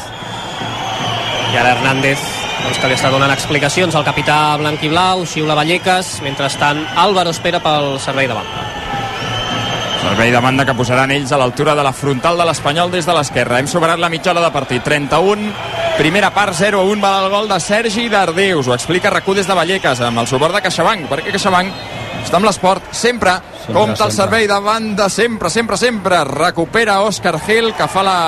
I 1.54 1.56
ara 1.56 1.70
Hernández, 1.72 2.20
doncs, 2.66 2.80
que 2.82 2.90
li 2.90 2.96
està 2.98 3.08
donant 3.14 3.32
explicacions 3.32 3.96
al 3.96 4.04
capità 4.04 4.58
blanc 4.60 4.82
i 4.84 4.90
blau, 4.92 5.24
xiula 5.24 5.56
Vallecas, 5.56 6.18
mentrestant 6.26 6.82
Álvaro 7.00 7.32
espera 7.32 7.62
pel 7.64 7.94
servei 8.04 8.28
de 8.28 8.36
banca. 8.36 8.66
Servei 10.04 10.34
de 10.34 10.44
banda 10.44 10.68
que 10.68 10.76
posaran 10.76 11.14
ells 11.16 11.32
a 11.32 11.40
l'altura 11.40 11.72
de 11.72 11.84
la 11.86 11.94
frontal 11.96 12.36
de 12.36 12.44
l'Espanyol 12.44 12.92
des 12.92 13.08
de 13.08 13.16
l'esquerra. 13.16 13.56
Hem 13.56 13.70
superat 13.70 13.98
la 13.98 14.12
mitja 14.12 14.34
hora 14.34 14.44
de 14.44 14.52
partit. 14.52 14.84
31, 14.84 15.48
primera 15.96 16.28
part, 16.36 16.52
0-1, 16.52 17.00
val 17.00 17.24
el 17.24 17.32
gol 17.32 17.48
de 17.48 17.56
Sergi 17.56 18.10
Darder. 18.12 18.52
Us 18.60 18.68
ho 18.68 18.76
explica 18.76 19.08
RAC1 19.08 19.40
des 19.40 19.48
de 19.48 19.56
Vallecas, 19.56 20.04
amb 20.04 20.20
el 20.20 20.28
suport 20.28 20.52
de 20.52 20.60
CaixaBank, 20.68 21.08
perquè 21.08 21.32
CaixaBank 21.32 21.93
està 22.24 22.38
amb 22.40 22.46
l'esport 22.48 22.90
sempre. 22.92 23.36
Sempre, 23.64 23.74
Compte 23.74 24.02
el 24.02 24.10
sempre. 24.10 24.16
servei 24.16 24.46
de 24.48 24.58
banda, 24.60 25.08
sempre, 25.08 25.50
sempre, 25.50 25.76
sempre. 25.76 26.24
Recupera 26.24 27.00
Òscar 27.04 27.38
Gil, 27.46 27.72
que 27.76 27.86
fa 27.88 28.02
la... 28.02 28.18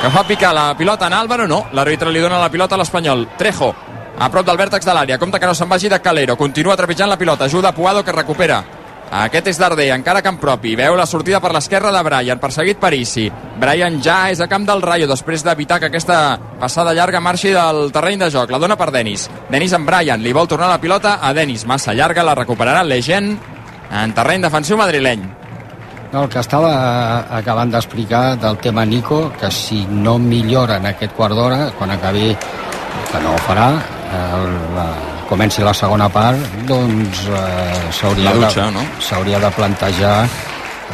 que 0.00 0.10
fa 0.12 0.22
picar 0.24 0.54
la 0.54 0.74
pilota 0.76 1.06
en 1.08 1.12
Álvaro. 1.18 1.46
No, 1.48 1.66
l'àrbitre 1.72 2.12
li 2.12 2.20
dona 2.20 2.38
la 2.40 2.50
pilota 2.52 2.76
a 2.76 2.78
l'Espanyol. 2.78 3.26
Trejo, 3.36 3.74
a 4.18 4.30
prop 4.32 4.46
del 4.46 4.56
vèrtex 4.56 4.84
de 4.86 4.94
l'àrea. 4.94 5.18
Compte 5.18 5.40
que 5.40 5.46
no 5.46 5.54
se'n 5.54 5.68
vagi 5.68 5.88
de 5.92 6.00
Calero. 6.00 6.36
Continua 6.36 6.76
trepitjant 6.76 7.10
la 7.10 7.18
pilota. 7.18 7.44
Ajuda 7.44 7.72
Puado, 7.72 8.04
que 8.04 8.12
recupera. 8.12 8.62
Aquest 9.06 9.52
és 9.52 9.58
Darder, 9.58 9.86
encara 9.94 10.22
camp 10.22 10.38
propi. 10.42 10.74
Veu 10.76 10.96
la 10.98 11.06
sortida 11.06 11.38
per 11.40 11.52
l'esquerra 11.54 11.92
de 11.94 12.02
Brian, 12.02 12.40
perseguit 12.42 12.80
per 12.82 12.92
Isi. 12.96 13.28
Brian 13.60 14.00
ja 14.02 14.32
és 14.32 14.40
a 14.42 14.48
camp 14.50 14.66
del 14.66 14.82
Rayo, 14.82 15.06
després 15.06 15.44
d'evitar 15.46 15.78
que 15.80 15.90
aquesta 15.92 16.38
passada 16.60 16.94
llarga 16.94 17.22
marxi 17.22 17.54
del 17.54 17.92
terreny 17.94 18.24
de 18.24 18.30
joc. 18.34 18.50
La 18.50 18.58
dona 18.58 18.76
per 18.76 18.90
Denis. 18.90 19.28
Denis 19.48 19.76
amb 19.78 19.86
Brian, 19.86 20.22
li 20.22 20.34
vol 20.34 20.50
tornar 20.50 20.72
la 20.72 20.80
pilota 20.82 21.18
a 21.22 21.32
Denis. 21.32 21.64
Massa 21.66 21.94
llarga, 21.94 22.26
la 22.26 22.34
recuperarà 22.34 22.82
Legend 22.82 23.36
en 23.94 24.14
terreny 24.14 24.42
defensiu 24.42 24.76
madrileny. 24.76 25.26
No, 26.12 26.22
el 26.24 26.30
que 26.30 26.40
estava 26.40 26.72
acabant 27.38 27.70
d'explicar 27.70 28.36
del 28.42 28.58
tema 28.62 28.84
Nico, 28.86 29.32
que 29.38 29.50
si 29.50 29.84
no 29.86 30.18
millora 30.18 30.78
en 30.80 30.86
aquest 30.92 31.14
quart 31.14 31.34
d'hora, 31.34 31.70
quan 31.78 31.90
acabi, 31.94 32.30
que 33.10 33.20
no 33.22 33.34
ho 33.34 33.42
farà, 33.46 33.68
eh, 33.76 34.46
la, 34.74 34.86
comenci 35.28 35.62
la 35.66 35.74
segona 35.74 36.08
part, 36.12 36.38
doncs 36.68 37.24
eh, 37.28 37.90
s'hauria 37.92 38.32
de, 38.34 38.70
no? 38.72 38.84
de 39.40 39.50
plantejar 39.56 40.18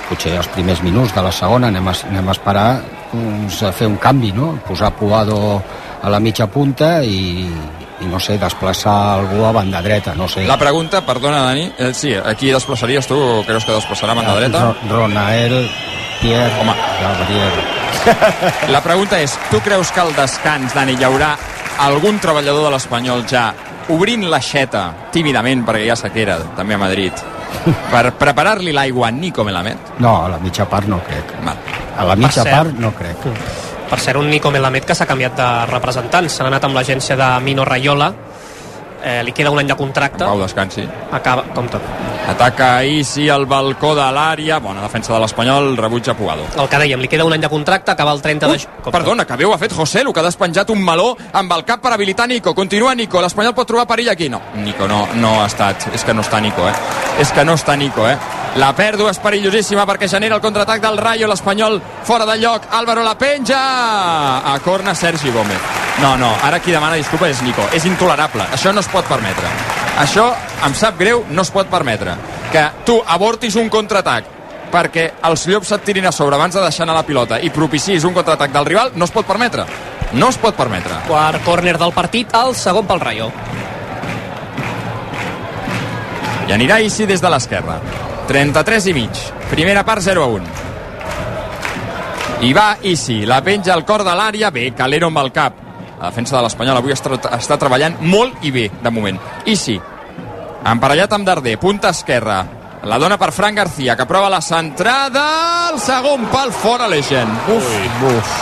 potser 0.09 0.35
els 0.39 0.49
primers 0.53 0.81
minuts 0.83 1.13
de 1.15 1.23
la 1.25 1.31
segona, 1.33 1.69
anem 1.69 1.89
a, 1.89 1.95
anem 2.11 2.29
a 2.29 2.33
esperar 2.33 2.67
doncs, 3.13 3.61
fer 3.77 3.87
un 3.87 3.97
canvi, 4.01 4.33
no? 4.33 4.55
Posar 4.67 4.93
Puado 4.97 5.63
a 6.03 6.11
la 6.11 6.19
mitja 6.21 6.47
punta 6.51 7.03
i, 7.05 7.45
i 8.01 8.09
no 8.11 8.19
sé, 8.21 8.39
desplaçar 8.41 8.97
algú 9.19 9.45
a 9.47 9.53
banda 9.53 9.83
dreta, 9.85 10.15
no 10.19 10.27
sé. 10.29 10.47
La 10.49 10.57
pregunta, 10.59 11.03
perdona, 11.07 11.45
Dani, 11.47 11.69
eh, 11.79 11.93
sí, 11.95 12.15
aquí 12.17 12.51
desplaçaries 12.51 13.07
tu, 13.07 13.19
creus 13.47 13.65
que 13.69 13.77
desplaçarà 13.77 14.13
a 14.17 14.19
banda 14.21 14.35
dreta? 14.41 14.65
Ro- 14.65 14.97
Ronael, 14.97 15.71
Pierre, 16.21 16.53
Home. 16.61 16.75
Gabriel... 17.03 17.63
La 18.73 18.81
pregunta 18.83 19.21
és, 19.23 19.37
tu 19.53 19.61
creus 19.63 19.93
que 19.95 20.01
al 20.03 20.11
descans, 20.17 20.73
Dani, 20.75 20.97
hi 20.99 21.05
haurà 21.07 21.37
algun 21.85 22.19
treballador 22.19 22.67
de 22.67 22.73
l'Espanyol 22.75 23.23
ja 23.31 23.53
obrint 23.89 24.25
l'aixeta 24.31 24.85
tímidament, 25.13 25.65
perquè 25.67 25.91
ha 25.91 25.97
sequera 25.99 26.39
també 26.57 26.75
a 26.75 26.79
Madrid, 26.79 27.13
per 27.91 28.13
preparar-li 28.19 28.73
l'aigua 28.73 29.09
a 29.09 29.13
Nico 29.15 29.45
Melamed? 29.45 29.99
No, 29.99 30.25
a 30.25 30.29
la 30.33 30.39
mitja 30.43 30.67
part 30.71 30.89
no 30.89 31.01
crec. 31.05 31.35
Val. 31.45 31.59
A 31.97 32.07
la 32.09 32.17
mitja 32.17 32.43
cert. 32.43 32.55
part 32.55 32.79
no 32.81 32.93
crec. 32.97 33.27
Per 33.91 34.01
cert, 34.01 34.17
un 34.19 34.31
Nico 34.31 34.51
Melamed 34.51 34.87
que 34.89 34.95
s'ha 34.97 35.07
canviat 35.07 35.37
de 35.37 35.49
representant. 35.69 36.29
Se 36.29 36.43
n'ha 36.43 36.49
anat 36.55 36.65
amb 36.65 36.79
l'agència 36.79 37.17
de 37.17 37.29
Mino 37.45 37.67
Raiola. 37.69 38.13
Eh, 39.03 39.21
li 39.27 39.35
queda 39.37 39.51
un 39.51 39.59
any 39.59 39.69
de 39.69 39.77
contracte. 39.77 40.25
Pau, 40.25 40.41
descansi. 40.41 40.87
Acaba, 41.13 41.45
com 41.55 41.69
tot. 41.69 41.83
Ataca 42.29 42.85
Isi 42.85 43.29
al 43.29 43.47
balcó 43.47 43.95
de 43.99 44.05
l'àrea. 44.15 44.59
Bona 44.63 44.83
defensa 44.85 45.13
de 45.13 45.21
l'Espanyol, 45.21 45.77
rebutja 45.77 46.15
Puado. 46.15 46.47
El 46.57 46.69
que 46.71 46.79
dèiem, 46.79 47.01
li 47.03 47.09
queda 47.11 47.25
un 47.27 47.35
any 47.35 47.43
de 47.43 47.51
contracte, 47.51 47.91
acaba 47.91 48.13
el 48.15 48.23
30 48.23 48.47
de... 48.49 48.59
com 48.63 48.85
tot. 48.85 48.93
Perdona, 48.95 49.27
que 49.27 49.37
bé 49.37 49.45
ho 49.45 49.55
ha 49.55 49.59
fet 49.59 49.75
José, 49.75 50.05
que 50.07 50.21
ha 50.21 50.27
despenjat 50.27 50.71
un 50.71 50.83
meló 50.85 51.17
amb 51.33 51.53
el 51.59 51.65
cap 51.65 51.83
per 51.83 51.93
habilitar 51.93 52.29
Nico. 52.29 52.55
Continua 52.55 52.95
Nico, 52.95 53.21
l'Espanyol 53.21 53.55
pot 53.55 53.69
trobar 53.69 53.87
perill 53.91 54.13
aquí. 54.15 54.29
No, 54.31 54.41
Nico 54.63 54.87
no, 54.89 55.07
no 55.19 55.41
ha 55.43 55.49
estat. 55.51 55.89
És 55.93 56.05
que 56.05 56.15
no 56.15 56.23
està 56.23 56.41
Nico, 56.41 56.69
eh? 56.69 56.75
És 57.21 57.33
que 57.35 57.45
no 57.45 57.59
està 57.59 57.77
Nico, 57.77 58.07
eh? 58.09 58.17
La 58.57 58.73
pèrdua 58.77 59.11
és 59.11 59.19
perillosíssima 59.19 59.87
perquè 59.89 60.09
genera 60.13 60.37
el 60.37 60.45
contraatac 60.45 60.83
del 60.83 60.99
Rayo, 60.99 61.29
l'Espanyol 61.29 61.81
fora 62.05 62.27
de 62.29 62.39
lloc. 62.39 62.69
Álvaro 62.71 63.03
la 63.03 63.17
penja! 63.19 63.61
A 64.53 64.59
corna 64.65 64.95
Sergi 64.95 65.31
Gómez. 65.33 65.71
No, 66.01 66.17
no, 66.17 66.33
ara 66.43 66.61
qui 66.61 66.73
demana 66.73 67.01
disculpa 67.01 67.29
és 67.29 67.43
Nico. 67.43 67.67
És 67.73 67.87
intolerable. 67.89 68.47
Això 68.53 68.73
no 68.73 68.81
es 68.85 68.93
pot 68.93 69.09
permetre. 69.09 69.82
Això, 70.01 70.31
em 70.65 70.75
sap 70.75 70.97
greu, 70.99 71.25
no 71.31 71.43
es 71.43 71.51
pot 71.53 71.69
permetre. 71.69 72.15
Que 72.53 72.65
tu 72.87 72.97
avortis 73.07 73.57
un 73.61 73.69
contraatac 73.73 74.41
perquè 74.73 75.11
els 75.29 75.45
llops 75.51 75.75
et 75.77 75.83
tirin 75.85 76.07
a 76.09 76.13
sobre 76.17 76.39
abans 76.39 76.55
de 76.57 76.63
deixar 76.65 76.87
anar 76.87 76.97
la 76.97 77.05
pilota 77.05 77.37
i 77.45 77.51
propicis 77.53 78.07
un 78.09 78.15
contraatac 78.17 78.55
del 78.55 78.65
rival, 78.65 78.93
no 78.97 79.05
es 79.05 79.13
pot 79.13 79.27
permetre. 79.29 79.67
No 80.17 80.29
es 80.33 80.39
pot 80.41 80.57
permetre. 80.57 80.97
Quart 81.09 81.45
córner 81.45 81.77
del 81.81 81.93
partit, 81.93 82.33
el 82.37 82.57
segon 82.57 82.89
pel 82.89 83.01
Rayo. 83.01 83.31
I 86.49 86.53
anirà 86.53 86.81
Isi 86.85 87.07
des 87.07 87.21
de 87.23 87.31
l'esquerra. 87.33 87.79
33 88.29 88.89
i 88.91 88.95
mig. 88.97 89.23
Primera 89.51 89.85
part 89.85 90.03
0 90.05 90.25
a 90.25 90.27
1. 90.27 90.45
I 92.43 92.53
va 92.57 92.77
Isi, 92.83 93.23
la 93.27 93.41
penja 93.45 93.73
al 93.73 93.85
cor 93.87 94.05
de 94.05 94.15
l'àrea, 94.17 94.51
bé, 94.51 94.73
Calero 94.77 95.09
amb 95.13 95.21
el 95.23 95.33
cap. 95.33 95.61
La 96.03 96.09
defensa 96.11 96.35
de 96.35 96.43
l'Espanyol 96.43 96.81
avui 96.81 96.91
està, 96.91 97.15
està 97.39 97.57
treballant 97.63 97.95
molt 98.03 98.43
i 98.43 98.51
bé, 98.51 98.65
de 98.83 98.91
moment. 98.91 99.21
Isi, 99.47 99.77
emparellat 100.67 101.13
amb 101.15 101.29
Darder, 101.29 101.55
punta 101.63 101.93
esquerra. 101.95 102.41
La 102.91 102.99
dona 102.99 103.15
per 103.15 103.29
Fran 103.31 103.55
García, 103.55 103.95
que 103.95 104.07
prova 104.11 104.27
la 104.33 104.41
centrada. 104.43 105.69
El 105.71 105.79
segon 105.79 106.25
pal 106.33 106.51
fora 106.51 106.89
l'Egen. 106.91 107.31
Uf, 107.55 107.69
uf. 108.11 108.33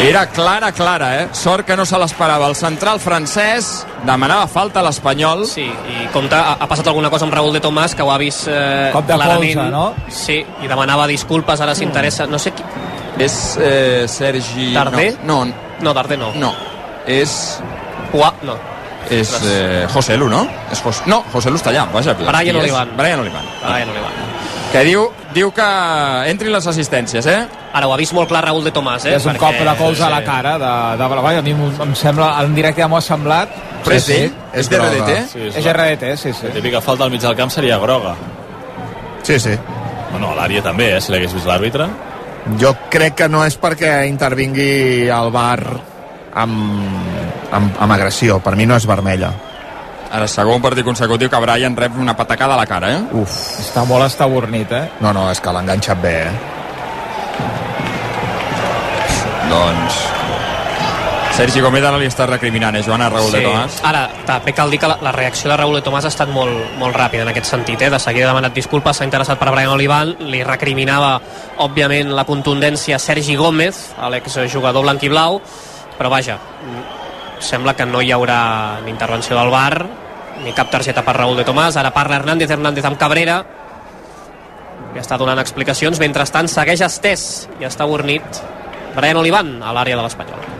Era 0.00 0.22
clara, 0.30 0.70
clara, 0.72 1.08
eh? 1.20 1.24
Sort 1.36 1.66
que 1.66 1.74
no 1.76 1.84
se 1.84 1.98
l'esperava. 1.98 2.46
El 2.48 2.54
central 2.56 3.00
francès 3.02 3.84
demanava 4.06 4.46
falta 4.48 4.80
a 4.80 4.84
l'Espanyol. 4.86 5.42
Sí, 5.50 5.66
i 5.66 6.06
compte, 6.14 6.38
ha, 6.38 6.54
ha 6.62 6.68
passat 6.70 6.86
alguna 6.88 7.10
cosa 7.10 7.26
amb 7.26 7.34
Raúl 7.34 7.52
de 7.52 7.60
Tomàs, 7.60 7.96
que 7.98 8.06
ho 8.06 8.12
ha 8.14 8.16
vist 8.22 8.46
eh, 8.48 8.92
Cop 8.94 9.04
de 9.10 9.18
clarament. 9.18 9.58
colze, 9.58 9.66
no? 9.74 9.82
Sí, 10.08 10.38
i 10.62 10.70
demanava 10.70 11.08
disculpes, 11.10 11.60
ara 11.60 11.74
s'interessa. 11.74 12.30
No 12.30 12.38
sé 12.38 12.54
qui... 12.54 12.64
És 13.20 13.34
eh, 13.60 14.06
Sergi... 14.08 14.70
Darder? 14.72 15.10
No, 15.26 15.42
no, 15.44 15.69
No, 15.82 15.94
Darder 15.94 16.18
no. 16.18 16.32
no. 16.36 16.52
És... 17.06 17.60
Pua, 18.10 18.32
no. 18.42 18.56
És 19.10 19.32
eh, 19.46 19.86
José 19.90 20.16
Lu, 20.18 20.28
no? 20.28 20.44
És 20.70 20.82
Jos... 20.84 21.02
No, 21.08 21.22
José 21.32 21.50
Lu 21.50 21.58
està 21.58 21.72
allà, 21.72 21.86
vaja. 21.92 22.14
Brian? 22.18 22.60
Olivan. 22.60 22.92
Brian 22.98 23.22
Olivan. 23.22 23.46
Li 23.64 24.04
va. 24.04 24.10
Que 24.70 24.84
diu, 24.86 25.08
diu 25.34 25.48
que 25.54 25.66
entrin 26.30 26.52
les 26.54 26.66
assistències, 26.70 27.26
eh? 27.26 27.40
Ara 27.74 27.88
ho 27.88 27.94
ha 27.94 27.98
vist 27.98 28.14
molt 28.14 28.30
clar 28.30 28.44
Raúl 28.44 28.62
de 28.66 28.70
Tomàs, 28.74 29.06
eh? 29.08 29.16
És 29.18 29.26
un 29.26 29.38
cop 29.40 29.56
de 29.56 29.74
colze 29.78 30.04
a 30.06 30.10
la 30.12 30.20
cara 30.26 30.56
de, 30.62 30.74
de 31.00 31.08
Blavall. 31.10 31.40
A 31.40 31.42
mi 31.42 31.54
em, 31.56 31.64
em 31.86 31.94
sembla, 31.98 32.30
en 32.44 32.54
directe 32.54 32.84
ja 32.84 32.88
m'ho 32.90 32.98
ha 32.98 33.02
semblat. 33.02 33.56
Però 33.86 33.96
és 33.96 34.06
ell? 34.14 34.36
És 34.54 34.70
de. 34.70 34.78
RDT? 34.78 35.16
Sí, 35.32 35.42
és 35.48 35.58
És 35.58 35.68
RDT, 35.72 36.12
sí, 36.20 36.34
sí. 36.36 36.46
la 36.50 36.54
típica 36.60 36.82
falta 36.84 37.06
al 37.06 37.10
mig 37.10 37.22
del 37.24 37.34
camp 37.38 37.50
seria 37.50 37.80
groga. 37.82 38.14
Sí, 39.26 39.40
sí. 39.42 39.56
Bueno, 40.12 40.30
a 40.30 40.38
l'àrea 40.38 40.62
també, 40.62 40.92
eh, 40.96 41.02
si 41.02 41.10
l'hagués 41.14 41.34
vist 41.34 41.50
l'àrbitre. 41.50 41.88
Jo 42.60 42.74
crec 42.90 43.14
que 43.20 43.28
no 43.28 43.44
és 43.44 43.56
perquè 43.60 44.06
intervingui 44.08 45.08
el 45.12 45.30
bar 45.34 45.60
amb, 46.34 46.56
amb, 47.52 47.78
amb 47.78 47.92
agressió. 47.92 48.40
Per 48.40 48.56
mi 48.56 48.66
no 48.66 48.76
és 48.80 48.86
vermella. 48.88 49.32
Ara, 50.10 50.26
segon 50.26 50.62
partit 50.62 50.84
consecutiu 50.86 51.30
que 51.30 51.38
Brian 51.42 51.76
rep 51.78 51.98
una 52.00 52.16
patacada 52.18 52.56
a 52.56 52.58
la 52.58 52.66
cara, 52.66 52.90
eh? 52.96 53.02
Uf. 53.20 53.36
Està 53.62 53.84
molt 53.86 54.08
estabornit, 54.08 54.72
eh? 54.74 54.88
No, 55.04 55.12
no, 55.14 55.28
és 55.30 55.38
que 55.38 55.52
l'ha 55.54 55.62
enganxat 55.62 56.02
bé, 56.02 56.16
eh? 56.26 56.32
Doncs... 59.50 60.19
Sergi 61.40 61.62
Gómez 61.64 61.80
ara 61.88 61.96
li 61.96 62.04
està 62.04 62.26
recriminant, 62.28 62.76
eh, 62.76 62.82
Joan, 62.84 63.00
a 63.00 63.06
Raúl 63.08 63.30
de 63.32 63.38
Tomàs. 63.40 63.78
Ara, 63.88 64.02
també 64.28 64.52
cal 64.52 64.68
dir 64.68 64.76
que 64.82 64.88
la, 64.90 64.98
la 65.00 65.12
reacció 65.14 65.48
de 65.48 65.56
Raúl 65.56 65.78
de 65.78 65.80
Tomàs 65.86 66.04
ha 66.04 66.10
estat 66.12 66.28
molt, 66.28 66.74
molt 66.76 66.92
ràpida 66.92 67.24
en 67.24 67.30
aquest 67.32 67.48
sentit. 67.48 67.80
Eh? 67.80 67.88
De 67.88 67.96
seguida 67.98 68.26
ha 68.26 68.34
demanat 68.34 68.52
disculpes, 68.52 68.98
s'ha 68.98 69.06
interessat 69.08 69.40
per 69.40 69.48
Brian 69.48 69.72
Olivan, 69.72 70.12
li 70.28 70.42
recriminava, 70.44 71.14
òbviament, 71.64 72.12
la 72.12 72.26
contundència 72.28 72.98
a 72.98 73.00
Sergi 73.00 73.38
Gómez, 73.40 73.80
l'exjugador 74.12 74.84
blanc 74.84 75.08
i 75.08 75.08
blau, 75.08 75.40
però 75.96 76.12
vaja, 76.12 76.36
mm, 76.36 76.84
sembla 77.40 77.72
que 77.72 77.88
no 77.88 78.04
hi 78.04 78.12
haurà 78.12 78.84
ni 78.84 78.92
intervenció 78.92 79.40
del 79.40 79.48
bar, 79.48 79.86
ni 80.44 80.52
cap 80.52 80.68
targeta 80.68 81.00
per 81.00 81.16
Raúl 81.22 81.40
de 81.40 81.48
Tomàs. 81.48 81.80
Ara 81.80 81.96
parla 81.96 82.20
Hernández, 82.20 82.50
Hernández 82.50 82.84
amb 82.84 83.00
Cabrera, 83.00 83.42
i 84.92 84.98
està 85.00 85.16
donant 85.16 85.40
explicacions. 85.40 86.04
Mentrestant, 86.04 86.52
segueix 86.52 86.84
estès 86.84 87.48
i 87.56 87.64
està 87.64 87.88
bornit 87.88 88.44
Brian 88.94 89.16
Olivan 89.16 89.62
a 89.62 89.72
l'àrea 89.72 89.96
de 89.96 90.02
l'Espanyol. 90.04 90.59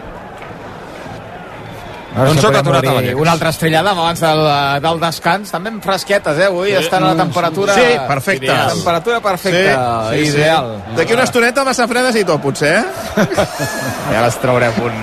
Ara 2.11 2.27
Doncs 2.27 2.41
sí 2.41 2.47
podem 2.47 2.59
aturat 2.61 2.87
a 2.91 2.93
Vallecas. 2.97 3.21
Una 3.23 3.33
altra 3.37 3.51
estrellada 3.55 3.91
abans 3.95 4.21
del, 4.21 4.41
del 4.83 5.01
descans. 5.05 5.53
També 5.55 5.71
amb 5.71 5.85
fresquetes, 5.85 6.39
eh? 6.43 6.49
Avui 6.51 6.73
estan 6.75 7.05
a 7.07 7.13
la 7.13 7.23
temperatura... 7.23 7.75
Sí, 7.77 7.85
perfecte. 8.09 8.47
Ideal. 8.49 8.73
Temperatura 8.75 9.21
perfecta, 9.21 9.77
Sí, 10.11 10.19
sí, 10.19 10.25
sí. 10.33 10.37
ideal. 10.39 10.73
D'aquí 10.97 11.15
una 11.15 11.27
estoneta 11.29 11.65
massa 11.65 11.87
fredes 11.91 12.19
i 12.19 12.25
tot, 12.27 12.43
potser, 12.43 12.73
eh? 12.81 13.27
Ja 14.11 14.25
les 14.25 14.41
traurem 14.43 14.81
un 14.83 14.99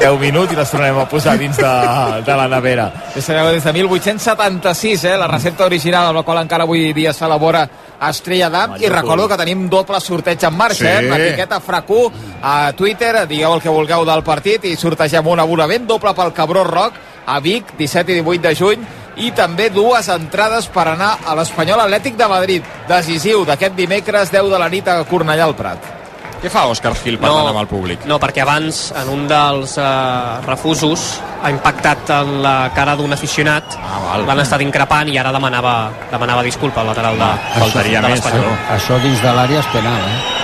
10 0.00 0.16
minuts 0.22 0.54
i 0.54 0.56
les 0.56 0.70
tornarem 0.72 0.98
a 1.02 1.04
posar 1.10 1.36
dins 1.38 1.60
de, 1.60 1.74
de 2.24 2.36
la 2.40 2.48
nevera. 2.48 2.88
Ja 3.14 3.20
sabeu, 3.26 3.50
des 3.52 3.64
de 3.68 3.72
1876, 3.76 5.04
eh, 5.12 5.16
la 5.20 5.28
recepta 5.28 5.68
original 5.68 6.08
amb 6.08 6.22
la 6.22 6.24
qual 6.24 6.40
encara 6.40 6.64
avui 6.64 6.94
dia 6.96 7.12
s'elabora 7.12 7.66
Estrella 8.08 8.48
d'Am 8.48 8.76
i 8.80 8.88
recordo 8.88 9.28
que 9.28 9.36
tenim 9.36 9.68
doble 9.68 10.00
sorteig 10.00 10.42
en 10.44 10.56
marxa, 10.56 10.84
Sí. 11.00 11.04
eh, 11.04 11.08
l'etiqueta 11.10 11.60
FRAC1 11.60 12.12
a 12.42 12.72
Twitter, 12.72 13.26
digueu 13.28 13.54
el 13.54 13.60
que 13.60 13.68
vulgueu 13.68 14.04
del 14.06 14.22
partit 14.24 14.64
i 14.64 14.76
sortegem 14.76 15.26
un 15.26 15.40
abonament 15.40 15.86
doble 15.86 16.14
pel 16.14 16.32
Cabró 16.32 16.64
Rock 16.64 16.94
a 17.26 17.38
Vic, 17.40 17.76
17 17.76 18.12
i 18.12 18.22
18 18.22 18.40
de 18.48 18.54
juny 18.54 18.86
i 19.16 19.30
també 19.32 19.68
dues 19.70 20.08
entrades 20.08 20.66
per 20.68 20.88
anar 20.88 21.18
a 21.26 21.34
l'Espanyol 21.34 21.80
Atlètic 21.80 22.16
de 22.16 22.28
Madrid, 22.28 22.62
decisiu 22.88 23.44
d'aquest 23.44 23.74
dimecres 23.76 24.30
10 24.32 24.48
de 24.50 24.58
la 24.58 24.68
nit 24.68 24.88
a 24.88 25.04
Cornellà 25.04 25.44
al 25.44 25.54
Prat. 25.56 25.99
Què 26.40 26.48
fa 26.48 26.62
Òscar 26.72 26.94
Gil 27.02 27.18
parlant 27.20 27.50
amb 27.50 27.60
el 27.60 27.68
públic? 27.68 28.04
No, 28.08 28.16
perquè 28.22 28.40
abans, 28.46 28.86
en 28.96 29.10
un 29.12 29.26
dels 29.28 29.74
eh, 29.76 30.40
refusos, 30.46 31.20
ha 31.44 31.50
impactat 31.52 32.08
en 32.16 32.38
la 32.44 32.70
cara 32.76 32.96
d'un 32.96 33.12
aficionat, 33.12 33.76
Ah, 33.80 34.16
l'han 34.24 34.40
estat 34.40 34.62
increpant 34.64 35.08
i 35.12 35.18
ara 35.20 35.32
demanava, 35.34 35.74
demanava 36.10 36.42
disculpa 36.46 36.80
al 36.80 36.88
lateral 36.94 37.18
de, 37.20 37.28
faltaria 37.58 38.00
de 38.00 38.08
l'Espanyol. 38.14 38.54
Això 38.76 38.96
dins 39.04 39.20
de 39.20 39.34
l'àrea 39.36 39.60
és 39.60 39.68
penal, 39.74 40.00
eh? 40.08 40.39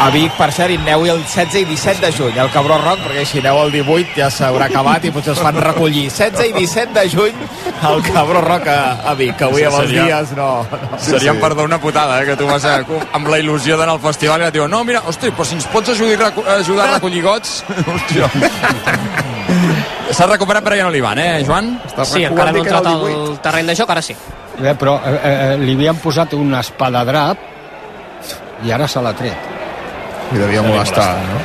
A 0.00 0.08
Vic, 0.10 0.32
per 0.34 0.48
cert, 0.50 0.72
hi 0.74 0.78
aneu 0.80 1.04
el 1.06 1.20
16 1.22 1.60
i 1.60 1.64
17 1.68 2.00
de 2.02 2.10
juny, 2.16 2.38
al 2.42 2.48
Cabró 2.50 2.74
Rock, 2.80 3.04
perquè 3.04 3.22
si 3.28 3.38
aneu 3.38 3.60
el 3.62 3.70
18 3.70 4.16
ja 4.16 4.26
s'haurà 4.34 4.66
acabat 4.66 5.04
i 5.06 5.12
potser 5.14 5.36
es 5.36 5.42
fan 5.44 5.54
recollir. 5.62 6.08
16 6.10 6.48
i 6.48 6.54
17 6.56 6.94
de 6.96 7.04
juny 7.12 7.44
al 7.86 8.02
Cabró 8.02 8.40
Rock 8.42 8.66
a, 8.72 8.80
a 9.06 9.14
Vic, 9.14 9.36
que 9.38 9.46
avui 9.46 9.62
amb 9.68 9.78
els 9.78 9.86
Seria- 9.92 10.06
dies 10.08 10.32
no... 10.38 10.48
no. 10.72 10.98
Seria, 10.98 11.36
perdó, 11.38 11.68
una 11.68 11.78
putada, 11.78 12.18
eh, 12.22 12.26
que 12.26 12.36
tu 12.40 12.48
vas 12.50 12.64
a, 12.66 12.80
amb 13.12 13.30
la 13.30 13.38
il·lusió 13.38 13.78
d'anar 13.78 13.94
al 13.94 14.02
festival 14.02 14.42
i 14.42 14.48
et 14.48 14.56
diuen 14.58 14.70
no, 14.74 14.82
mira, 14.88 15.04
hosti, 15.06 15.30
però 15.30 15.46
si 15.46 15.54
ens 15.60 15.68
pots 15.70 15.94
ajudar, 15.94 16.32
ajudar 16.56 16.88
a 16.88 16.96
recollir 16.96 17.22
gots... 17.28 17.60
Hòstia. 17.90 18.26
S'ha 20.10 20.26
recuperat 20.26 20.64
Brian 20.66 20.90
Olivan, 20.90 21.18
eh, 21.22 21.44
Joan? 21.46 21.76
Sí, 22.02 22.24
encara 22.26 22.50
no 22.50 22.58
ha 22.58 22.66
entrat 22.66 22.90
al 22.90 23.38
terreny 23.44 23.70
de 23.70 23.78
joc, 23.78 23.94
ara 23.94 24.02
sí. 24.02 24.16
Bé, 24.58 24.74
però 24.74 24.98
eh, 25.06 25.14
eh, 25.22 25.56
li 25.62 25.78
havien 25.78 26.02
posat 26.02 26.34
un 26.34 26.58
espadadrap 26.58 27.46
i 28.66 28.74
ara 28.74 28.88
se 28.90 29.00
l'ha 29.00 29.14
tret. 29.16 29.59
I 30.30 30.38
devia 30.38 30.62
molestar, 30.62 31.08
no? 31.26 31.40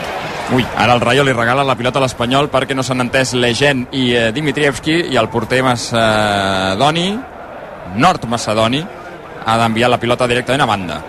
Ui, 0.54 0.66
ara 0.78 0.94
el 0.94 1.02
Rayo 1.02 1.24
li 1.26 1.34
regala 1.34 1.64
la 1.66 1.74
pilota 1.74 1.98
a 1.98 2.04
l'Espanyol 2.04 2.52
perquè 2.54 2.76
no 2.78 2.84
s'han 2.86 3.02
entès 3.02 3.34
Legend 3.34 3.96
i 3.98 4.12
eh, 4.14 4.28
Dimitrievski 4.36 5.00
i 5.10 5.18
el 5.18 5.30
porter 5.34 5.64
Macedoni, 5.66 7.08
Nord 7.98 8.28
Macedoni, 8.30 8.84
ha 9.46 9.58
d'enviar 9.58 9.90
la 9.90 10.02
pilota 10.02 10.30
directament 10.30 10.62
a 10.62 10.70
banda. 10.70 11.02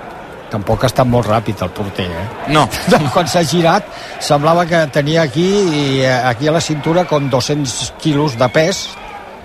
tampoc 0.46 0.84
ha 0.84 0.88
estat 0.90 1.08
molt 1.10 1.26
ràpid 1.26 1.62
el 1.64 1.72
porter, 1.74 2.06
eh? 2.06 2.26
No. 2.54 2.66
Quan 3.14 3.26
s'ha 3.28 3.42
girat, 3.44 3.88
semblava 4.22 4.64
que 4.70 4.84
tenia 4.94 5.24
aquí 5.26 5.46
i 5.46 5.82
eh, 6.04 6.12
aquí 6.30 6.48
a 6.48 6.54
la 6.54 6.62
cintura 6.62 7.04
com 7.04 7.28
200 7.28 7.92
quilos 8.00 8.38
de 8.38 8.48
pes. 8.54 8.86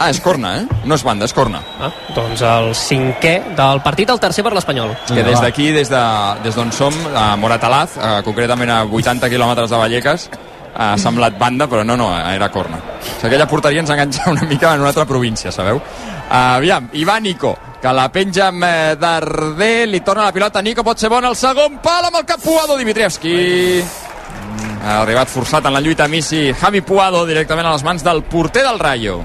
Ah, 0.01 0.09
és 0.09 0.17
corna, 0.17 0.55
eh? 0.57 0.79
No 0.89 0.95
és 0.97 1.03
banda, 1.05 1.27
és 1.29 1.33
corna. 1.37 1.59
Ah, 1.77 1.91
doncs 2.15 2.41
el 2.41 2.71
cinquè 2.73 3.35
del 3.53 3.81
partit, 3.85 4.09
el 4.09 4.19
tercer 4.23 4.41
per 4.41 4.55
l'Espanyol. 4.55 4.95
Que 5.11 5.21
des 5.21 5.37
d'aquí, 5.43 5.67
des 5.75 5.91
d'on 5.91 6.39
de, 6.39 6.45
des 6.47 6.55
d'on 6.57 6.71
som, 6.73 6.95
a 7.13 7.35
Moratalaz, 7.37 7.99
eh, 7.99 8.13
concretament 8.25 8.71
a 8.73 8.79
80 8.87 9.29
quilòmetres 9.29 9.69
de 9.69 9.77
Vallecas, 9.77 10.25
ha 10.73 10.95
semblat 10.97 11.37
banda, 11.37 11.67
però 11.69 11.83
no, 11.85 11.99
no, 11.99 12.07
era 12.17 12.49
corna. 12.49 12.79
O 12.81 13.03
sigui, 13.03 13.27
aquella 13.27 13.45
porteria 13.51 13.83
ens 13.83 13.93
enganxa 13.93 14.31
una 14.31 14.47
mica 14.49 14.71
en 14.73 14.81
una 14.81 14.89
altra 14.89 15.05
província, 15.05 15.51
sabeu? 15.53 15.77
Uh, 15.77 16.55
aviam, 16.57 16.87
Ivan 16.97 17.21
Nico, 17.21 17.51
que 17.81 17.93
la 17.93 18.07
penja 18.09 18.47
amb 18.47 18.65
eh, 18.65 18.95
Darder, 18.97 19.85
li 19.91 19.99
torna 20.01 20.25
la 20.25 20.33
pilota, 20.33 20.63
Nico 20.65 20.81
pot 20.87 20.97
ser 20.97 21.11
bon 21.13 21.27
al 21.27 21.37
segon 21.37 21.77
pal 21.83 22.07
amb 22.07 22.17
el 22.23 22.25
cap 22.25 22.41
Puado 22.41 22.79
Dimitrievski. 22.79 23.35
Ha 24.81 24.97
arribat 25.03 25.29
forçat 25.29 25.69
en 25.69 25.77
la 25.77 25.83
lluita 25.83 26.07
Missi, 26.09 26.47
Javi 26.57 26.81
Puado 26.81 27.21
directament 27.29 27.69
a 27.69 27.75
les 27.75 27.85
mans 27.85 28.01
del 28.01 28.23
porter 28.25 28.65
del 28.65 28.81
Rayo 28.81 29.19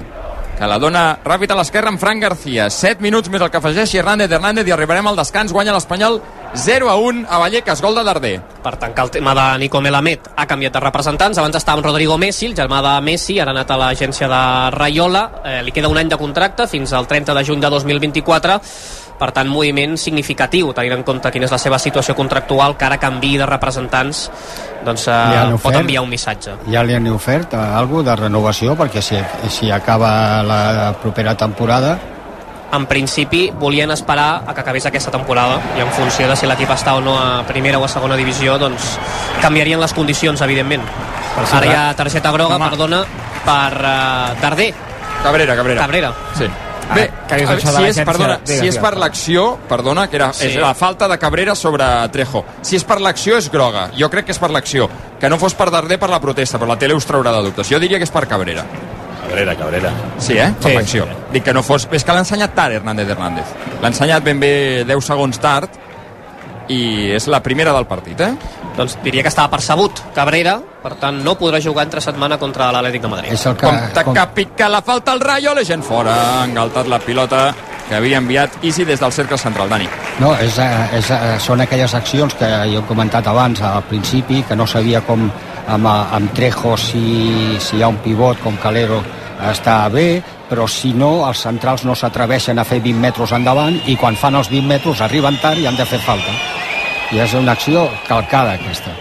que 0.57 0.67
la 0.67 0.79
dona 0.81 1.03
ràpid 1.23 1.51
a 1.53 1.57
l'esquerra 1.59 1.91
amb 1.93 2.01
Fran 2.01 2.19
García. 2.19 2.67
7 2.73 3.03
minuts 3.05 3.29
més 3.29 3.43
el 3.43 3.51
que 3.53 3.59
afegeixi 3.59 3.99
Hernández. 4.01 4.31
Hernández 4.33 4.67
i 4.67 4.73
arribarem 4.73 5.07
al 5.07 5.19
descans, 5.19 5.53
guanya 5.53 5.75
l'Espanyol 5.75 6.19
0 6.57 6.89
a 6.89 6.95
1 6.97 7.25
a 7.29 7.37
Vallecas, 7.37 7.81
gol 7.83 7.95
de 7.95 8.03
Darder. 8.07 8.35
Per 8.63 8.75
tancar 8.81 9.05
el 9.05 9.11
tema 9.11 9.35
de 9.37 9.47
Nico 9.61 9.81
Melamed, 9.81 10.31
ha 10.35 10.47
canviat 10.49 10.73
de 10.73 10.81
representants. 10.81 11.37
Abans 11.37 11.59
estava 11.59 11.77
amb 11.77 11.85
Rodrigo 11.85 12.17
Messi, 12.17 12.47
el 12.49 12.55
germà 12.57 12.81
de 12.81 12.95
Messi, 13.05 13.39
ara 13.39 13.53
ha 13.53 13.57
anat 13.59 13.71
a 13.71 13.77
l'agència 13.83 14.29
de 14.31 14.43
Rayola. 14.73 15.25
Eh, 15.43 15.59
li 15.67 15.75
queda 15.75 15.91
un 15.93 16.01
any 16.01 16.09
de 16.09 16.17
contracte 16.17 16.67
fins 16.67 16.93
al 16.93 17.07
30 17.07 17.37
de 17.37 17.45
juny 17.45 17.61
de 17.61 17.69
2024 17.69 18.57
per 19.17 19.31
tant, 19.35 19.49
moviment 19.49 19.97
significatiu, 19.99 20.71
tenint 20.77 20.99
en 20.99 21.05
compte 21.07 21.31
quina 21.33 21.47
és 21.47 21.53
la 21.53 21.61
seva 21.61 21.79
situació 21.81 22.15
contractual, 22.17 22.77
que 22.77 22.85
ara 22.87 22.99
canvi 23.01 23.35
de 23.41 23.47
representants, 23.49 24.27
doncs 24.85 25.07
eh, 25.11 25.55
pot 25.61 25.75
enviar 25.75 26.03
un 26.05 26.11
missatge. 26.11 26.57
Ja 26.71 26.83
li 26.85 26.95
han 26.97 27.07
ofert 27.11 27.55
eh, 27.57 27.63
alguna 27.81 28.11
de 28.11 28.19
renovació, 28.23 28.77
perquè 28.79 29.01
si, 29.01 29.17
si 29.53 29.71
acaba 29.71 30.43
la 30.45 30.93
propera 31.01 31.35
temporada 31.37 31.97
en 32.67 32.83
principi 32.85 33.45
volien 33.55 33.91
esperar 33.91 34.43
a 34.45 34.53
que 34.53 34.59
acabés 34.59 34.85
aquesta 34.85 35.07
temporada 35.09 35.61
i 35.77 35.79
en 35.79 35.91
funció 35.95 36.27
de 36.27 36.35
si 36.35 36.49
l'equip 36.49 36.73
està 36.75 36.97
o 36.97 36.99
no 36.99 37.13
a 37.15 37.45
primera 37.47 37.79
o 37.79 37.85
a 37.85 37.87
segona 37.87 38.17
divisió 38.19 38.57
doncs 38.59 38.97
canviarien 39.39 39.79
les 39.79 39.95
condicions 39.95 40.43
evidentment 40.43 40.83
ara 41.47 41.63
hi 41.63 41.71
ha 41.71 41.85
targeta 41.95 42.33
groga, 42.35 42.59
Home. 42.59 42.67
perdona 42.67 42.99
per 43.47 43.71
uh, 43.79 44.35
Darder 44.41 44.73
Cabrera, 45.23 45.55
Cabrera. 45.55 45.81
Cabrera. 45.81 46.13
Sí. 46.35 46.45
Bé, 46.95 47.11
que 47.27 47.35
de 47.35 47.57
si 47.59 47.83
és, 47.83 47.97
perdona, 48.05 48.39
digues, 48.45 48.59
si 48.61 48.67
és 48.69 48.77
per 48.77 48.93
l'acció, 48.97 49.57
perdona, 49.67 50.07
que 50.09 50.15
era, 50.15 50.31
Sí. 50.33 50.45
és 50.47 50.55
la 50.55 50.73
falta 50.73 51.07
de 51.07 51.17
Cabrera 51.19 51.53
sobre 51.55 51.83
Trejo. 52.11 52.45
Si 52.61 52.75
és 52.75 52.83
per 52.83 52.99
l'acció, 53.01 53.37
és 53.37 53.49
groga. 53.51 53.89
Jo 53.97 54.09
crec 54.09 54.25
que 54.25 54.31
és 54.31 54.39
per 54.39 54.49
l'acció. 54.51 54.89
Que 55.19 55.29
no 55.29 55.37
fos 55.37 55.53
per 55.53 55.69
Darder 55.71 55.99
per 55.99 56.09
la 56.09 56.19
protesta, 56.21 56.57
però 56.57 56.67
la 56.67 56.77
tele 56.79 56.93
us 56.93 57.05
traurà 57.05 57.31
de 57.35 57.43
dubtes. 57.43 57.67
Jo 57.69 57.79
diria 57.79 57.97
que 57.97 58.03
és 58.05 58.11
per 58.11 58.25
Cabrera. 58.27 58.63
Cabrera, 59.21 59.55
Cabrera. 59.57 59.91
Sí, 60.17 60.37
eh? 60.37 60.53
Per 60.61 60.71
Sí, 60.71 60.75
l'acció. 60.77 61.03
sí. 61.03 61.09
Dic 61.33 61.43
que 61.43 61.53
no 61.53 61.61
fos... 61.63 61.87
És 61.91 62.03
que 62.05 62.13
l'ha 62.13 62.19
ensenyat 62.19 62.53
tard, 62.55 62.73
Hernández 62.75 63.09
Hernández. 63.09 63.45
L'ha 63.81 63.87
ensenyat 63.89 64.23
ben 64.23 64.39
bé 64.39 64.85
10 64.87 65.03
segons 65.05 65.37
tard 65.39 65.69
i 66.73 67.13
és 67.15 67.27
la 67.31 67.41
primera 67.43 67.73
del 67.75 67.87
partit, 67.87 68.19
eh? 68.21 68.33
doncs 68.77 68.97
diria 69.03 69.23
que 69.25 69.31
estava 69.31 69.49
percebut 69.55 70.01
Cabrera, 70.15 70.57
per 70.83 70.93
tant 71.01 71.21
no 71.23 71.37
podrà 71.39 71.61
jugar 71.63 71.87
entre 71.87 72.03
setmana 72.03 72.37
contra 72.37 72.69
l'Atlètic 72.75 73.01
de 73.01 73.11
Madrid 73.11 73.33
és 73.33 73.45
el 73.49 73.57
que... 73.57 73.69
Compte 73.69 74.03
que 74.13 74.27
pica 74.35 74.69
la 74.69 74.81
falta 74.81 75.13
al 75.13 75.21
Rayo, 75.21 75.53
la 75.55 75.63
gent 75.65 75.83
fora. 75.85 76.13
Ha 76.13 76.45
engaltat 76.47 76.87
la 76.89 76.99
pilota 77.03 77.49
que 77.87 77.95
havia 77.95 78.19
enviat 78.19 78.63
Isi 78.67 78.85
des 78.85 78.99
del 78.99 79.13
cercle 79.15 79.37
central, 79.39 79.69
Dani. 79.69 79.87
No, 80.19 80.33
és, 80.43 80.57
eh, 80.59 80.97
és, 80.97 81.11
eh, 81.11 81.37
són 81.39 81.61
aquelles 81.63 81.93
accions 81.95 82.35
que 82.35 82.49
jo 82.73 82.81
he 82.81 82.87
comentat 82.87 83.27
abans 83.27 83.61
al 83.61 83.83
principi, 83.87 84.43
que 84.43 84.55
no 84.55 84.67
sabia 84.67 85.01
com 85.01 85.29
amb, 85.67 85.85
eh, 85.85 86.15
amb 86.19 86.33
Trejo 86.33 86.75
si, 86.77 87.57
si 87.59 87.77
hi 87.77 87.83
ha 87.83 87.91
un 87.93 88.01
pivot 88.03 88.43
com 88.43 88.57
Calero 88.57 89.01
està 89.37 89.87
bé, 89.93 90.21
però 90.49 90.67
si 90.67 90.93
no, 90.93 91.27
els 91.27 91.43
centrals 91.45 91.83
no 91.85 91.95
s'atreveixen 91.95 92.59
a 92.59 92.65
fer 92.65 92.81
20 92.81 92.99
metres 92.99 93.31
endavant 93.31 93.77
i 93.85 93.95
quan 93.95 94.15
fan 94.15 94.35
els 94.35 94.49
20 94.49 94.67
metres 94.67 95.01
arriben 95.01 95.37
tard 95.41 95.59
i 95.59 95.67
han 95.67 95.77
de 95.77 95.85
fer 95.85 95.99
falta. 95.99 96.56
I 97.11 97.21
és 97.23 97.33
una 97.37 97.53
acció 97.55 97.87
calcada 98.07 98.57
aquesta. 98.57 98.91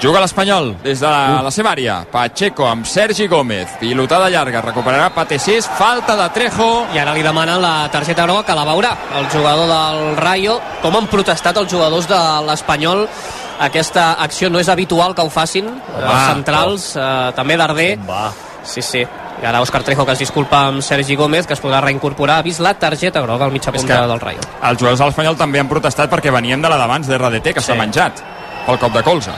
Juga 0.00 0.22
l'Espanyol 0.22 0.72
des 0.80 1.02
de 1.02 1.06
la, 1.06 1.42
la 1.44 1.50
seva 1.52 1.74
àrea. 1.74 1.98
Pacheco 2.08 2.64
amb 2.64 2.86
Sergi 2.88 3.26
Gómez. 3.28 3.74
Pilotada 3.82 4.30
llarga. 4.32 4.62
Recuperarà 4.64 5.10
Patecés. 5.12 5.68
Falta 5.76 6.16
de 6.16 6.28
Trejo. 6.32 6.70
i 6.94 6.98
ara 6.98 7.12
li 7.12 7.22
demanen 7.22 7.60
la 7.60 7.90
targeta 7.92 8.24
groga 8.24 8.46
que 8.48 8.56
la 8.56 8.64
veurà 8.64 8.94
el 9.20 9.28
jugador 9.28 9.68
del 9.68 10.16
Rayo 10.16 10.56
com 10.80 10.96
han 10.96 11.06
protestat 11.12 11.60
els 11.60 11.70
jugadors 11.70 12.08
de 12.08 12.20
l'Espanyol 12.48 13.04
aquesta 13.60 14.14
acció 14.24 14.48
no 14.48 14.58
és 14.58 14.70
habitual 14.72 15.14
que 15.14 15.22
ho 15.22 15.30
facin 15.30 15.68
els 15.68 16.22
centrals, 16.32 16.94
eh, 16.96 17.32
també 17.36 17.58
Darder 17.60 17.90
sí, 18.64 18.80
sí, 18.80 19.04
i 19.42 19.46
ara 19.46 19.60
Òscar 19.64 19.82
Trejo 19.82 20.04
que 20.04 20.12
es 20.12 20.18
disculpa 20.20 20.66
amb 20.68 20.82
Sergi 20.84 21.16
Gómez 21.16 21.46
que 21.46 21.54
es 21.56 21.62
podrà 21.62 21.80
reincorporar 21.80 22.38
ha 22.40 22.42
vist 22.46 22.60
la 22.60 22.74
targeta 22.74 23.22
groga 23.24 23.46
al 23.46 23.52
mitja 23.52 23.70
És 23.72 23.80
punta 23.80 24.06
del 24.06 24.20
Rayo 24.20 24.40
Els 24.62 24.78
jugadors 24.80 24.98
de 25.00 25.06
l'Espanyol 25.06 25.36
també 25.36 25.60
han 25.60 25.68
protestat 25.68 26.10
perquè 26.12 26.32
veníem 26.32 26.60
de 26.60 26.68
la 26.68 26.76
d'abans 26.76 27.06
de 27.08 27.16
RDT, 27.18 27.54
que 27.54 27.60
s'ha 27.60 27.72
Sí. 27.72 27.78
menjat 27.78 28.20
pel 28.66 28.78
cop 28.78 28.92
de 28.92 29.02
colze. 29.02 29.32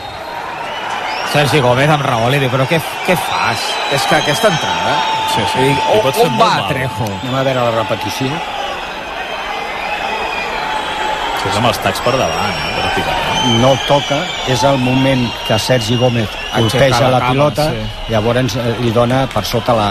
Sergi 1.32 1.61
Gómez 1.64 1.88
amb 1.88 2.05
raó 2.05 2.28
li 2.28 2.38
diu, 2.42 2.50
però 2.53 2.66
què, 2.68 2.80
què 3.07 3.14
fas? 3.16 3.62
És 3.94 4.03
que 4.09 4.16
aquesta 4.16 4.48
entrada... 4.53 4.96
Sí, 5.32 5.40
sí. 5.55 5.61
I 5.64 5.98
on, 5.98 6.12
on 6.26 6.34
va 6.38 6.48
mal. 6.59 6.66
Trejo? 6.68 7.07
Anem 7.22 7.36
a 7.38 7.42
veure 7.46 7.62
la 7.62 7.70
repetició. 7.78 8.28
Sí, 11.43 11.51
és 11.51 11.57
amb 11.59 11.66
els 11.66 11.78
tacs 11.82 12.01
per 12.05 12.12
davant, 12.14 12.53
eh. 12.55 12.82
No 13.59 13.72
toca, 13.88 14.20
és 14.47 14.62
el 14.62 14.76
moment 14.78 15.24
que 15.49 15.57
Sergi 15.59 15.97
Gómez 15.99 16.30
colpeja 16.53 17.09
la 17.09 17.18
la, 17.18 17.30
pilota, 17.32 17.64
sí. 17.72 18.12
llavors 18.12 18.55
eh, 18.61 18.66
li 18.78 18.93
dona 18.95 19.24
per 19.32 19.43
sota 19.49 19.74
la, 19.74 19.88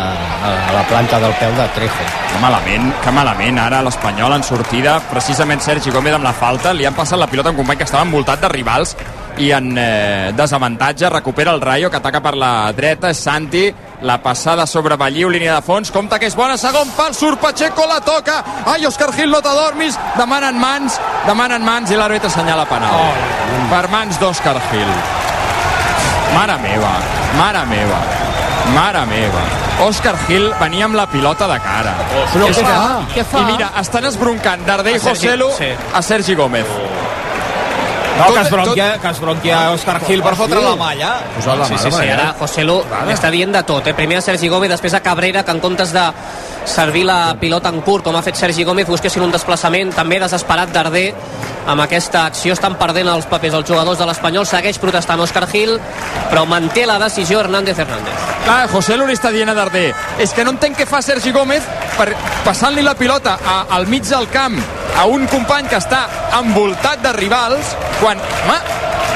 a 0.47 0.54
la 0.72 0.86
planta 0.88 1.20
del 1.20 1.34
peu 1.41 1.52
de 1.58 1.66
Trejo. 1.76 2.08
Que 2.32 2.39
malament, 2.39 2.88
que 3.04 3.12
malament. 3.12 3.60
Ara 3.60 3.82
l'Espanyol 3.84 4.38
en 4.38 4.47
sortida, 4.47 4.95
precisament 5.12 5.60
Sergi 5.60 5.91
Gómez 5.91 6.16
amb 6.16 6.30
la 6.30 6.32
falta, 6.32 6.72
li 6.72 6.88
han 6.88 6.95
passat 6.95 7.20
la 7.20 7.28
pilota 7.28 7.52
a 7.52 7.56
un 7.56 7.60
company 7.60 7.82
que 7.82 7.89
estava 7.89 8.08
envoltat 8.08 8.45
de 8.45 8.54
rivals 8.56 8.95
i 9.43 9.52
en 9.52 9.74
eh, 9.76 10.32
desavantatge 10.38 11.12
recupera 11.12 11.52
el 11.52 11.60
Rayo 11.60 11.91
que 11.91 11.99
ataca 11.99 12.24
per 12.24 12.38
la 12.39 12.72
dreta, 12.78 13.12
és 13.12 13.20
Santi 13.20 13.68
la 14.02 14.18
passada 14.22 14.66
sobre 14.68 14.95
Balliu, 14.97 15.30
línia 15.30 15.56
de 15.56 15.62
fons 15.62 15.91
compta 15.93 16.18
que 16.20 16.26
és 16.30 16.36
bona, 16.36 16.58
segon 16.58 16.89
pal, 16.97 17.14
surt 17.14 17.39
Pacheco 17.41 17.86
la 17.88 17.99
toca, 18.02 18.39
ai 18.66 18.86
Òscar 18.89 19.12
Gil 19.16 19.30
no 19.32 19.41
t'adormis 19.41 19.97
demanen 20.18 20.58
mans, 20.60 20.99
demanen 21.28 21.64
mans 21.66 21.91
i 21.91 21.99
l'àrbitre 21.99 22.32
assenyala 22.32 22.66
penal 22.70 22.97
oh. 22.97 23.68
per 23.72 23.86
mans 23.93 24.20
d'Òscar 24.22 24.58
Gil 24.72 24.91
mare 26.36 26.58
meva, 26.64 26.93
mare 27.38 27.66
meva 27.70 27.99
mare 28.76 29.06
meva 29.10 29.43
Òscar 29.86 30.16
Gil 30.28 30.52
venia 30.60 30.86
amb 30.86 30.95
la 30.95 31.08
pilota 31.10 31.47
de 31.49 31.58
cara 31.64 31.93
Però 32.32 32.47
És 32.47 32.58
què 32.58 32.64
que- 32.64 32.72
fa? 32.72 32.99
Què 33.16 33.24
fa? 33.26 33.39
i 33.41 33.52
mira, 33.52 33.72
estan 33.82 34.06
esbroncant 34.06 34.66
Darder 34.68 34.95
i 34.95 34.99
Joselu 34.99 35.49
sí. 35.58 35.72
a 35.93 36.02
Sergi 36.06 36.36
Gómez 36.36 36.68
No, 38.18 38.26
Tot- 38.26 38.36
que 38.36 38.41
es 38.41 38.51
bronquia, 38.51 38.97
que 39.01 39.07
es 39.07 39.20
bronquia 39.20 39.72
Òscar 39.72 39.99
Gil 40.05 40.22
per 40.22 40.36
fotre 40.36 40.62
la 40.62 40.76
malla. 40.76 41.12
Posat 41.36 41.57
la 41.57 41.66
Sí, 41.66 41.78
sí, 41.78 41.91
sí, 41.91 42.09
ara 42.09 42.36
José 42.38 42.64
Lu 42.64 42.82
està 43.09 43.32
dient 43.32 43.51
de 43.55 43.64
tot. 43.64 43.88
Eh? 43.88 43.93
Primer 43.97 44.18
a 44.18 44.22
Sergi 44.22 44.47
Gómez, 44.49 44.70
després 44.70 44.93
a 44.93 44.99
Cabrera, 45.01 45.43
que 45.43 45.51
en 45.51 45.59
comptes 45.59 45.91
de 45.93 46.03
servir 46.66 47.05
la 47.05 47.36
pilota 47.39 47.70
en 47.70 47.82
curt, 47.82 48.03
com 48.03 48.16
ha 48.16 48.22
fet 48.22 48.36
Sergi 48.36 48.64
Gómez, 48.64 48.88
busquessin 48.88 49.24
un 49.24 49.32
desplaçament 49.32 49.93
també 49.95 50.20
desesperat 50.20 50.70
d'Arder. 50.72 51.14
Amb 51.68 51.82
aquesta 51.82 52.26
acció 52.26 52.53
estan 52.53 52.74
perdent 52.76 53.07
els 53.07 53.26
papers 53.30 53.53
els 53.53 53.68
jugadors 53.70 53.97
de 53.99 54.05
l'Espanyol. 54.05 54.45
Segueix 54.49 54.78
protestant 54.82 55.20
Òscar 55.22 55.47
Gil, 55.49 55.80
però 56.30 56.45
manté 56.45 56.86
la 56.86 56.99
decisió 56.99 57.39
Hernández 57.39 57.78
Hernández. 57.80 58.14
Clar, 58.43 58.68
José 58.70 58.97
Lu 58.97 59.05
li 59.07 59.14
està 59.14 59.32
dient 59.32 59.49
a 59.49 59.53
Darder 59.53 59.93
és 60.20 60.32
que 60.34 60.43
no 60.43 60.51
entenc 60.51 60.78
què 60.78 60.86
fa 60.89 61.01
Sergi 61.01 61.32
Gómez 61.32 61.64
per 61.97 62.16
passant-li 62.43 62.82
la 62.82 62.95
pilota 62.95 63.38
a, 63.45 63.66
al 63.70 63.86
mig 63.88 64.01
del 64.09 64.28
camp 64.34 64.57
a 64.98 65.06
un 65.06 65.28
company 65.32 65.70
que 65.72 65.80
està 65.80 66.04
envoltat 66.39 67.02
de 67.04 67.14
rivals 67.18 67.76
quan, 68.00 68.20
home, 68.20 68.58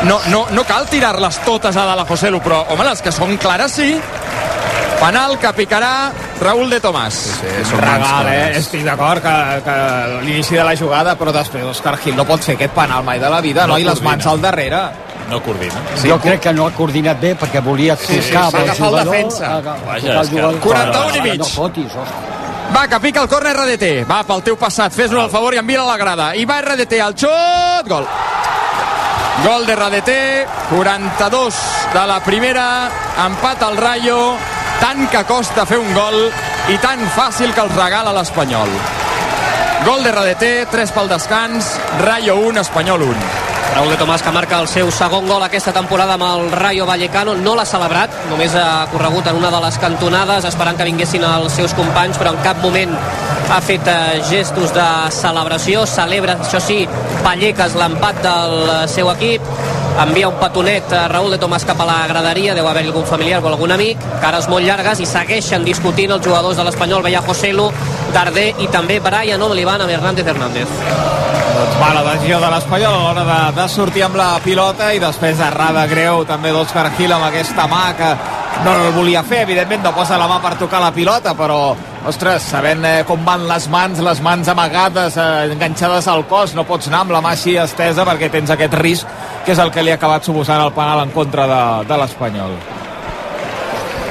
no, 0.09 0.19
no, 0.31 0.45
no 0.51 0.63
cal 0.67 0.87
tirar-les 0.89 1.41
totes 1.45 1.75
a 1.75 1.85
dalt 1.87 2.05
a 2.05 2.07
José 2.09 2.31
Lu, 2.31 2.41
però, 2.43 2.63
home, 2.73 2.85
les 2.87 3.01
que 3.01 3.13
són 3.15 3.35
clares 3.41 3.75
sí. 3.79 3.93
Penal 4.95 5.35
que 5.39 5.51
picarà 5.57 6.11
Raúl 6.39 6.69
de 6.71 6.79
Tomàs. 6.83 7.15
Sí, 7.39 7.49
mans 7.49 7.73
Regal, 7.81 8.29
eh? 8.31 8.45
Estic 8.59 8.85
d'acord 8.87 9.23
que, 9.23 9.33
que 9.65 9.75
l'inici 10.23 10.55
de 10.55 10.63
la 10.67 10.75
jugada, 10.79 11.17
però 11.19 11.33
després 11.35 11.67
Òscar 11.67 11.97
Gil 12.03 12.15
no 12.15 12.25
pot 12.27 12.43
fer 12.43 12.55
aquest 12.55 12.73
penal 12.75 13.03
mai 13.07 13.19
de 13.19 13.31
la 13.31 13.41
vida, 13.43 13.67
no? 13.67 13.75
No 13.75 13.81
I 13.83 13.87
les 13.87 14.01
mans 14.05 14.27
al 14.31 14.41
darrere. 14.43 14.85
No 15.29 15.41
coordina. 15.41 15.81
Sí, 15.97 16.07
jo 16.09 16.19
crec 16.21 16.43
que 16.47 16.53
no 16.53 16.67
ha 16.69 16.73
coordinat 16.75 17.19
bé 17.19 17.33
perquè 17.39 17.61
volia 17.65 17.95
sí, 17.97 18.19
va 18.29 18.45
amb 18.45 18.59
el 18.59 18.69
agafar 18.69 18.87
el 18.87 18.93
jugador, 18.93 19.13
defensa. 19.13 19.53
Vaja, 19.87 20.17
el 20.21 20.29
jugador. 20.29 20.59
41 20.67 21.15
i 21.15 21.23
mig. 21.25 21.39
No 21.41 21.49
fotis, 21.49 21.95
ostres. 22.05 22.44
Va, 22.73 22.87
que 22.87 22.99
pica 22.99 23.21
el 23.21 23.29
córner 23.29 23.53
RDT. 23.55 23.91
Va, 24.09 24.23
pel 24.27 24.43
teu 24.43 24.57
passat, 24.59 24.93
fes-nos 24.93 25.25
el 25.25 25.31
favor 25.31 25.55
i 25.55 25.59
envia 25.61 25.83
a 25.83 25.89
la 25.89 25.97
grada. 25.97 26.31
I 26.35 26.45
va 26.47 26.61
RDT, 26.63 26.99
al 27.03 27.15
xut, 27.17 27.89
gol. 27.91 28.07
Gol 29.45 29.65
de 29.67 29.75
RDT, 29.75 30.11
42 30.71 31.55
de 31.93 32.05
la 32.07 32.19
primera, 32.23 32.89
empat 33.25 33.63
al 33.63 33.77
Rayo, 33.77 34.19
tant 34.79 35.05
que 35.11 35.23
costa 35.27 35.65
fer 35.69 35.77
un 35.77 35.91
gol 35.93 36.31
i 36.71 36.77
tan 36.81 37.03
fàcil 37.13 37.53
que 37.53 37.65
els 37.67 37.75
regala 37.75 38.15
l'Espanyol. 38.15 38.71
Gol 39.85 40.07
de 40.07 40.15
RDT, 40.15 40.53
3 40.71 40.95
pel 40.95 41.11
descans, 41.11 41.75
Rayo 42.01 42.39
1, 42.47 42.63
Espanyol 42.63 43.03
1. 43.11 43.54
Raúl 43.75 43.89
de 43.91 43.97
Tomàs 43.99 44.21
que 44.23 44.31
marca 44.31 44.61
el 44.63 44.69
seu 44.71 44.87
segon 44.87 45.25
gol 45.27 45.43
aquesta 45.43 45.73
temporada 45.75 46.13
amb 46.15 46.23
el 46.23 46.45
Rayo 46.55 46.85
Vallecano. 46.87 47.33
No 47.35 47.57
l'ha 47.57 47.65
celebrat, 47.67 48.13
només 48.29 48.53
ha 48.55 48.85
corregut 48.87 49.27
en 49.27 49.35
una 49.35 49.49
de 49.51 49.59
les 49.65 49.77
cantonades 49.83 50.45
esperant 50.47 50.77
que 50.79 50.87
vinguessin 50.87 51.25
els 51.27 51.57
seus 51.59 51.73
companys 51.75 52.15
però 52.15 52.31
en 52.31 52.39
cap 52.45 52.61
moment 52.63 52.93
ha 53.51 53.57
fet 53.59 53.83
eh, 53.91 54.21
gestos 54.29 54.71
de 54.71 54.85
celebració. 55.11 55.83
Celebra, 55.91 56.37
això 56.45 56.61
sí, 56.63 56.85
Palleques 57.25 57.75
l'empat 57.75 58.21
del 58.23 58.55
seu 58.93 59.11
equip. 59.11 59.43
Envia 60.05 60.31
un 60.31 60.39
petonet 60.39 60.95
a 60.95 61.09
Raúl 61.11 61.35
de 61.35 61.41
Tomàs 61.43 61.67
cap 61.67 61.83
a 61.83 61.89
la 61.89 61.97
graderia, 62.07 62.55
deu 62.55 62.71
haver-hi 62.71 62.93
algun 62.93 63.07
familiar 63.11 63.41
o 63.43 63.51
algun 63.51 63.75
amic, 63.75 63.99
cares 64.23 64.47
molt 64.51 64.63
llargues 64.63 65.03
i 65.03 65.09
segueixen 65.09 65.67
discutint 65.67 66.15
els 66.15 66.23
jugadors 66.23 66.55
de 66.55 66.63
l'Espanyol, 66.63 67.03
veia 67.03 67.23
Joselu, 67.27 67.67
Darder 68.15 68.53
i 68.55 68.71
també 68.71 69.01
Brian 69.03 69.43
O'Livan 69.43 69.83
amb 69.83 69.95
Hernández 69.97 70.31
Hernández. 70.31 71.44
Doncs 71.55 71.75
mala 71.79 72.01
decisió 72.03 72.41
de 72.43 72.47
l'Espanyol 72.51 72.93
a 72.97 72.97
l'hora 72.99 73.21
de, 73.23 73.35
de 73.55 73.65
sortir 73.71 74.01
amb 74.03 74.17
la 74.19 74.33
pilota 74.43 74.89
i 74.91 74.99
després 74.99 75.39
errada 75.39 75.85
greu 75.87 76.25
també 76.27 76.49
d'Òscar 76.51 76.89
Gil 76.97 77.13
amb 77.15 77.29
aquesta 77.29 77.63
mà 77.71 77.83
que 77.95 78.09
no 78.65 78.73
el 78.75 78.91
volia 78.91 79.21
fer, 79.23 79.45
evidentment 79.45 79.85
no 79.85 79.93
posa 79.95 80.17
la 80.19 80.27
mà 80.27 80.41
per 80.43 80.57
tocar 80.59 80.81
la 80.83 80.91
pilota, 80.91 81.31
però 81.31 81.59
ostres, 82.11 82.43
sabent 82.51 82.83
eh, 82.89 82.93
com 83.07 83.23
van 83.23 83.47
les 83.47 83.69
mans, 83.71 84.03
les 84.03 84.19
mans 84.25 84.51
amagades, 84.51 85.15
eh, 85.15 85.53
enganxades 85.55 86.09
al 86.11 86.25
cos, 86.27 86.57
no 86.59 86.67
pots 86.67 86.91
anar 86.91 87.05
amb 87.05 87.15
la 87.15 87.23
mà 87.23 87.31
així 87.37 87.55
estesa 87.61 88.03
perquè 88.03 88.29
tens 88.33 88.51
aquest 88.51 88.75
risc 88.81 89.15
que 89.45 89.55
és 89.55 89.63
el 89.63 89.71
que 89.71 89.85
li 89.85 89.95
ha 89.95 89.99
acabat 90.01 90.27
suposant 90.27 90.59
el 90.59 90.75
penal 90.75 91.05
en 91.05 91.15
contra 91.15 91.47
de, 91.47 91.61
de 91.87 92.01
l'Espanyol. 92.03 92.59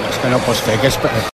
És 0.08 0.22
que 0.22 0.32
no 0.32 0.40
pots 0.48 0.64
fer 0.64 0.80
que 0.80 0.88
és 0.88 0.96